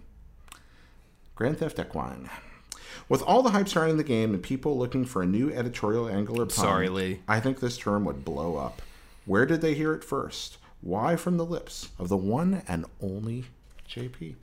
Grand 1.34 1.58
Theft 1.58 1.78
Equine. 1.78 2.28
With 3.08 3.22
all 3.22 3.42
the 3.42 3.50
hype 3.50 3.68
surrounding 3.68 3.96
the 3.96 4.04
game 4.04 4.34
and 4.34 4.42
people 4.42 4.78
looking 4.78 5.04
for 5.04 5.22
a 5.22 5.26
new 5.26 5.50
editorial 5.50 6.08
angle 6.08 6.40
or 6.40 6.44
pun, 6.44 6.50
Sorry, 6.50 6.88
Lee. 6.88 7.20
I 7.26 7.40
think 7.40 7.58
this 7.58 7.78
term 7.78 8.04
would 8.04 8.24
blow 8.24 8.56
up. 8.56 8.82
Where 9.24 9.46
did 9.46 9.62
they 9.62 9.74
hear 9.74 9.94
it 9.94 10.04
first? 10.04 10.58
Why 10.82 11.16
from 11.16 11.36
the 11.36 11.44
lips 11.44 11.88
of 11.98 12.08
the 12.08 12.16
one 12.16 12.62
and 12.68 12.84
only 13.02 13.46
JP? 13.88 14.34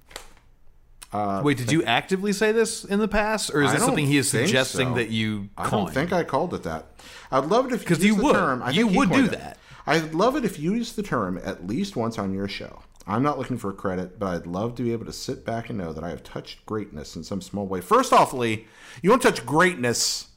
Uh, 1.13 1.41
Wait, 1.43 1.58
did 1.58 1.72
you 1.72 1.84
actively 1.84 2.34
say 2.34 2.52
this 2.52 2.84
in 2.84 3.00
the 3.00 3.08
past, 3.08 3.50
or 3.54 3.62
is 3.62 3.70
I 3.70 3.74
this 3.76 3.84
something 3.86 4.06
he 4.06 4.17
is 4.17 4.30
suggesting 4.30 4.89
so. 4.89 4.96
that 4.96 5.10
you 5.10 5.50
I 5.58 5.63
coined? 5.70 5.86
don't 5.88 5.93
think 5.93 6.12
I 6.13 6.24
called 6.24 6.54
it 6.54 6.63
that. 6.63 6.88
I'd 7.32 7.46
love 7.46 7.65
it 7.67 7.74
if 7.74 7.86
'Cause 7.86 8.00
used 8.00 8.04
you 8.08 8.15
the 8.17 8.24
would. 8.24 8.34
Term. 8.34 8.62
I 8.62 8.72
You 8.72 8.88
would 8.88 9.12
do 9.12 9.26
it. 9.26 9.32
that. 9.32 9.58
I'd 9.86 10.13
love 10.13 10.36
it 10.36 10.43
if 10.43 10.60
you 10.60 10.74
used 10.74 10.98
the 10.98 11.04
term 11.04 11.39
at 11.43 11.65
least 11.65 11.96
once 11.96 12.17
on 12.20 12.34
your 12.34 12.50
show. 12.50 12.82
I'm 13.08 13.24
not 13.24 13.38
looking 13.39 13.58
for 13.58 13.72
credit, 13.72 14.20
but 14.20 14.28
I'd 14.28 14.46
love 14.48 14.76
to 14.76 14.84
be 14.84 14.91
able 14.91 15.06
to 15.06 15.13
sit 15.13 15.46
back 15.46 15.70
and 15.70 15.78
know 15.78 15.93
that 15.93 16.04
I 16.04 16.10
have 16.10 16.24
touched 16.24 16.65
greatness 16.65 17.15
in 17.15 17.24
some 17.24 17.41
small 17.41 17.65
way. 17.65 17.80
First 17.80 18.12
off, 18.12 18.34
Lee, 18.34 18.67
you 19.02 19.10
want 19.10 19.22
to 19.22 19.30
touch 19.32 19.46
greatness. 19.46 20.28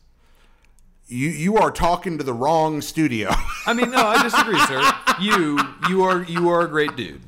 You 1.09 1.29
you 1.31 1.57
are 1.57 1.73
talking 1.73 2.17
to 2.19 2.23
the 2.23 2.33
wrong 2.33 2.81
studio. 2.81 3.31
I 3.67 3.73
mean, 3.73 3.91
no, 3.91 4.07
I 4.07 4.23
disagree, 4.23 4.61
sir. 4.67 4.81
You 5.21 5.59
you 5.89 6.05
are 6.05 6.23
you 6.23 6.49
are 6.49 6.63
a 6.63 6.69
great 6.69 6.95
dude. 6.97 7.21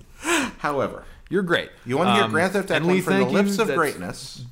However, 0.59 1.05
You're 1.33 1.43
great. 1.43 1.71
you 1.87 1.97
want 1.97 2.09
to 2.09 2.15
hear 2.15 2.25
Um, 2.25 2.31
Grand 2.31 2.53
Theft 2.53 2.71
Equine 2.71 3.01
from 3.03 3.19
the 3.21 3.25
lips 3.25 3.59
of 3.59 3.69
greatness. 3.75 4.45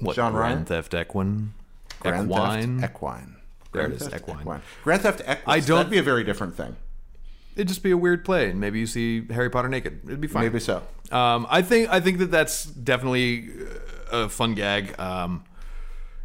What, 0.00 0.16
John 0.16 0.34
Ryan? 0.34 0.64
Grand 0.64 0.66
Theft 0.66 0.94
Equine. 0.94 1.52
Grand 2.00 2.26
Equine. 2.28 2.80
Theft 2.80 2.92
Equine. 2.96 3.36
There 3.72 3.82
it 3.82 3.88
Grand 3.88 3.92
is, 4.02 4.08
Theft 4.08 4.28
Equine. 4.28 4.60
Grand 4.82 5.02
Theft 5.02 5.20
Equine. 5.20 5.38
I 5.46 5.60
don't- 5.60 5.76
That'd 5.76 5.90
be 5.92 5.98
a 5.98 6.02
very 6.02 6.24
different 6.24 6.56
thing. 6.56 6.74
It'd 7.54 7.68
just 7.68 7.84
be 7.84 7.92
a 7.92 7.96
weird 7.96 8.24
play, 8.24 8.50
and 8.50 8.60
maybe 8.60 8.80
you 8.80 8.86
see 8.88 9.26
Harry 9.32 9.48
Potter 9.48 9.68
naked. 9.68 10.00
It'd 10.04 10.20
be 10.20 10.26
fine. 10.26 10.42
Maybe 10.42 10.58
so. 10.58 10.82
Um, 11.12 11.46
I 11.48 11.62
think 11.62 11.88
I 11.88 12.00
think 12.00 12.18
that 12.18 12.30
that's 12.32 12.64
definitely 12.64 13.48
a 14.12 14.28
fun 14.28 14.54
gag. 14.54 14.98
Um, 15.00 15.44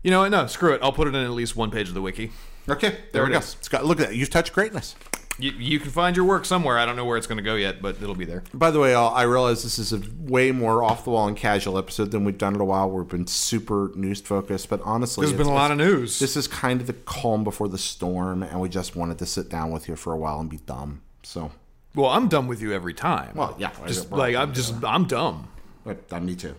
you 0.04 0.10
know, 0.12 0.28
no, 0.28 0.48
screw 0.48 0.74
it. 0.74 0.82
I'll 0.84 0.92
put 0.92 1.08
it 1.08 1.14
in 1.16 1.24
at 1.24 1.30
least 1.30 1.56
one 1.56 1.70
page 1.70 1.88
of 1.88 1.94
the 1.94 2.02
wiki. 2.02 2.32
Okay, 2.68 2.90
there, 2.90 3.00
There 3.14 3.24
we 3.26 3.30
it 3.30 3.34
go. 3.34 3.38
is. 3.40 3.56
It's 3.60 3.70
got, 3.70 3.86
look 3.86 4.00
at 4.02 4.08
that. 4.10 4.16
You've 4.16 4.30
touched 4.32 4.54
greatness. 4.54 4.96
You, 5.40 5.52
you 5.52 5.80
can 5.80 5.90
find 5.90 6.16
your 6.16 6.26
work 6.26 6.46
somewhere. 6.46 6.78
I 6.78 6.86
don't 6.86 6.96
know 6.96 7.06
where 7.06 7.18
it's 7.18 7.26
going 7.26 7.38
to 7.38 7.44
go 7.44 7.56
yet, 7.56 7.82
but 7.82 7.96
it'll 8.02 8.14
be 8.16 8.26
there. 8.26 8.44
By 8.54 8.70
the 8.70 8.80
way, 8.80 8.94
I'll- 8.94 9.10
I 9.10 9.24
realize 9.24 9.64
this 9.64 9.80
is 9.80 9.92
a 9.92 10.02
way 10.20 10.52
more 10.52 10.84
off 10.84 11.04
the 11.04 11.10
wall 11.10 11.28
and 11.28 11.36
casual 11.36 11.78
episode 11.78 12.12
than 12.12 12.24
we've 12.26 12.38
done 12.38 12.54
in 12.54 12.62
a 12.62 12.66
while. 12.66 12.90
We've 12.90 13.08
been 13.08 13.26
super 13.28 13.92
news 13.96 14.22
focused, 14.22 14.70
but 14.70 14.82
honestly, 14.84 15.26
There's 15.26 15.38
been 15.38 15.48
a 15.48 15.54
lot 15.54 15.72
of 15.72 15.78
news. 15.78 16.20
This 16.20 16.38
is 16.38 16.48
kind 16.48 16.80
of 16.82 16.88
the 16.88 16.94
calm 16.94 17.44
before 17.44 17.68
the 17.70 17.78
storm, 17.80 18.44
and 18.44 18.60
we 18.62 18.70
just 18.70 18.96
wanted 18.96 19.18
to 19.20 19.26
sit 19.26 19.50
down 19.50 19.72
with 19.72 19.88
you 19.88 19.96
for 19.96 20.14
a 20.14 20.18
while 20.18 20.40
and 20.40 20.50
be 20.50 20.58
dumb. 20.58 21.02
So, 21.24 21.52
Well, 21.96 22.10
I'm 22.12 22.28
dumb 22.28 22.48
with 22.48 22.62
you 22.62 22.72
every 22.74 22.94
time. 22.94 23.32
Well, 23.36 23.56
yeah, 23.58 23.72
just 23.88 24.10
we're- 24.12 24.20
like 24.20 24.36
I'm 24.36 24.54
just 24.54 24.76
I'm 24.84 25.06
dumb. 25.06 25.48
but 25.84 25.98
uh, 26.12 26.20
me 26.20 26.36
too. 26.36 26.56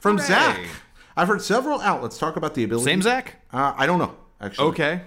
From 0.00 0.16
Hooray. 0.18 0.26
Zach, 0.28 0.60
I've 1.16 1.28
heard 1.28 1.42
several 1.42 1.80
outlets 1.80 2.16
talk 2.18 2.36
about 2.36 2.54
the 2.54 2.64
ability. 2.64 2.84
Same 2.84 3.02
Zach? 3.02 3.34
Uh, 3.52 3.74
I 3.76 3.86
don't 3.86 3.98
know. 3.98 4.14
Actually, 4.40 4.68
Okay. 4.68 5.00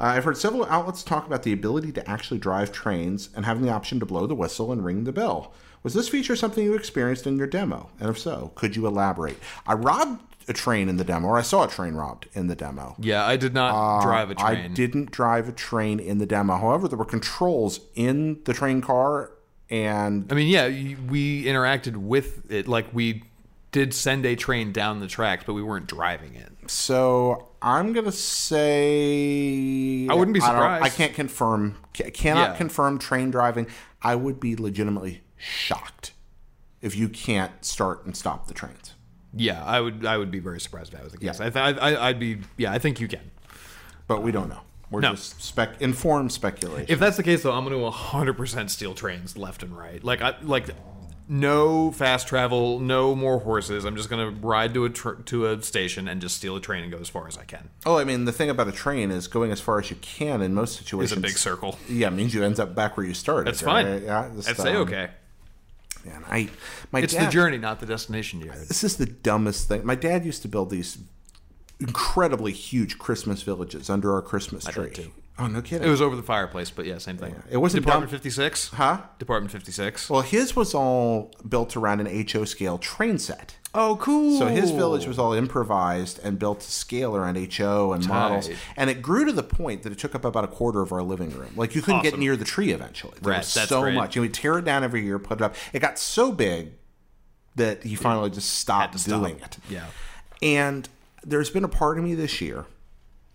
Uh, 0.00 0.04
I've 0.04 0.24
heard 0.24 0.36
several 0.36 0.66
outlets 0.66 1.02
talk 1.02 1.26
about 1.26 1.42
the 1.42 1.52
ability 1.52 1.92
to 1.92 2.08
actually 2.08 2.38
drive 2.38 2.70
trains 2.72 3.30
and 3.34 3.44
having 3.46 3.62
the 3.62 3.70
option 3.70 3.98
to 4.00 4.06
blow 4.06 4.26
the 4.26 4.34
whistle 4.34 4.72
and 4.72 4.84
ring 4.84 5.04
the 5.04 5.12
bell. 5.12 5.52
Was 5.82 5.94
this 5.94 6.08
feature 6.08 6.36
something 6.36 6.64
you 6.64 6.74
experienced 6.74 7.26
in 7.26 7.36
your 7.38 7.46
demo? 7.46 7.90
And 8.00 8.10
if 8.10 8.18
so, 8.18 8.52
could 8.56 8.76
you 8.76 8.86
elaborate? 8.86 9.38
I 9.66 9.74
robbed 9.74 10.22
a 10.48 10.52
train 10.52 10.88
in 10.88 10.96
the 10.96 11.04
demo, 11.04 11.28
or 11.28 11.38
I 11.38 11.42
saw 11.42 11.64
a 11.64 11.68
train 11.68 11.94
robbed 11.94 12.28
in 12.34 12.46
the 12.46 12.54
demo. 12.54 12.94
Yeah, 12.98 13.24
I 13.24 13.36
did 13.36 13.54
not 13.54 14.02
drive 14.02 14.30
a 14.30 14.34
train. 14.34 14.56
I 14.56 14.68
didn't 14.68 15.10
drive 15.10 15.48
a 15.48 15.52
train 15.52 15.98
in 15.98 16.18
the 16.18 16.26
demo. 16.26 16.56
However, 16.56 16.88
there 16.88 16.98
were 16.98 17.04
controls 17.04 17.80
in 17.94 18.40
the 18.44 18.52
train 18.54 18.80
car, 18.80 19.32
and 19.70 20.30
I 20.30 20.34
mean, 20.34 20.48
yeah, 20.48 20.66
we 21.08 21.44
interacted 21.44 21.96
with 21.96 22.50
it. 22.50 22.68
Like 22.68 22.86
we 22.92 23.24
did 23.72 23.92
send 23.92 24.24
a 24.24 24.36
train 24.36 24.72
down 24.72 25.00
the 25.00 25.08
tracks, 25.08 25.44
but 25.46 25.54
we 25.54 25.62
weren't 25.62 25.86
driving 25.86 26.34
it. 26.34 26.52
so 26.68 27.45
I'm 27.66 27.92
gonna 27.92 28.12
say 28.12 30.06
I 30.08 30.14
wouldn't 30.14 30.34
be 30.34 30.40
surprised. 30.40 30.84
I, 30.84 30.88
can't 30.88 31.14
confirm. 31.14 31.76
ca- 31.94 32.10
Cannot 32.10 32.50
Yeah. 32.52 32.56
confirm 32.56 32.98
train 32.98 33.30
driving. 33.30 33.66
I 34.02 34.14
would 34.14 34.38
be 34.40 34.54
legitimately 34.56 35.22
shocked 35.36 36.12
if 36.80 36.94
you 36.96 37.08
can't 37.08 37.64
start 37.64 38.04
and 38.06 38.16
stop 38.16 38.46
the 38.46 38.54
trains. 38.54 38.94
Yeah, 39.34 39.62
I 39.64 39.80
would. 39.80 40.06
I 40.06 40.16
would 40.16 40.30
be 40.30 40.38
very 40.38 40.60
surprised 40.60 40.92
if 40.92 40.98
that 40.98 41.04
was 41.04 41.12
the 41.12 41.18
case. 41.18 41.40
Yeah. 41.40 41.46
I, 41.46 41.50
th- 41.50 41.78
I, 41.82 42.08
I'd 42.08 42.20
be. 42.20 42.38
Yeah, 42.56 42.72
I 42.72 42.78
think 42.78 43.00
you 43.00 43.08
can. 43.08 43.30
But 44.06 44.22
we 44.22 44.30
don't 44.32 44.48
know. 44.48 44.60
We're 44.90 45.00
No. 45.00 45.10
just 45.10 45.42
spec 45.42 45.82
informed 45.82 46.30
speculation. 46.32 46.86
If 46.88 47.00
that's 47.00 47.16
the 47.16 47.24
case, 47.24 47.42
though, 47.42 47.52
I'm 47.52 47.64
going 47.68 47.76
to 47.76 47.90
100% 47.90 48.70
steal 48.70 48.94
trains 48.94 49.36
left 49.36 49.64
and 49.64 49.76
right. 49.76 50.02
Like, 50.04 50.22
I 50.22 50.36
like 50.42 50.66
no 51.28 51.90
fast 51.90 52.28
travel, 52.28 52.78
no 52.78 53.14
more 53.14 53.40
horses. 53.40 53.84
I'm 53.84 53.96
just 53.96 54.08
going 54.08 54.34
to 54.34 54.40
ride 54.46 54.74
to 54.74 54.84
a 54.84 54.90
tr- 54.90 55.14
to 55.14 55.46
a 55.46 55.62
station 55.62 56.08
and 56.08 56.20
just 56.20 56.36
steal 56.36 56.56
a 56.56 56.60
train 56.60 56.82
and 56.82 56.92
go 56.92 56.98
as 56.98 57.08
far 57.08 57.26
as 57.26 57.36
I 57.36 57.44
can. 57.44 57.70
oh, 57.84 57.98
I 57.98 58.04
mean, 58.04 58.24
the 58.24 58.32
thing 58.32 58.50
about 58.50 58.68
a 58.68 58.72
train 58.72 59.10
is 59.10 59.26
going 59.26 59.50
as 59.50 59.60
far 59.60 59.78
as 59.78 59.90
you 59.90 59.96
can 59.96 60.40
in 60.42 60.54
most 60.54 60.76
situations. 60.76 61.12
It's 61.12 61.18
a 61.18 61.22
big 61.22 61.38
circle. 61.38 61.78
Yeah, 61.88 62.08
it 62.08 62.12
means 62.12 62.34
you 62.34 62.44
end 62.44 62.60
up 62.60 62.74
back 62.74 62.96
where 62.96 63.06
you 63.06 63.14
started. 63.14 63.48
That's 63.48 63.62
fine. 63.62 63.86
right? 63.86 64.02
Yeah, 64.02 64.30
just, 64.36 64.48
I'd 64.48 64.56
say 64.56 64.70
um, 64.70 64.82
okay. 64.82 65.10
Man, 66.04 66.24
I 66.28 66.48
my 66.92 67.00
It's 67.00 67.14
dad, 67.14 67.26
the 67.26 67.32
journey, 67.32 67.58
not 67.58 67.80
the 67.80 67.86
destination, 67.86 68.40
Jared. 68.40 68.68
This 68.68 68.84
is 68.84 68.96
the 68.96 69.06
dumbest 69.06 69.66
thing. 69.68 69.84
My 69.84 69.96
dad 69.96 70.24
used 70.24 70.42
to 70.42 70.48
build 70.48 70.70
these 70.70 70.98
incredibly 71.80 72.52
huge 72.52 72.98
Christmas 72.98 73.42
villages 73.42 73.90
under 73.90 74.12
our 74.14 74.22
Christmas 74.22 74.64
tree. 74.64 75.12
Oh 75.38 75.46
no 75.48 75.60
kidding! 75.60 75.86
It 75.86 75.90
was 75.90 76.00
over 76.00 76.16
the 76.16 76.22
fireplace, 76.22 76.70
but 76.70 76.86
yeah, 76.86 76.96
same 76.96 77.18
thing. 77.18 77.34
It 77.50 77.58
wasn't 77.58 77.84
Department 77.84 78.10
56. 78.10 78.68
Huh? 78.70 79.02
Department 79.18 79.52
56. 79.52 80.08
well, 80.08 80.22
his 80.22 80.56
was 80.56 80.74
all 80.74 81.30
built 81.46 81.76
around 81.76 82.00
an 82.00 82.26
HO 82.32 82.44
scale 82.46 82.78
train 82.78 83.18
set. 83.18 83.56
Oh, 83.74 83.96
cool. 84.00 84.38
So 84.38 84.46
his 84.46 84.70
village 84.70 85.06
was 85.06 85.18
all 85.18 85.34
improvised 85.34 86.18
and 86.24 86.38
built 86.38 86.60
to 86.60 86.72
scale 86.72 87.14
around 87.14 87.36
HO 87.54 87.92
and 87.92 88.08
models, 88.08 88.48
and 88.78 88.88
it 88.88 89.02
grew 89.02 89.26
to 89.26 89.32
the 89.32 89.42
point 89.42 89.82
that 89.82 89.92
it 89.92 89.98
took 89.98 90.14
up 90.14 90.24
about 90.24 90.44
a 90.44 90.48
quarter 90.48 90.80
of 90.80 90.90
our 90.92 91.02
living 91.02 91.30
room. 91.36 91.50
Like 91.54 91.74
you 91.74 91.82
couldn't 91.82 92.02
get 92.02 92.18
near 92.18 92.36
the 92.36 92.46
tree 92.46 92.70
eventually. 92.70 93.12
There 93.20 93.32
Right, 93.32 93.38
was 93.40 93.48
so 93.48 93.82
great. 93.82 93.94
much. 93.94 94.16
You 94.16 94.22
would 94.22 94.32
tear 94.32 94.56
it 94.58 94.64
down 94.64 94.82
every 94.84 95.04
year, 95.04 95.18
put 95.18 95.40
it 95.40 95.44
up. 95.44 95.54
It 95.74 95.80
got 95.80 95.98
so 95.98 96.32
big 96.32 96.72
that 97.56 97.82
he 97.82 97.94
finally 97.94 98.30
just 98.30 98.48
stopped 98.54 98.94
to 98.94 98.98
stop. 98.98 99.20
doing 99.20 99.38
it. 99.40 99.58
Yeah. 99.68 99.86
And 100.40 100.88
there's 101.22 101.50
been 101.50 101.64
a 101.64 101.68
part 101.68 101.98
of 101.98 102.04
me 102.04 102.14
this 102.14 102.40
year 102.40 102.64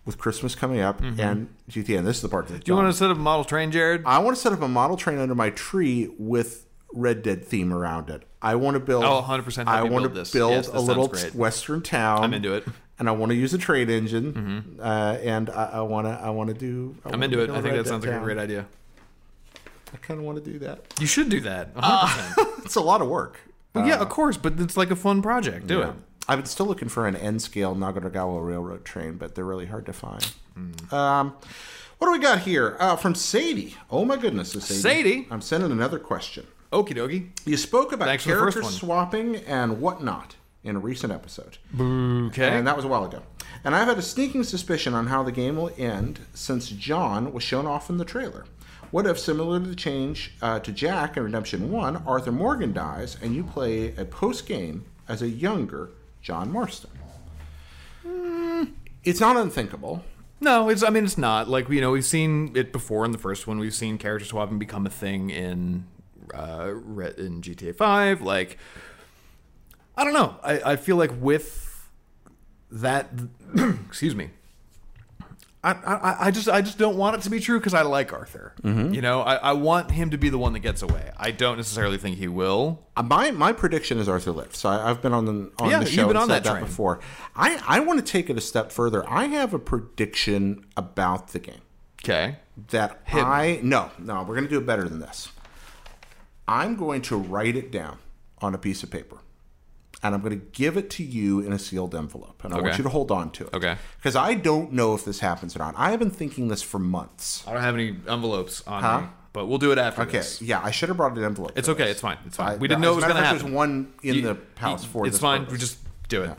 with 0.04 0.18
Christmas 0.18 0.54
coming 0.54 0.80
up 0.80 1.00
and 1.00 1.48
GTA, 1.70 1.98
and 1.98 2.06
this 2.06 2.16
is 2.16 2.22
the 2.22 2.28
part 2.28 2.48
that 2.48 2.54
Mm-hmm. 2.54 2.62
Do 2.64 2.72
you 2.72 2.76
want 2.76 2.88
to 2.92 2.96
set 2.96 3.10
up 3.10 3.16
a 3.16 3.20
model 3.20 3.44
train, 3.44 3.70
Jared? 3.70 4.02
I 4.04 4.18
want 4.18 4.36
to 4.36 4.40
set 4.42 4.52
up 4.52 4.60
a 4.62 4.68
model 4.68 4.96
train 4.96 5.18
under 5.18 5.34
my 5.34 5.50
tree 5.50 6.10
with 6.18 6.66
Red 6.92 7.22
Dead 7.22 7.44
theme 7.44 7.72
around 7.72 8.10
it. 8.10 8.22
I 8.42 8.56
want 8.56 8.74
to 8.74 8.80
build. 8.80 9.04
I'll 9.04 9.22
100% 9.22 9.66
I 9.66 9.82
want 9.84 9.90
build 9.92 10.02
to 10.02 10.08
this. 10.08 10.32
build 10.32 10.52
Yes, 10.52 10.68
a 10.68 10.80
little 10.80 11.06
great. 11.08 11.34
western 11.34 11.80
town. 11.82 12.24
I'm 12.24 12.34
into 12.34 12.52
it. 12.54 12.62
Mm-hmm. 12.64 12.70
and 12.98 13.08
I 13.08 13.12
want 13.12 13.30
to 13.30 13.36
use 13.36 13.54
a 13.54 13.58
trade 13.58 13.88
engine. 13.88 14.78
Uh, 14.80 15.18
and 15.22 15.48
I, 15.50 15.64
I 15.74 15.80
want 15.82 16.06
to. 16.08 16.10
I 16.12 16.30
want 16.30 16.48
to 16.48 16.54
do. 16.54 16.96
I 17.04 17.10
I'm 17.12 17.22
into 17.22 17.40
it. 17.40 17.50
I 17.50 17.54
think 17.62 17.66
Red 17.66 17.78
that 17.84 17.86
sounds 17.88 18.04
Dead 18.04 18.12
like 18.12 18.20
a 18.20 18.24
great 18.24 18.38
idea. 18.38 18.66
I 19.94 19.96
kind 19.98 20.18
of 20.18 20.26
want 20.26 20.42
to 20.44 20.50
do 20.52 20.58
that. 20.60 20.80
You 21.00 21.06
should 21.06 21.28
do 21.28 21.40
that. 21.40 21.74
100%. 21.74 22.48
It's 22.64 22.76
a 22.76 22.80
lot 22.80 23.02
of 23.02 23.08
work. 23.08 23.40
Well, 23.74 23.86
yeah, 23.86 23.96
of 23.96 24.08
course, 24.08 24.36
but 24.36 24.58
it's 24.60 24.76
like 24.76 24.90
a 24.90 24.96
fun 24.96 25.20
project. 25.22 25.66
Do 25.66 25.78
Yeah. 25.78 25.88
it. 25.90 25.94
I've 26.28 26.38
been 26.38 26.46
still 26.46 26.66
looking 26.66 26.88
for 26.88 27.06
an 27.06 27.16
N 27.16 27.38
scale 27.38 27.74
Nagaragawa 27.74 28.40
railroad 28.40 28.84
train, 28.84 29.14
but 29.14 29.34
they're 29.34 29.44
really 29.44 29.66
hard 29.66 29.86
to 29.86 29.92
find. 29.92 30.24
Hmm. 30.54 30.94
Um, 30.94 31.34
what 31.98 32.08
do 32.08 32.12
we 32.12 32.18
got 32.18 32.40
here? 32.40 32.76
Uh, 32.80 32.96
from 32.96 33.14
Sadie. 33.14 33.76
Oh 33.90 34.04
my 34.04 34.16
goodness, 34.16 34.52
Sadie. 34.52 34.80
Sadie? 34.80 35.28
I'm 35.30 35.40
sending 35.40 35.70
another 35.70 35.98
question. 35.98 36.46
Okie 36.72 36.96
dokie. 36.96 37.28
You 37.44 37.56
spoke 37.56 37.92
about 37.92 38.08
Thanks 38.08 38.24
character 38.24 38.62
swapping 38.62 39.36
and 39.36 39.80
whatnot 39.80 40.36
in 40.64 40.76
a 40.76 40.78
recent 40.78 41.12
episode. 41.12 41.58
Okay. 41.78 42.48
And 42.48 42.66
that 42.66 42.76
was 42.76 42.84
a 42.84 42.88
while 42.88 43.04
ago. 43.04 43.22
And 43.64 43.74
I've 43.74 43.88
had 43.88 43.98
a 43.98 44.02
sneaking 44.02 44.44
suspicion 44.44 44.94
on 44.94 45.08
how 45.08 45.22
the 45.22 45.32
game 45.32 45.56
will 45.56 45.70
end 45.76 46.20
since 46.34 46.68
John 46.70 47.32
was 47.32 47.42
shown 47.42 47.66
off 47.66 47.90
in 47.90 47.98
the 47.98 48.04
trailer. 48.04 48.46
What 48.90 49.06
if, 49.06 49.18
similar 49.18 49.58
to 49.58 49.66
the 49.66 49.74
change 49.74 50.34
uh, 50.42 50.60
to 50.60 50.72
Jack 50.72 51.16
in 51.16 51.24
Redemption 51.24 51.70
1, 51.70 52.04
Arthur 52.06 52.32
Morgan 52.32 52.72
dies 52.72 53.16
and 53.22 53.34
you 53.34 53.44
play 53.44 53.94
a 53.96 54.04
post 54.04 54.46
game 54.46 54.84
as 55.08 55.22
a 55.22 55.28
younger 55.28 55.90
John 56.22 56.52
Marston? 56.52 56.90
Hmm. 58.06 58.64
It's 59.04 59.20
not 59.20 59.36
unthinkable. 59.36 60.04
No, 60.40 60.68
it's. 60.68 60.82
I 60.82 60.90
mean, 60.90 61.04
it's 61.04 61.18
not 61.18 61.48
like 61.48 61.68
you 61.68 61.80
know 61.80 61.90
we've 61.92 62.04
seen 62.04 62.52
it 62.56 62.72
before 62.72 63.04
in 63.04 63.12
the 63.12 63.18
first 63.18 63.46
one. 63.46 63.58
We've 63.58 63.74
seen 63.74 63.98
character 63.98 64.24
swapping 64.26 64.58
become 64.58 64.86
a 64.86 64.90
thing 64.90 65.30
in 65.30 65.86
uh, 66.34 66.72
in 67.16 67.42
GTA 67.42 67.76
Five. 67.76 68.22
Like, 68.22 68.58
I 69.96 70.04
don't 70.04 70.14
know. 70.14 70.36
I, 70.42 70.72
I 70.72 70.76
feel 70.76 70.96
like 70.96 71.12
with 71.20 71.88
that, 72.70 73.10
excuse 73.86 74.16
me. 74.16 74.30
I, 75.64 75.70
I, 75.72 76.16
I 76.26 76.30
just 76.32 76.48
I 76.48 76.60
just 76.60 76.76
don't 76.76 76.96
want 76.96 77.14
it 77.16 77.22
to 77.22 77.30
be 77.30 77.38
true 77.38 77.60
because 77.60 77.72
I 77.72 77.82
like 77.82 78.12
Arthur. 78.12 78.52
Mm-hmm. 78.62 78.94
You 78.94 79.00
know, 79.00 79.20
I, 79.20 79.36
I 79.36 79.52
want 79.52 79.92
him 79.92 80.10
to 80.10 80.18
be 80.18 80.28
the 80.28 80.38
one 80.38 80.52
that 80.54 80.58
gets 80.60 80.82
away. 80.82 81.12
I 81.16 81.30
don't 81.30 81.56
necessarily 81.56 81.98
think 81.98 82.16
he 82.18 82.26
will. 82.26 82.84
Uh, 82.96 83.04
My 83.04 83.30
my 83.30 83.52
prediction 83.52 83.98
is 83.98 84.08
Arthur 84.08 84.32
lives. 84.32 84.58
So 84.58 84.68
I, 84.68 84.90
I've 84.90 85.00
been 85.00 85.12
on 85.12 85.24
the 85.26 85.52
on 85.62 85.70
Yeah, 85.70 85.78
the 85.78 85.84
you've 85.84 85.92
show 85.94 86.02
been 86.08 86.16
and 86.16 86.22
on 86.24 86.28
said 86.28 86.42
that 86.44 86.54
that, 86.54 86.60
before. 86.62 86.98
I 87.36 87.62
I 87.66 87.78
want 87.80 88.04
to 88.04 88.04
take 88.04 88.28
it 88.28 88.36
a 88.36 88.40
step 88.40 88.72
further. 88.72 89.08
I 89.08 89.26
have 89.26 89.54
a 89.54 89.58
prediction 89.60 90.66
about 90.76 91.28
the 91.28 91.38
game 91.38 91.60
Okay. 92.02 92.38
that 92.70 93.00
Him. 93.04 93.24
I 93.24 93.60
no 93.62 93.90
no 94.00 94.24
we're 94.24 94.34
gonna 94.34 94.48
do 94.48 94.58
it 94.58 94.66
better 94.66 94.88
than 94.88 94.98
this. 94.98 95.28
I'm 96.48 96.74
going 96.74 97.02
to 97.02 97.16
write 97.16 97.54
it 97.56 97.70
down 97.70 97.98
on 98.40 98.52
a 98.52 98.58
piece 98.58 98.82
of 98.82 98.90
paper, 98.90 99.18
and 100.02 100.14
I'm 100.14 100.20
going 100.20 100.38
to 100.38 100.46
give 100.52 100.76
it 100.76 100.90
to 100.90 101.02
you 101.04 101.40
in 101.40 101.52
a 101.52 101.58
sealed 101.58 101.94
envelope, 101.94 102.42
and 102.44 102.52
I 102.52 102.60
want 102.60 102.76
you 102.78 102.84
to 102.84 102.90
hold 102.90 103.10
on 103.10 103.30
to 103.32 103.44
it. 103.46 103.54
Okay. 103.54 103.76
Because 103.98 104.16
I 104.16 104.34
don't 104.34 104.72
know 104.72 104.94
if 104.94 105.04
this 105.04 105.20
happens 105.20 105.54
or 105.54 105.60
not. 105.60 105.74
I 105.76 105.90
have 105.90 105.98
been 106.00 106.10
thinking 106.10 106.48
this 106.48 106.62
for 106.62 106.78
months. 106.78 107.44
I 107.46 107.52
don't 107.52 107.62
have 107.62 107.74
any 107.74 107.96
envelopes 108.08 108.66
on 108.66 108.82
Huh? 108.82 109.00
me, 109.02 109.06
but 109.32 109.46
we'll 109.46 109.58
do 109.58 109.70
it 109.72 109.78
after 109.78 110.02
Okay. 110.02 110.18
this. 110.18 110.42
Yeah, 110.42 110.60
I 110.62 110.70
should 110.72 110.88
have 110.88 110.96
brought 110.96 111.16
an 111.16 111.22
envelope. 111.22 111.52
It's 111.56 111.68
okay. 111.68 111.84
this. 111.84 111.92
It's 111.92 112.00
fine. 112.00 112.18
It's 112.26 112.36
fine. 112.36 112.52
I- 112.54 112.56
we 112.56 112.66
didn't 112.68 112.80
know 112.80 112.92
it 112.92 112.96
was 112.96 113.04
going 113.04 113.16
to 113.16 113.22
happen. 113.22 113.38
There's 113.42 113.52
one 113.54 113.92
in 114.02 114.14
You- 114.16 114.22
the 114.22 114.36
house 114.56 114.82
you- 114.82 114.88
for 114.90 115.06
It's 115.06 115.18
fine. 115.18 115.40
purpose. 115.40 115.52
We 115.52 115.58
just 115.58 115.78
do 116.08 116.22
it. 116.24 116.36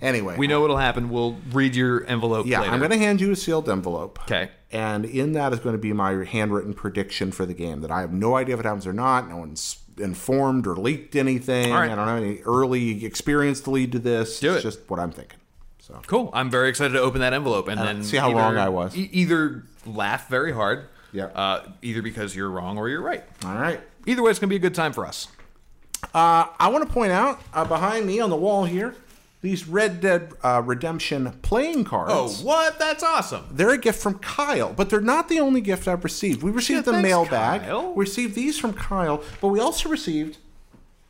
Anyway, 0.00 0.36
We 0.38 0.46
know 0.46 0.60
what'll 0.60 0.76
happen. 0.76 1.08
We'll 1.10 1.36
read 1.50 1.74
your 1.74 2.06
envelope 2.06 2.46
Yeah, 2.46 2.60
later. 2.60 2.72
I'm 2.72 2.78
going 2.78 2.92
to 2.92 2.98
hand 2.98 3.20
you 3.20 3.32
a 3.32 3.36
sealed 3.36 3.68
envelope. 3.68 4.20
Okay. 4.22 4.50
And 4.70 5.04
in 5.04 5.32
that 5.32 5.52
is 5.52 5.58
going 5.58 5.72
to 5.72 5.78
be 5.80 5.92
my 5.92 6.24
handwritten 6.24 6.72
prediction 6.72 7.32
for 7.32 7.44
the 7.44 7.54
game 7.54 7.80
that 7.80 7.90
I 7.90 8.02
have 8.02 8.12
no 8.12 8.36
idea 8.36 8.54
if 8.54 8.60
it 8.60 8.64
happens 8.66 8.86
or 8.86 8.92
not. 8.92 9.28
No 9.28 9.38
one's 9.38 9.78
informed 10.00 10.66
or 10.66 10.76
leaked 10.76 11.16
anything. 11.16 11.72
Right. 11.72 11.90
I 11.90 11.94
don't 11.94 12.08
have 12.08 12.22
any 12.22 12.40
early 12.42 13.04
experience 13.04 13.60
to 13.62 13.70
lead 13.70 13.92
to 13.92 13.98
this. 13.98 14.40
Do 14.40 14.50
it's 14.54 14.60
it. 14.60 14.62
just 14.62 14.80
what 14.90 14.98
I'm 15.00 15.10
thinking. 15.12 15.38
So 15.80 16.00
Cool. 16.06 16.30
I'm 16.34 16.50
very 16.50 16.68
excited 16.68 16.92
to 16.94 17.00
open 17.00 17.20
that 17.22 17.32
envelope 17.32 17.68
and 17.68 17.80
then 17.80 18.02
see 18.04 18.16
how 18.18 18.28
either- 18.30 18.36
wrong 18.38 18.56
I 18.58 18.68
was. 18.68 18.96
e- 18.96 19.08
either 19.12 19.64
laugh 19.86 20.28
very 20.28 20.52
hard, 20.52 20.86
Yeah. 21.12 21.26
uh, 21.26 21.62
either 21.82 22.02
because 22.02 22.36
you're 22.36 22.50
wrong 22.50 22.76
or 22.76 22.88
you're 22.88 23.00
right. 23.02 23.24
all 23.44 23.54
right. 23.54 23.80
Either 24.06 24.22
way, 24.22 24.30
it's 24.30 24.38
gonna 24.38 24.50
be 24.50 24.56
a 24.56 24.60
good 24.60 24.74
time 24.74 24.92
for 24.92 25.06
us. 25.06 25.28
Uh, 26.14 26.46
I 26.60 26.68
want 26.68 26.86
to 26.86 26.92
point 26.92 27.12
out 27.12 27.40
uh, 27.52 27.64
behind 27.64 28.06
me 28.06 28.20
on 28.20 28.30
the 28.30 28.36
wall 28.36 28.64
here 28.64 28.94
these 29.40 29.68
Red 29.68 30.00
Dead 30.00 30.32
uh, 30.42 30.62
Redemption 30.64 31.30
playing 31.42 31.84
cards. 31.84 32.12
Oh, 32.12 32.28
what? 32.44 32.78
That's 32.78 33.02
awesome. 33.02 33.46
They're 33.52 33.70
a 33.70 33.78
gift 33.78 34.02
from 34.02 34.18
Kyle, 34.18 34.72
but 34.72 34.90
they're 34.90 35.00
not 35.00 35.28
the 35.28 35.38
only 35.40 35.60
gift 35.60 35.86
I've 35.86 36.02
received. 36.02 36.42
We 36.42 36.50
received 36.50 36.84
the 36.84 36.92
thanks, 36.92 37.08
mailbag. 37.08 37.62
Kyle. 37.62 37.92
We 37.94 38.00
received 38.00 38.34
these 38.34 38.58
from 38.58 38.72
Kyle, 38.72 39.22
but 39.40 39.48
we 39.48 39.60
also 39.60 39.88
received 39.88 40.38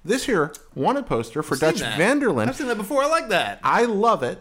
this 0.05 0.27
here 0.27 0.53
wanted 0.75 1.07
poster 1.07 1.43
for 1.43 1.57
Dutch 1.57 1.77
Seen 1.77 1.85
that. 1.85 1.99
van 1.99 2.19
der 2.19 2.29
Linde. 2.29 2.49
I've 2.49 2.57
seen 2.57 2.69
that 2.69 2.77
before. 2.77 3.03
I 3.03 3.07
like 3.07 3.29
that. 3.29 3.61
I 3.63 3.85
love 3.85 4.23
it. 4.23 4.39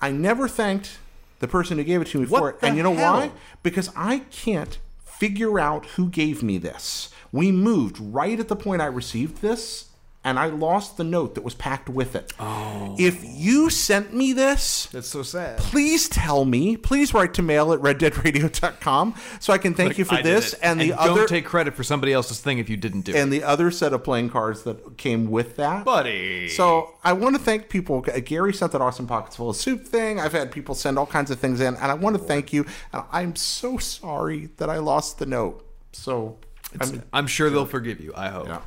I 0.00 0.10
never 0.12 0.48
thanked 0.48 0.98
the 1.40 1.48
person 1.48 1.78
who 1.78 1.84
gave 1.84 2.00
it 2.00 2.08
to 2.08 2.20
me 2.20 2.26
for 2.26 2.50
it. 2.50 2.56
And 2.62 2.76
you 2.76 2.82
know 2.82 2.94
hell? 2.94 3.14
why? 3.14 3.30
Because 3.62 3.90
I 3.96 4.20
can't 4.30 4.78
figure 5.04 5.58
out 5.58 5.84
who 5.86 6.08
gave 6.08 6.42
me 6.42 6.58
this. 6.58 7.10
We 7.32 7.52
moved 7.52 7.98
right 8.00 8.38
at 8.40 8.48
the 8.48 8.56
point 8.56 8.82
I 8.82 8.86
received 8.86 9.42
this, 9.42 9.89
and 10.22 10.38
I 10.38 10.46
lost 10.46 10.96
the 10.98 11.04
note 11.04 11.34
that 11.36 11.44
was 11.44 11.54
packed 11.54 11.88
with 11.88 12.14
it. 12.14 12.32
Oh. 12.38 12.94
If 12.98 13.24
you 13.24 13.70
sent 13.70 14.12
me 14.12 14.32
this, 14.34 14.86
That's 14.86 15.08
so 15.08 15.22
sad. 15.22 15.58
please 15.58 16.08
tell 16.08 16.44
me. 16.44 16.76
Please 16.76 17.14
write 17.14 17.32
to 17.34 17.42
mail 17.42 17.72
at 17.72 17.80
reddeadradio.com 17.80 19.14
so 19.40 19.52
I 19.52 19.58
can 19.58 19.74
thank 19.74 19.98
you 19.98 20.04
for 20.04 20.14
I 20.14 20.22
did 20.22 20.24
this 20.36 20.52
it. 20.52 20.60
and 20.62 20.80
the 20.80 20.88
don't 20.88 20.98
other 20.98 21.26
take 21.26 21.44
credit 21.46 21.74
for 21.74 21.82
somebody 21.84 22.12
else's 22.12 22.40
thing 22.40 22.58
if 22.58 22.68
you 22.68 22.76
didn't 22.76 23.02
do 23.02 23.12
it, 23.12 23.16
and 23.18 23.32
the 23.32 23.42
other 23.44 23.70
set 23.70 23.92
of 23.92 24.04
playing 24.04 24.30
cards 24.30 24.62
that 24.64 24.96
came 24.98 25.30
with 25.30 25.56
that. 25.56 25.84
buddy. 25.84 26.48
So 26.48 26.94
I 27.02 27.12
want 27.14 27.36
to 27.36 27.42
thank 27.42 27.68
people. 27.68 28.00
Gary 28.02 28.52
sent 28.52 28.72
that 28.72 28.80
awesome 28.82 29.06
pockets 29.06 29.36
full 29.36 29.50
of 29.50 29.56
soup 29.56 29.86
thing. 29.86 30.20
I've 30.20 30.32
had 30.32 30.50
people 30.52 30.74
send 30.74 30.98
all 30.98 31.06
kinds 31.06 31.30
of 31.30 31.38
things 31.38 31.60
in, 31.60 31.74
and 31.76 31.84
I 31.90 31.94
want 31.94 32.16
to 32.16 32.22
thank 32.22 32.52
you. 32.52 32.66
And 32.92 33.02
I'm 33.10 33.36
so 33.36 33.78
sorry 33.78 34.50
that 34.58 34.68
I 34.68 34.78
lost 34.78 35.18
the 35.18 35.26
note. 35.26 35.66
So 35.92 36.38
I'm, 36.80 37.02
I'm 37.12 37.26
sure 37.26 37.50
they'll 37.50 37.66
forgive 37.66 38.00
you. 38.00 38.12
I 38.14 38.28
hope. 38.28 38.46
Yeah. 38.46 38.60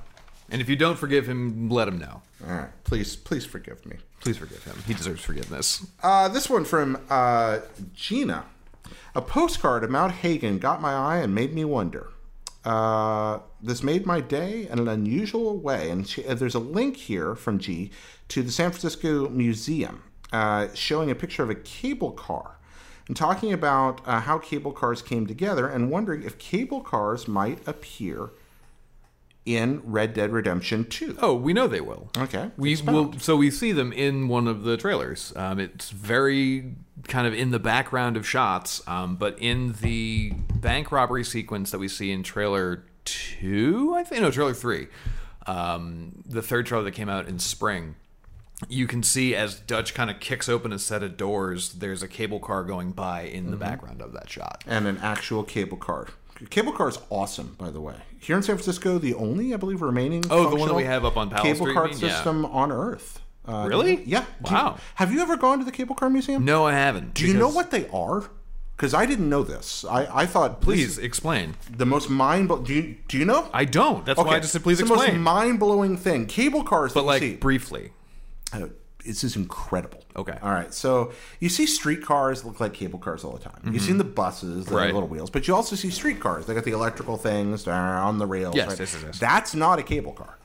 And 0.54 0.62
if 0.62 0.70
you 0.70 0.76
don't 0.76 1.00
forgive 1.00 1.28
him, 1.28 1.68
let 1.68 1.88
him 1.88 1.98
know. 1.98 2.22
all 2.48 2.56
right. 2.56 2.70
Please, 2.84 3.16
please 3.16 3.44
forgive 3.44 3.84
me. 3.88 3.98
Please 4.22 4.38
forgive 4.38 4.64
him. 4.64 4.76
He 4.86 4.94
deserves 4.94 5.24
forgiveness. 5.24 5.88
Uh, 6.04 6.30
this 6.30 6.48
one 6.48 6.64
from 6.64 7.02
uh, 7.10 7.62
Gina. 7.96 8.46
A 9.16 9.22
postcard 9.22 9.84
of 9.84 9.90
Mount 9.90 10.12
Hagen 10.12 10.60
got 10.60 10.80
my 10.80 10.94
eye 10.94 11.18
and 11.18 11.34
made 11.34 11.56
me 11.56 11.66
wonder. 11.66 12.12
Uh, 12.64 13.40
this 13.64 13.82
made 13.82 14.06
my 14.06 14.22
day 14.22 14.68
in 14.70 14.78
an 14.78 14.88
unusual 14.88 15.58
way. 15.58 15.90
And 15.90 16.08
she, 16.08 16.24
uh, 16.24 16.36
there's 16.36 16.56
a 16.56 16.60
link 16.60 16.98
here 16.98 17.34
from 17.34 17.58
G 17.58 17.90
to 18.28 18.44
the 18.44 18.52
San 18.52 18.70
Francisco 18.70 19.30
Museum 19.30 20.04
uh, 20.32 20.68
showing 20.76 21.10
a 21.10 21.16
picture 21.16 21.42
of 21.42 21.50
a 21.50 21.56
cable 21.56 22.12
car 22.12 22.58
and 23.08 23.18
talking 23.18 23.52
about 23.52 24.02
uh, 24.06 24.20
how 24.22 24.38
cable 24.38 24.72
cars 24.72 25.02
came 25.02 25.26
together 25.26 25.68
and 25.68 25.90
wondering 25.90 26.22
if 26.22 26.38
cable 26.38 26.82
cars 26.82 27.28
might 27.28 27.68
appear 27.68 28.30
in 29.46 29.82
Red 29.84 30.14
Dead 30.14 30.32
Redemption 30.32 30.86
2. 30.86 31.18
Oh, 31.22 31.34
we 31.36 31.52
know 31.54 31.68
they 31.68 31.82
will. 31.82 32.10
Okay. 32.18 32.52
We 32.58 32.72
Expound. 32.74 32.96
will. 33.14 33.20
So 33.20 33.36
we 33.36 33.52
see 33.52 33.72
them 33.74 33.92
in 33.92 34.28
one 34.30 34.48
of 34.48 34.64
the 34.64 34.78
trailers. 34.78 35.34
Um, 35.36 35.60
it's 35.60 35.90
very 35.90 36.76
kind 37.08 37.28
of 37.28 37.34
in 37.34 37.52
the 37.52 37.60
background 37.60 38.16
of 38.16 38.28
shots, 38.28 38.82
um, 38.88 39.18
but 39.18 39.38
in 39.40 39.74
the 39.82 40.32
bank 40.56 40.92
robbery 40.92 41.24
sequence 41.26 41.72
that 41.72 41.80
we 41.80 41.88
see 41.90 42.12
in 42.12 42.24
trailer 42.24 42.86
two, 43.06 43.94
I 43.96 44.04
think 44.04 44.22
no, 44.22 44.32
trailer 44.32 44.54
three, 44.54 44.88
um, 45.48 46.24
the 46.26 46.42
third 46.42 46.66
trailer 46.66 46.84
that 46.86 46.92
came 46.92 47.10
out 47.10 47.28
in 47.28 47.40
spring. 47.40 47.96
You 48.70 48.88
can 48.88 49.04
see 49.04 49.36
as 49.36 49.60
Dutch 49.60 49.94
kind 49.94 50.10
of 50.10 50.22
kicks 50.22 50.48
open 50.48 50.72
a 50.72 50.80
set 50.80 51.04
of 51.04 51.18
doors, 51.18 51.74
there's 51.74 52.02
a 52.02 52.08
cable 52.08 52.40
car 52.40 52.64
going 52.64 52.92
by 52.92 53.24
in 53.24 53.42
Mm-hmm. 53.44 53.52
the 53.52 53.58
background 53.58 54.02
of 54.02 54.14
that 54.14 54.30
shot. 54.30 54.64
and 54.66 54.88
an 54.88 55.00
actual 55.00 55.44
cable 55.44 55.76
car. 55.78 56.08
Cable 56.50 56.72
car 56.74 56.90
is 56.90 56.98
awesome, 57.10 57.56
by 57.58 57.70
the 57.72 57.80
way. 57.82 57.96
Here 58.20 58.36
in 58.36 58.44
San 58.44 58.56
Francisco, 58.56 58.98
the 58.98 59.14
only, 59.16 59.54
I 59.54 59.58
believe, 59.58 59.82
remaining 59.82 60.24
Oh, 60.30 60.50
the 60.50 60.56
one 60.56 60.68
that 60.68 60.74
we 60.76 60.84
have 60.86 61.06
up 61.06 61.18
on 61.18 61.30
Powell 61.30 61.44
cable 61.44 61.66
Street, 61.66 61.74
card 61.74 61.90
mean? 61.92 62.00
Yeah. 62.00 62.10
system 62.10 62.46
on 62.46 62.72
Earth. 62.72 63.20
Uh, 63.48 63.66
Really? 63.68 64.04
Yeah. 64.06 64.26
Do 64.42 64.52
you- 64.52 64.56
Wow. 64.56 64.78
have 64.96 65.12
you 65.12 65.22
ever 65.22 65.36
gone 65.38 65.60
to 65.60 65.66
the 65.66 65.72
cable 65.72 65.96
car 65.96 66.10
museum? 66.10 66.44
No, 66.46 66.66
I 66.66 66.74
haven't. 66.74 67.14
Do 67.14 67.26
you 67.28 67.34
know 67.34 67.50
what 67.50 67.72
they 67.72 67.88
are? 67.90 68.30
Because 68.76 68.94
I 68.94 69.06
didn't 69.06 69.30
know 69.30 69.44
this. 69.44 69.86
I, 69.90 70.08
I 70.22 70.26
thought 70.26 70.60
Please 70.60 70.98
explain. 70.98 71.56
the 71.70 71.86
most 71.86 72.10
mind. 72.10 72.50
Do 72.66 72.74
you 72.74 72.96
do 73.08 73.18
you 73.18 73.24
know? 73.26 73.48
I 73.54 73.66
don't. 73.66 74.04
That's 74.06 74.18
why 74.18 74.36
I 74.36 74.40
just 74.40 74.52
said 74.54 74.64
please 74.64 74.80
it's 74.80 74.90
the 74.90 74.96
most 74.96 75.14
mind 75.14 75.60
blowing 75.60 75.96
thing. 75.96 76.26
Cable 76.26 76.64
cars, 76.64 76.92
but 76.94 77.06
like 77.06 77.40
briefly. 77.40 77.92
uh, 78.52 78.68
this 79.06 79.24
is 79.24 79.36
incredible. 79.36 80.04
Okay. 80.16 80.38
All 80.42 80.52
right. 80.52 80.74
So 80.74 81.12
you 81.40 81.50
see 81.50 81.66
streetcars 81.66 82.44
look 82.46 82.60
like 82.60 82.74
cable 82.74 83.00
cars 83.00 83.24
all 83.24 83.32
the 83.34 83.44
time. 83.44 83.60
You've 83.74 83.82
seen 83.84 83.98
the 83.98 84.04
buses, 84.04 84.66
the 84.66 84.76
Right. 84.76 84.94
little 84.94 85.10
wheels, 85.10 85.30
but 85.30 85.48
you 85.48 85.56
also 85.56 85.76
see 85.76 85.90
streetcars. 85.90 86.46
They 86.46 86.54
got 86.54 86.64
the 86.64 86.72
electrical 86.72 87.18
things 87.18 87.68
on 87.68 88.18
the 88.18 88.26
rails. 88.26 88.56
Yes, 88.56 88.70
right? 88.70 88.80
yes, 88.80 88.94
yes, 88.94 89.04
yes. 89.06 89.20
That's 89.20 89.54
not 89.56 89.80
a 89.80 89.84
cable 89.84 90.14
car. 90.14 90.38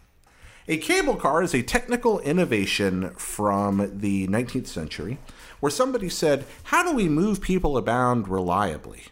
A 0.70 0.76
cable 0.76 1.16
car 1.16 1.42
is 1.42 1.54
a 1.54 1.62
technical 1.62 2.20
innovation 2.20 3.10
from 3.16 3.90
the 4.00 4.26
19th 4.28 4.66
century 4.66 5.18
where 5.60 5.70
somebody 5.70 6.08
said, 6.10 6.44
How 6.64 6.82
do 6.82 6.94
we 6.94 7.08
move 7.08 7.40
people 7.40 7.78
around 7.78 8.28
reliably? 8.28 9.04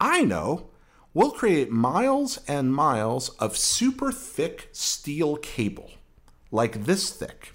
I 0.00 0.22
know. 0.22 0.68
We'll 1.14 1.32
create 1.32 1.70
miles 1.70 2.38
and 2.48 2.74
miles 2.74 3.28
of 3.38 3.56
super 3.58 4.10
thick 4.10 4.70
steel 4.72 5.36
cable, 5.36 5.90
like 6.50 6.86
this 6.86 7.10
thick, 7.10 7.52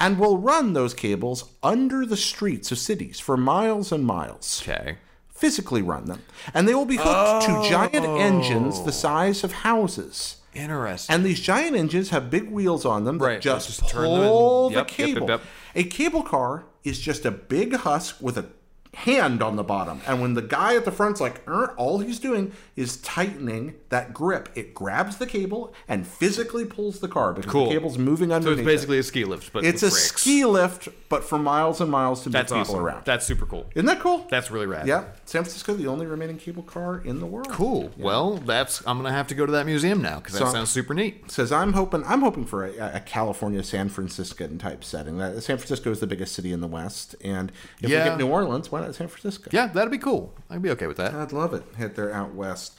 and 0.00 0.18
we'll 0.18 0.38
run 0.38 0.72
those 0.72 0.94
cables 0.94 1.50
under 1.62 2.04
the 2.04 2.16
streets 2.16 2.70
of 2.72 2.78
cities 2.78 3.20
for 3.20 3.36
miles 3.36 3.92
and 3.92 4.04
miles 4.04 4.62
Okay. 4.62 4.96
physically 5.28 5.82
run 5.82 6.06
them. 6.06 6.22
And 6.52 6.68
they 6.68 6.74
will 6.74 6.84
be 6.84 6.96
hooked 6.96 7.46
to 7.46 7.68
giant 7.68 8.04
oh. 8.06 8.16
engines 8.18 8.82
the 8.84 8.92
size 8.92 9.44
of 9.44 9.52
houses. 9.52 10.36
Interesting. 10.54 11.14
And 11.14 11.24
these 11.24 11.40
giant 11.40 11.74
engines 11.76 12.10
have 12.10 12.30
big 12.30 12.50
wheels 12.50 12.84
on 12.84 13.04
them 13.04 13.18
that 13.18 13.24
Right, 13.24 13.40
just, 13.40 13.66
just 13.66 13.88
turn 13.88 14.04
them 14.04 14.20
and- 14.20 14.28
pull 14.30 14.70
the 14.70 14.76
yep, 14.76 14.90
yep, 14.90 14.98
yep, 14.98 15.06
cable. 15.14 15.28
yep. 15.28 15.40
A 15.74 15.84
cable 15.84 16.22
car 16.22 16.64
is 16.84 17.00
just 17.00 17.24
a 17.24 17.30
big 17.32 17.74
husk 17.74 18.16
with 18.20 18.36
a 18.38 18.46
hand 18.94 19.42
on 19.42 19.56
the 19.56 19.64
bottom. 19.64 20.00
And 20.06 20.20
when 20.22 20.34
the 20.34 20.42
guy 20.42 20.76
at 20.76 20.84
the 20.84 20.90
front's 20.92 21.20
like, 21.20 21.46
er, 21.48 21.74
all 21.76 21.98
he's 21.98 22.18
doing 22.18 22.52
is 22.76 22.96
tightening 22.98 23.74
that 23.90 24.12
grip. 24.12 24.48
It 24.54 24.74
grabs 24.74 25.16
the 25.16 25.26
cable 25.26 25.74
and 25.88 26.06
physically 26.06 26.64
pulls 26.64 27.00
the 27.00 27.08
car 27.08 27.32
because 27.32 27.50
Cool. 27.50 27.66
the 27.68 27.74
cable's 27.74 27.98
moving 27.98 28.32
underneath. 28.32 28.56
so 28.56 28.60
it's 28.60 28.68
it. 28.68 28.72
basically 28.72 28.98
a 28.98 29.02
ski 29.02 29.24
lift, 29.24 29.52
but 29.52 29.64
It's 29.64 29.82
a 29.82 29.86
brakes. 29.90 30.04
ski 30.06 30.44
lift, 30.44 30.88
but 31.08 31.24
for 31.24 31.38
miles 31.38 31.80
and 31.80 31.90
miles 31.90 32.22
to 32.22 32.28
move 32.28 32.32
That's 32.32 32.52
people 32.52 32.60
awesome. 32.62 32.80
around. 32.80 33.04
That's 33.04 33.24
super 33.26 33.46
cool. 33.46 33.66
Isn't 33.74 33.86
that 33.86 34.00
cool? 34.00 34.26
That's 34.30 34.50
really 34.50 34.66
rad. 34.66 34.86
Yeah, 34.86 35.04
San 35.24 35.42
Francisco, 35.42 35.74
the 35.74 35.86
only 35.86 36.06
remaining 36.06 36.38
cable 36.38 36.62
car 36.62 37.00
in 37.04 37.20
the 37.20 37.26
world. 37.26 37.48
Cool. 37.50 37.90
Well, 37.96 38.36
that's 38.38 38.82
I'm 38.86 38.96
gonna 38.98 39.12
have 39.12 39.26
to 39.28 39.34
go 39.34 39.46
to 39.46 39.52
that 39.52 39.66
museum 39.66 40.02
now 40.02 40.18
because 40.18 40.34
that 40.34 40.46
So- 40.46 40.52
sounds 40.52 40.70
super 40.70 40.94
neat. 40.94 41.30
Says 41.30 41.52
I'm 41.52 41.72
hoping 41.74 42.02
I'm 42.04 42.20
hoping 42.22 42.44
for 42.44 42.64
a, 42.64 42.96
a 42.96 43.00
California 43.00 43.62
San 43.62 43.88
Franciscan 43.88 44.58
type 44.58 44.82
setting. 44.84 45.18
That 45.18 45.42
San 45.42 45.56
Francisco 45.58 45.90
is 45.90 46.00
the 46.00 46.06
biggest 46.06 46.34
city 46.34 46.52
in 46.52 46.60
the 46.60 46.66
West, 46.68 47.14
and 47.22 47.52
if 47.80 47.90
Yeah. 47.90 48.04
we 48.04 48.10
get 48.10 48.18
New 48.18 48.28
Orleans, 48.28 48.70
why 48.72 48.80
not 48.84 48.94
San 48.94 49.08
Francisco? 49.08 49.50
Yeah, 49.52 49.66
that'd 49.68 49.90
be 49.90 49.98
cool. 49.98 50.34
I'd 50.50 50.62
be 50.62 50.70
okay 50.70 50.86
with 50.86 50.96
that. 50.98 51.14
I'd 51.14 51.32
love 51.32 51.54
it. 51.54 51.64
Hit 51.76 51.94
there 51.96 52.12
out 52.12 52.34
west. 52.34 52.78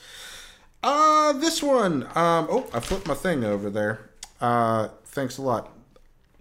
Uh 0.84 1.34
this 1.34 1.64
one. 1.64 2.04
Um, 2.16 2.48
oh, 2.50 2.70
I 2.74 2.80
flipped 2.80 3.08
my 3.08 3.16
thing 3.16 3.44
over 3.44 3.70
there. 3.70 4.10
Uh, 4.40 4.90
thanks 5.06 5.38
a 5.38 5.42
lot. 5.42 5.72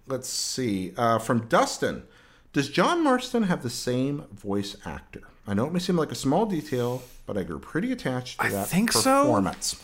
Let's 0.07 0.29
see. 0.29 0.93
Uh, 0.97 1.19
from 1.19 1.47
Dustin. 1.47 2.03
Does 2.53 2.69
John 2.69 3.03
Marston 3.03 3.43
have 3.43 3.63
the 3.63 3.69
same 3.69 4.25
voice 4.31 4.77
actor? 4.85 5.23
I 5.45 5.53
know 5.53 5.65
it 5.65 5.73
may 5.73 5.79
seem 5.79 5.97
like 5.97 6.11
a 6.11 6.15
small 6.15 6.45
detail, 6.45 7.03
but 7.25 7.37
I 7.37 7.43
grew 7.43 7.59
pretty 7.59 7.91
attached 7.91 8.39
to 8.39 8.43
that. 8.49 8.53
I 8.53 8.55
that 8.61 8.67
think 8.67 8.91
so. 8.93 9.23
performance. 9.23 9.81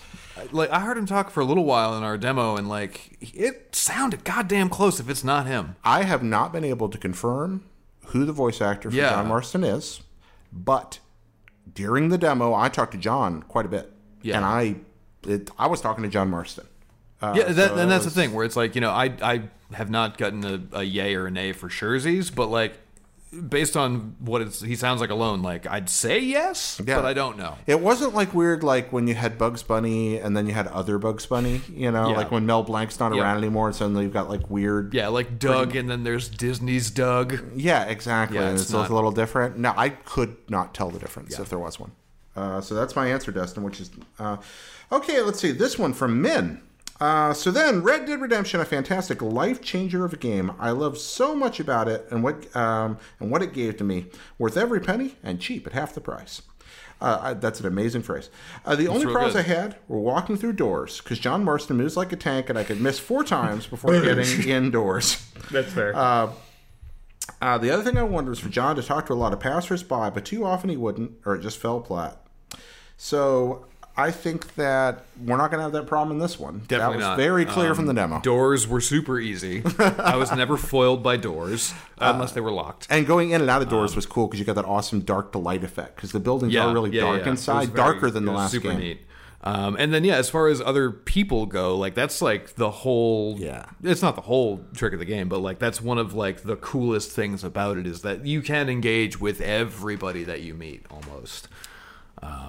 Like 0.52 0.70
I 0.70 0.80
heard 0.80 0.98
him 0.98 1.06
talk 1.06 1.30
for 1.32 1.42
a 1.42 1.46
little 1.46 1.66
while 1.66 1.98
in 1.98 2.04
our 2.04 2.18
demo, 2.18 2.56
and 2.56 2.70
like 2.70 3.18
it 3.20 3.76
sounded 3.76 4.24
goddamn 4.24 4.70
close. 4.70 5.00
If 5.00 5.10
it's 5.10 5.24
not 5.24 5.48
him, 5.48 5.76
I 5.84 6.04
have 6.04 6.24
not 6.24 6.54
been 6.54 6.64
able 6.64 6.88
to 6.90 6.98
confirm 6.98 7.64
who 8.12 8.26
the 8.26 8.34
voice 8.34 8.62
actor 8.62 8.90
for 8.90 8.96
Yeah. 8.96 9.10
John 9.12 9.28
Marston 9.28 9.64
is, 9.64 10.02
but 10.52 11.00
during 11.74 12.10
the 12.10 12.18
demo, 12.18 12.54
I 12.54 12.70
talked 12.70 12.92
to 12.94 12.98
John 12.98 13.44
quite 13.44 13.66
a 13.66 13.70
bit. 13.70 13.92
Yeah. 14.22 14.38
And 14.38 14.46
I, 14.46 14.76
it, 15.28 15.50
I 15.58 15.68
was 15.68 15.82
talking 15.82 16.04
to 16.04 16.10
John 16.10 16.30
Marston 16.30 16.68
Uh, 17.22 17.34
Yeah, 17.36 17.44
that, 17.52 17.70
so 17.70 17.78
and 17.78 17.90
that's 17.92 18.06
was- 18.06 18.14
the 18.14 18.22
thing 18.22 18.34
where 18.34 18.46
it's 18.46 18.56
like 18.56 18.76
you 18.76 18.82
know 18.82 18.92
I 18.92 19.06
I 19.22 19.44
have 19.74 19.90
not 19.90 20.18
gotten 20.18 20.44
a, 20.46 20.78
a 20.80 20.84
yay 20.84 21.16
or 21.16 21.28
a 21.28 21.32
nay 21.32 21.54
for 21.54 21.70
Scherzies, 21.70 22.34
but 22.34 22.48
like 22.48 22.78
based 23.50 23.78
on 23.78 24.16
what 24.20 24.42
it's 24.42 24.60
he 24.62 24.76
sounds 24.76 25.00
like 25.00 25.10
alone, 25.10 25.42
like 25.42 25.66
I'd 25.66 25.90
say 25.90 26.20
yes, 26.20 26.82
Yeah. 26.86 26.96
but 26.98 27.06
I 27.06 27.14
don't 27.14 27.38
know. 27.38 27.58
It 27.66 27.80
wasn't 27.80 28.14
like 28.14 28.34
weird, 28.34 28.64
like 28.64 28.92
when 28.92 29.08
you 29.08 29.16
had 29.16 29.38
Bugs 29.38 29.64
Bunny 29.64 30.18
and 30.18 30.36
then 30.36 30.48
you 30.48 30.54
had 30.54 30.68
other 30.68 30.98
Bugs 30.98 31.26
Bunny. 31.26 31.62
You 31.74 31.92
know, 31.92 32.10
Yeah. 32.10 32.18
like 32.18 32.32
when 32.32 32.46
Mel 32.46 32.64
Blanc's 32.64 33.00
not 33.00 33.16
Yeah. 33.16 33.22
around 33.22 33.38
anymore, 33.38 33.68
and 33.68 33.76
suddenly 33.76 34.04
you've 34.04 34.14
got 34.14 34.30
like 34.30 34.50
weird. 34.50 34.94
Yeah, 34.94 35.08
like 35.08 35.40
Doug, 35.40 35.76
and 35.76 35.90
then 35.90 36.04
there's 36.04 36.28
Disney's 36.28 36.92
Doug. 36.92 37.40
Yeah, 37.56 37.84
exactly. 37.86 38.38
Yeah, 38.38 38.46
and 38.48 38.54
it's 38.56 38.64
it's, 38.64 38.72
not- 38.72 38.90
a 38.90 38.94
little 38.94 39.12
different. 39.12 39.58
No, 39.58 39.74
I 39.78 39.90
could 39.90 40.36
not 40.50 40.74
tell 40.74 40.90
the 40.90 41.00
difference 41.00 41.40
if 41.40 41.50
there 41.50 41.60
was 41.60 41.80
one. 41.80 41.92
Uh, 42.36 42.62
so 42.62 42.76
that's 42.76 42.96
my 42.96 43.08
answer, 43.08 43.32
Dustin. 43.32 43.64
Which 43.64 43.80
is 43.82 43.92
uh, 44.20 44.38
okay. 44.92 45.22
Let's 45.22 45.40
see 45.40 45.52
this 45.52 45.78
one 45.80 45.94
from 45.94 46.22
Min. 46.22 46.62
Uh, 47.02 47.34
so 47.34 47.50
then, 47.50 47.82
Red 47.82 48.06
Dead 48.06 48.22
Redemption, 48.22 48.60
a 48.60 48.66
fantastic 48.66 49.24
life 49.24 49.60
changer 49.60 50.06
of 50.06 50.14
a 50.14 50.18
game. 50.18 50.52
I 50.60 50.70
love 50.70 51.00
so 51.00 51.34
much 51.34 51.60
about 51.60 51.88
it 51.88 52.06
and 52.12 52.24
what 52.24 52.56
um, 52.56 53.00
and 53.20 53.32
what 53.32 53.42
it 53.42 53.54
gave 53.54 53.78
to 53.78 53.84
me. 53.84 54.06
Worth 54.38 54.56
every 54.56 54.80
penny 54.80 55.16
and 55.24 55.42
cheap 55.42 55.66
at 55.66 55.74
half 55.74 55.96
the 55.96 56.02
price. 56.02 56.44
Uh, 57.02 57.20
I, 57.20 57.34
that's 57.34 57.60
an 57.60 57.66
amazing 57.66 58.04
phrase. 58.04 58.30
Uh, 58.64 58.76
the 58.76 58.88
only 58.88 59.08
problems 59.08 59.34
good. 59.34 59.40
I 59.40 59.48
had 59.48 59.78
were 59.88 60.00
walking 60.00 60.38
through 60.38 60.54
doors 60.54 61.02
because 61.02 61.18
John 61.18 61.44
Marston 61.44 61.76
moves 61.76 61.98
like 61.98 62.12
a 62.12 62.16
tank, 62.16 62.50
and 62.52 62.60
I 62.60 62.64
could 62.64 62.80
miss 62.80 63.00
four 63.00 63.24
times 63.24 63.66
before 63.66 64.00
getting 64.04 64.48
indoors. 64.48 65.26
That's 65.50 65.74
fair. 65.74 65.96
Uh, 67.42 67.58
the 67.58 67.72
other 67.72 67.82
thing 67.82 67.98
I 67.98 68.04
wanted 68.04 68.30
was 68.30 68.40
for 68.40 68.50
John 68.50 68.76
to 68.76 68.84
talk 68.84 69.08
to 69.08 69.14
a 69.14 69.16
lot 69.16 69.34
of 69.34 69.40
passersby, 69.40 70.12
but 70.14 70.24
too 70.24 70.46
often 70.46 70.70
he 70.70 70.78
wouldn't, 70.78 71.14
or 71.26 71.34
it 71.34 71.42
just 71.42 71.58
fell 71.58 71.82
flat. 71.82 72.24
So 72.96 73.66
I 73.98 74.10
think 74.12 74.56
that 74.56 75.06
we're 75.24 75.38
not 75.38 75.52
going 75.52 75.60
to 75.60 75.64
have 75.64 75.74
that 75.74 75.86
problem 75.86 76.16
in 76.16 76.22
this 76.22 76.40
one. 76.40 76.60
Definitely 76.68 76.78
that 76.80 76.96
was 76.98 77.04
not. 77.04 77.18
very 77.18 77.46
clear 77.46 77.70
Um, 77.72 77.76
from 77.76 77.86
the 77.88 77.94
demo. 77.94 78.22
Doors 78.22 78.68
were 78.68 78.80
super 78.82 79.20
easy. 79.20 79.64
I 79.80 80.16
was 80.16 80.32
never 80.32 80.56
foiled 80.58 81.04
by 81.04 81.18
doors 81.18 81.74
Uh, 82.00 82.12
unless 82.16 82.32
they 82.32 82.42
were 82.42 82.52
locked. 82.52 82.88
and 82.90 83.06
going 83.06 83.30
in 83.32 83.42
and 83.42 83.50
out 83.50 83.62
of 83.62 83.70
doors 83.70 83.96
was 83.96 84.06
cool 84.08 84.28
because 84.28 84.40
you 84.40 84.46
got 84.46 84.56
that 84.56 84.66
awesome 84.66 85.02
dark 85.02 85.32
to 85.34 85.38
light 85.38 85.64
effect 85.64 85.96
because 85.98 86.12
the 86.14 86.20
buildings 86.20 86.56
are 86.56 86.74
really 86.74 86.90
dark 86.90 87.18
It 87.18 87.30
was 87.30 87.40
inside, 87.40 87.70
very- 87.70 87.78
darker 87.78 88.10
than 88.10 88.26
the 88.26 88.32
last 88.32 88.52
super 88.52 88.70
game. 88.70 88.80
neat. 88.80 89.02
Um, 89.44 89.76
and 89.80 89.92
then 89.94 90.04
yeah, 90.04 90.16
as 90.18 90.30
far 90.30 90.48
as 90.48 90.62
other 90.62 90.92
people 90.92 91.46
go, 91.48 91.76
like 91.78 91.94
that's 91.96 92.22
like 92.22 92.56
the 92.56 92.70
whole. 92.72 93.38
Yeah. 93.40 93.66
it's 93.84 94.02
not 94.04 94.16
the 94.16 94.22
whole 94.22 94.64
trick 94.76 94.94
of 94.94 95.00
the 95.00 95.06
game, 95.06 95.30
but 95.30 95.40
like 95.40 95.58
that's 95.60 95.82
one 95.82 95.98
of 95.98 96.14
like 96.14 96.44
the 96.44 96.56
coolest 96.56 97.12
things 97.12 97.44
about 97.44 97.78
it 97.78 97.86
is 97.88 98.02
that 98.04 98.24
you 98.26 98.42
can 98.44 98.70
engage 98.70 99.20
with 99.20 99.42
everybody 99.42 100.24
that 100.24 100.42
you 100.42 100.54
meet 100.54 100.86
almost. 100.92 101.48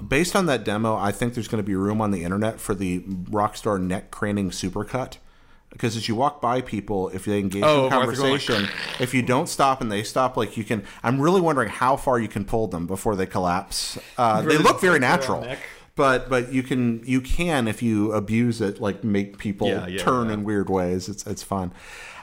Based 0.08 0.34
on 0.36 0.46
that 0.46 0.64
demo, 0.64 0.96
I 0.96 1.12
think 1.12 1.34
there's 1.34 1.48
going 1.48 1.62
to 1.62 1.66
be 1.66 1.74
room 1.74 2.00
on 2.00 2.10
the 2.10 2.24
internet 2.24 2.60
for 2.60 2.74
the 2.74 3.00
Rockstar 3.00 3.80
neck 3.80 4.10
craning 4.10 4.50
supercut. 4.50 5.16
Because 5.70 5.96
as 5.96 6.06
you 6.06 6.14
walk 6.14 6.42
by 6.42 6.60
people, 6.60 7.08
if 7.10 7.24
they 7.24 7.38
engage 7.38 7.62
Oh, 7.64 7.86
in 7.86 7.90
conversation, 7.90 8.68
if 9.00 9.14
you 9.14 9.22
don't 9.22 9.48
stop 9.48 9.80
and 9.80 9.90
they 9.90 10.02
stop, 10.02 10.36
like 10.36 10.58
you 10.58 10.64
can. 10.64 10.84
I'm 11.02 11.18
really 11.18 11.40
wondering 11.40 11.70
how 11.70 11.96
far 11.96 12.18
you 12.18 12.28
can 12.28 12.44
pull 12.44 12.66
them 12.66 12.86
before 12.86 13.16
they 13.16 13.24
collapse. 13.24 13.98
Uh, 14.18 14.42
they 14.42 14.58
look 14.58 14.82
very 14.82 14.98
natural, 14.98 15.40
neck? 15.40 15.60
But 15.94 16.28
but 16.30 16.52
you 16.52 16.62
can 16.62 17.02
you 17.04 17.20
can 17.20 17.68
if 17.68 17.82
you 17.82 18.12
abuse 18.12 18.60
it, 18.60 18.80
like 18.80 19.04
make 19.04 19.36
people 19.38 19.68
Yeah, 19.68 19.86
yeah, 19.86 19.98
turn 20.02 20.28
yeah. 20.28 20.34
in 20.34 20.44
weird 20.44 20.70
ways. 20.70 21.08
It's 21.08 21.26
it's 21.26 21.42
fun. 21.42 21.72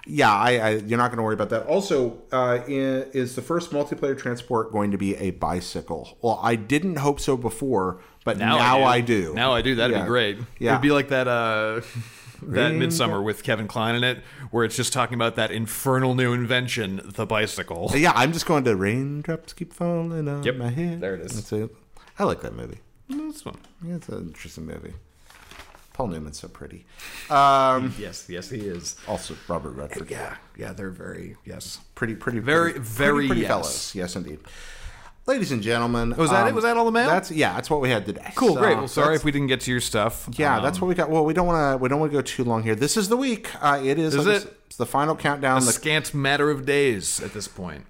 Yeah, 0.08 0.34
I, 0.34 0.52
I 0.58 0.70
you're 0.78 0.98
not 0.98 1.10
going 1.10 1.18
to 1.18 1.24
worry 1.24 1.36
about 1.36 1.50
that. 1.50 1.68
Also, 1.68 2.20
uh, 2.32 2.60
is 2.68 3.36
the 3.36 3.44
first 3.44 3.70
multiplayer 3.72 4.18
transport 4.18 4.72
going 4.72 4.90
to 4.90 4.98
be 4.98 5.16
a 5.18 5.32
bicycle? 5.32 6.18
Well, 6.22 6.40
I 6.42 6.56
didn't 6.56 6.96
hope 6.96 7.20
so 7.20 7.38
before, 7.38 8.02
but 8.26 8.38
now, 8.40 8.58
I, 8.58 9.02
do. 9.02 9.34
Now 9.36 9.52
I 9.54 9.62
do. 9.62 9.76
That'd 9.76 9.96
be 9.96 10.08
great. 10.08 10.40
Yeah. 10.58 10.72
It'd 10.72 10.82
be 10.82 10.90
like 10.92 11.10
that. 11.10 11.28
Uh, 11.28 11.82
that 12.42 12.74
Midsummer 12.74 13.22
with 13.22 13.44
Kevin 13.44 13.68
Kline 13.68 13.96
in 13.96 14.04
it, 14.04 14.24
where 14.50 14.64
it's 14.66 14.76
just 14.78 14.94
talking 14.94 15.14
about 15.16 15.36
that 15.36 15.52
infernal 15.52 16.16
new 16.16 16.34
invention, 16.34 17.02
the 17.04 17.26
bicycle. 17.28 17.92
Yeah, 17.94 18.14
I'm 18.16 18.32
just 18.34 18.46
going 18.48 18.64
to 18.64 18.76
raindrops 18.76 19.54
keep 19.54 19.74
falling 19.74 20.28
on 20.28 20.42
Yep, 20.44 20.56
my 20.56 20.70
head. 20.70 21.02
there 21.02 21.16
it 21.16 21.22
is. 21.22 21.36
That's 21.36 21.52
it. 21.52 21.76
I 22.18 22.24
like 22.24 22.42
that 22.42 22.56
movie. 22.56 22.80
That's 23.10 23.42
fun. 23.42 23.58
Yeah, 23.84 23.96
it's 23.96 24.10
an 24.10 24.28
interesting 24.28 24.66
movie. 24.66 24.94
Paul 25.94 26.08
Newman's 26.08 26.40
so 26.40 26.48
pretty. 26.48 26.86
Um, 27.30 27.94
Yes, 28.00 28.26
yes, 28.30 28.50
he 28.50 28.60
is. 28.60 28.96
also, 29.08 29.36
Robert 29.48 29.72
Redford. 29.72 30.10
Yeah, 30.10 30.36
yeah, 30.58 30.72
they're 30.72 30.90
very 30.92 31.36
yes. 31.46 31.80
Pretty, 31.96 32.16
pretty, 32.16 32.40
Very- 32.40 32.72
pretty, 32.74 32.86
very 32.86 33.14
pretty, 33.14 33.28
pretty 33.28 33.42
yes. 33.42 33.48
fellows. 33.50 33.96
Yes, 33.96 34.16
indeed. 34.16 34.40
Ladies 35.26 35.52
and 35.52 35.62
gentlemen, 35.62 36.16
Was 36.16 36.32
that 36.32 36.48
it? 36.48 36.50
um, 36.50 36.56
Was 36.56 36.64
that 36.64 36.76
all 36.78 36.86
the 36.86 36.92
mail? 36.92 37.08
That's 37.08 37.30
yeah. 37.30 37.54
That's 37.54 37.70
what 37.70 37.82
we 37.82 37.90
had 37.90 38.06
today. 38.06 38.32
Cool, 38.36 38.56
So 38.56 38.60
great. 38.62 38.78
Well, 38.78 38.88
sorry 38.88 39.16
if 39.16 39.24
we 39.24 39.32
didn't 39.32 39.48
get 39.48 39.62
to 39.62 39.72
your 39.72 39.82
stuff. 39.82 40.28
Yeah, 40.38 40.58
Um, 40.58 40.64
that's 40.64 40.82
what 40.82 40.88
we 40.88 40.96
got. 40.96 41.10
Well, 41.12 41.24
we 41.24 41.34
don't 41.34 41.46
want 41.46 41.74
to. 41.74 41.78
We 41.78 41.88
don't 41.90 42.00
want 42.00 42.12
to 42.12 42.18
go 42.18 42.22
too 42.24 42.44
long 42.44 42.64
here. 42.64 42.74
This 42.74 42.98
is 42.98 43.10
the 43.10 43.18
week. 43.18 43.50
Uh, 43.62 43.80
it 43.84 44.00
is. 44.00 44.16
Is 44.16 44.26
like 44.26 44.38
it? 44.46 44.58
It's 44.68 44.78
the 44.78 44.88
final 44.88 45.16
countdown. 45.16 45.62
a 45.62 45.66
The 45.66 45.72
scant 45.72 46.14
matter 46.16 46.50
of 46.50 46.66
days 46.66 47.22
at 47.22 47.34
this 47.34 47.48
point. 47.48 47.86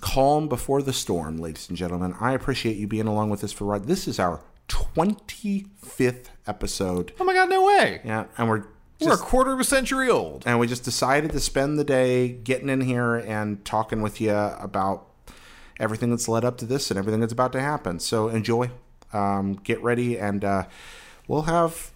calm 0.00 0.48
before 0.48 0.82
the 0.82 0.92
storm, 0.92 1.36
ladies 1.36 1.68
and 1.68 1.76
gentlemen. 1.78 2.14
I 2.20 2.32
appreciate 2.32 2.78
you 2.78 2.88
being 2.88 3.06
along 3.06 3.30
with 3.30 3.44
us 3.44 3.52
for 3.52 3.66
ride. 3.66 3.84
This 3.84 4.08
is 4.08 4.18
our 4.18 4.40
twenty 4.72 5.66
fifth 5.82 6.30
episode. 6.46 7.12
Oh 7.20 7.24
my 7.24 7.34
god, 7.34 7.50
no 7.50 7.62
way! 7.66 8.00
Yeah, 8.04 8.24
and 8.38 8.48
we're 8.48 8.64
We're 9.00 9.14
a 9.14 9.18
quarter 9.18 9.52
of 9.52 9.60
a 9.60 9.64
century 9.64 10.08
old. 10.08 10.44
and 10.46 10.58
we 10.58 10.66
just 10.66 10.82
decided 10.82 11.30
to 11.32 11.40
spend 11.40 11.78
the 11.78 11.84
day 11.84 12.28
getting 12.28 12.68
in 12.70 12.80
here 12.80 13.16
and 13.16 13.62
talking 13.66 14.00
with 14.00 14.18
you 14.20 14.32
about 14.32 15.06
everything 15.78 16.08
that's 16.10 16.26
led 16.26 16.44
up 16.44 16.56
to 16.58 16.64
this 16.66 16.90
and 16.90 16.96
everything 16.98 17.20
that's 17.20 17.32
about 17.34 17.52
to 17.52 17.60
happen. 17.60 17.98
So 18.00 18.28
enjoy, 18.28 18.70
um, 19.12 19.54
get 19.62 19.82
ready, 19.82 20.18
and 20.18 20.42
uh, 20.44 20.64
we'll 21.28 21.42
have 21.42 21.90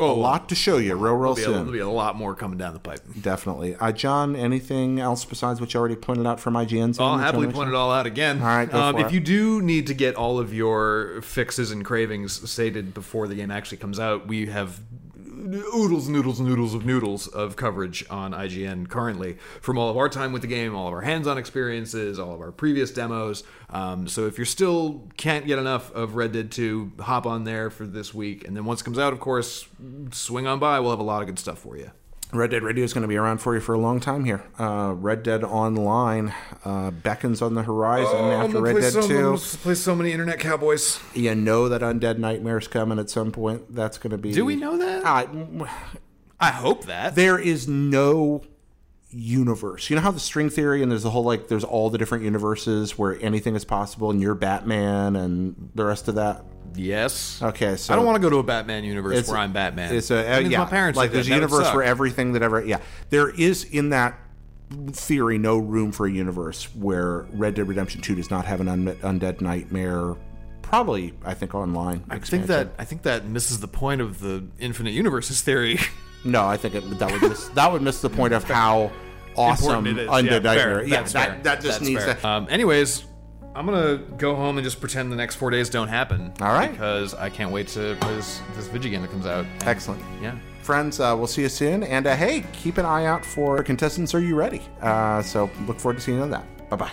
Oh, 0.00 0.12
a 0.12 0.14
lot 0.14 0.48
to 0.48 0.54
show 0.54 0.78
you 0.78 0.94
real, 0.94 1.14
real 1.14 1.34
There'll 1.34 1.34
be, 1.34 1.42
a, 1.42 1.54
there'll 1.56 1.72
be 1.72 1.78
a 1.78 1.88
lot 1.88 2.16
more 2.16 2.34
coming 2.34 2.56
down 2.56 2.72
the 2.72 2.80
pipe. 2.80 3.00
Definitely, 3.20 3.76
uh, 3.76 3.92
John. 3.92 4.34
Anything 4.34 4.98
else 4.98 5.24
besides 5.24 5.60
what 5.60 5.74
you 5.74 5.80
already 5.80 5.96
pointed 5.96 6.26
out 6.26 6.40
from 6.40 6.54
IGN? 6.54 6.98
I'll 6.98 7.18
happily 7.18 7.48
point 7.48 7.68
it 7.68 7.74
all 7.74 7.92
out 7.92 8.06
again. 8.06 8.40
All 8.40 8.46
right, 8.46 8.70
go 8.70 8.80
um, 8.80 8.98
if 8.98 9.08
it. 9.08 9.12
you 9.12 9.20
do 9.20 9.60
need 9.60 9.86
to 9.88 9.94
get 9.94 10.14
all 10.14 10.38
of 10.38 10.54
your 10.54 11.20
fixes 11.22 11.70
and 11.70 11.84
cravings 11.84 12.50
stated 12.50 12.94
before 12.94 13.28
the 13.28 13.34
game 13.34 13.50
actually 13.50 13.76
comes 13.76 14.00
out, 14.00 14.26
we 14.26 14.46
have 14.46 14.80
oodles 15.40 16.06
and 16.06 16.16
noodles 16.16 16.38
and 16.40 16.48
noodles 16.48 16.74
of 16.74 16.84
noodles 16.84 17.26
of 17.28 17.56
coverage 17.56 18.04
on 18.10 18.32
IGN 18.32 18.88
currently 18.88 19.36
from 19.60 19.78
all 19.78 19.88
of 19.88 19.96
our 19.96 20.08
time 20.08 20.32
with 20.32 20.42
the 20.42 20.48
game, 20.48 20.74
all 20.74 20.86
of 20.86 20.94
our 20.94 21.00
hands-on 21.00 21.38
experiences, 21.38 22.18
all 22.18 22.34
of 22.34 22.40
our 22.40 22.52
previous 22.52 22.90
demos. 22.90 23.42
Um, 23.70 24.08
so 24.08 24.26
if 24.26 24.38
you're 24.38 24.44
still 24.44 25.08
can't 25.16 25.46
get 25.46 25.58
enough 25.58 25.92
of 25.92 26.14
Red 26.14 26.32
Dead 26.32 26.50
2, 26.50 26.92
hop 27.00 27.26
on 27.26 27.44
there 27.44 27.70
for 27.70 27.86
this 27.86 28.12
week, 28.12 28.46
and 28.46 28.56
then 28.56 28.64
once 28.64 28.80
it 28.80 28.84
comes 28.84 28.98
out, 28.98 29.12
of 29.12 29.20
course, 29.20 29.66
swing 30.12 30.46
on 30.46 30.58
by. 30.58 30.80
We'll 30.80 30.90
have 30.90 31.00
a 31.00 31.04
lot 31.04 31.22
of 31.22 31.26
good 31.26 31.38
stuff 31.38 31.58
for 31.58 31.76
you. 31.76 31.90
Red 32.32 32.50
Dead 32.52 32.62
Radio 32.62 32.84
is 32.84 32.92
going 32.92 33.02
to 33.02 33.08
be 33.08 33.16
around 33.16 33.38
for 33.38 33.54
you 33.54 33.60
for 33.60 33.74
a 33.74 33.78
long 33.78 33.98
time 34.00 34.24
here. 34.24 34.44
Uh, 34.58 34.94
Red 34.96 35.22
Dead 35.22 35.42
Online 35.42 36.32
uh, 36.64 36.90
beckons 36.92 37.42
on 37.42 37.54
the 37.54 37.62
horizon 37.64 38.14
Oh, 38.14 38.30
after 38.30 38.60
Red 38.60 38.76
Dead 38.80 38.92
2. 39.02 39.36
play 39.62 39.74
so 39.74 39.96
many 39.96 40.12
internet 40.12 40.38
cowboys. 40.38 41.00
You 41.14 41.34
know 41.34 41.68
that 41.68 41.80
Undead 41.80 42.18
Nightmare's 42.18 42.68
coming 42.68 42.98
at 42.98 43.10
some 43.10 43.32
point. 43.32 43.74
That's 43.74 43.98
going 43.98 44.12
to 44.12 44.18
be. 44.18 44.32
Do 44.32 44.44
we 44.44 44.54
know 44.56 44.78
that? 44.78 45.04
I, 45.04 45.28
I 46.38 46.50
hope 46.50 46.84
that. 46.86 47.14
there 47.16 47.38
is 47.38 47.66
no 47.66 48.42
universe. 49.10 49.90
You 49.90 49.96
know 49.96 50.02
how 50.02 50.12
the 50.12 50.20
string 50.20 50.50
theory 50.50 50.82
and 50.82 50.90
there's 50.92 51.02
the 51.02 51.10
whole 51.10 51.24
like 51.24 51.48
there's 51.48 51.64
all 51.64 51.90
the 51.90 51.98
different 51.98 52.22
universes 52.22 52.96
where 52.96 53.18
anything 53.20 53.56
is 53.56 53.64
possible 53.64 54.10
and 54.10 54.20
you're 54.20 54.36
Batman 54.36 55.16
and 55.16 55.70
the 55.74 55.84
rest 55.84 56.06
of 56.06 56.14
that. 56.14 56.44
Yes. 56.74 57.42
Okay, 57.42 57.76
so 57.76 57.92
I 57.92 57.96
don't 57.96 58.06
want 58.06 58.16
to 58.16 58.20
go 58.20 58.30
to 58.30 58.38
a 58.38 58.42
Batman 58.42 58.84
universe 58.84 59.28
where 59.28 59.38
I'm 59.38 59.52
Batman. 59.52 59.94
It's 59.94 60.10
a 60.10 60.36
uh, 60.36 60.38
yeah, 60.38 60.58
my 60.58 60.64
parents 60.66 60.96
like 60.96 61.12
there's 61.12 61.28
a 61.28 61.34
universe 61.34 61.68
for 61.70 61.82
everything 61.82 62.32
that 62.32 62.42
ever. 62.42 62.64
Yeah, 62.64 62.80
there 63.10 63.30
is 63.30 63.64
in 63.64 63.90
that 63.90 64.18
theory 64.92 65.38
no 65.38 65.58
room 65.58 65.92
for 65.92 66.06
a 66.06 66.10
universe 66.10 66.64
where 66.74 67.26
Red 67.32 67.54
Dead 67.54 67.66
Redemption 67.66 68.00
Two 68.00 68.14
does 68.14 68.30
not 68.30 68.44
have 68.46 68.60
an 68.60 68.68
un- 68.68 68.96
undead 69.02 69.40
nightmare. 69.40 70.16
Probably, 70.62 71.14
I 71.24 71.34
think 71.34 71.54
online. 71.54 72.04
I 72.08 72.18
think 72.18 72.46
that 72.46 72.68
I 72.78 72.84
think 72.84 73.02
that 73.02 73.26
misses 73.26 73.60
the 73.60 73.68
point 73.68 74.00
of 74.00 74.20
the 74.20 74.44
infinite 74.58 74.92
universes 74.92 75.42
theory. 75.42 75.78
no, 76.24 76.46
I 76.46 76.56
think 76.56 76.74
it, 76.74 76.98
that 76.98 77.10
would 77.10 77.22
miss, 77.22 77.48
that 77.48 77.72
would 77.72 77.82
miss 77.82 78.00
the 78.00 78.10
point 78.10 78.32
of 78.32 78.44
how 78.44 78.92
awesome 79.36 79.86
it 79.86 79.98
is. 79.98 80.08
undead 80.08 80.24
yeah, 80.24 80.38
nightmare. 80.38 80.54
fair. 80.54 80.84
Yeah, 80.84 81.02
that, 81.02 81.44
that 81.44 81.60
just 81.60 81.80
That's 81.80 81.88
needs 81.88 82.04
fair. 82.04 82.14
to. 82.14 82.28
Um, 82.28 82.46
anyways, 82.50 83.04
I'm 83.54 83.66
gonna 83.66 83.98
go 84.16 84.36
home 84.36 84.58
and 84.58 84.64
just 84.64 84.80
pretend 84.80 85.10
the 85.10 85.16
next 85.16 85.36
four 85.36 85.50
days 85.50 85.68
don't 85.68 85.88
happen. 85.88 86.32
All 86.40 86.52
right. 86.52 86.70
Because 86.70 87.14
I 87.14 87.28
can't 87.30 87.50
wait 87.50 87.68
to 87.68 87.96
play 88.00 88.14
this 88.14 88.40
this 88.54 88.68
video 88.68 88.90
game 88.90 89.02
that 89.02 89.10
comes 89.10 89.26
out. 89.26 89.44
Excellent. 89.62 90.02
Yeah. 90.22 90.38
Friends, 90.62 91.00
uh, 91.00 91.14
we'll 91.16 91.26
see 91.26 91.42
you 91.42 91.48
soon. 91.48 91.82
And 91.82 92.06
uh, 92.06 92.14
hey, 92.14 92.44
keep 92.52 92.78
an 92.78 92.84
eye 92.84 93.06
out 93.06 93.24
for 93.24 93.62
contestants. 93.62 94.14
Are 94.14 94.20
you 94.20 94.36
ready? 94.36 94.62
Uh, 94.80 95.22
so 95.22 95.50
look 95.66 95.80
forward 95.80 95.96
to 95.96 96.00
seeing 96.00 96.18
you 96.18 96.22
on 96.22 96.30
that. 96.30 96.44
Bye 96.70 96.76
bye. 96.76 96.92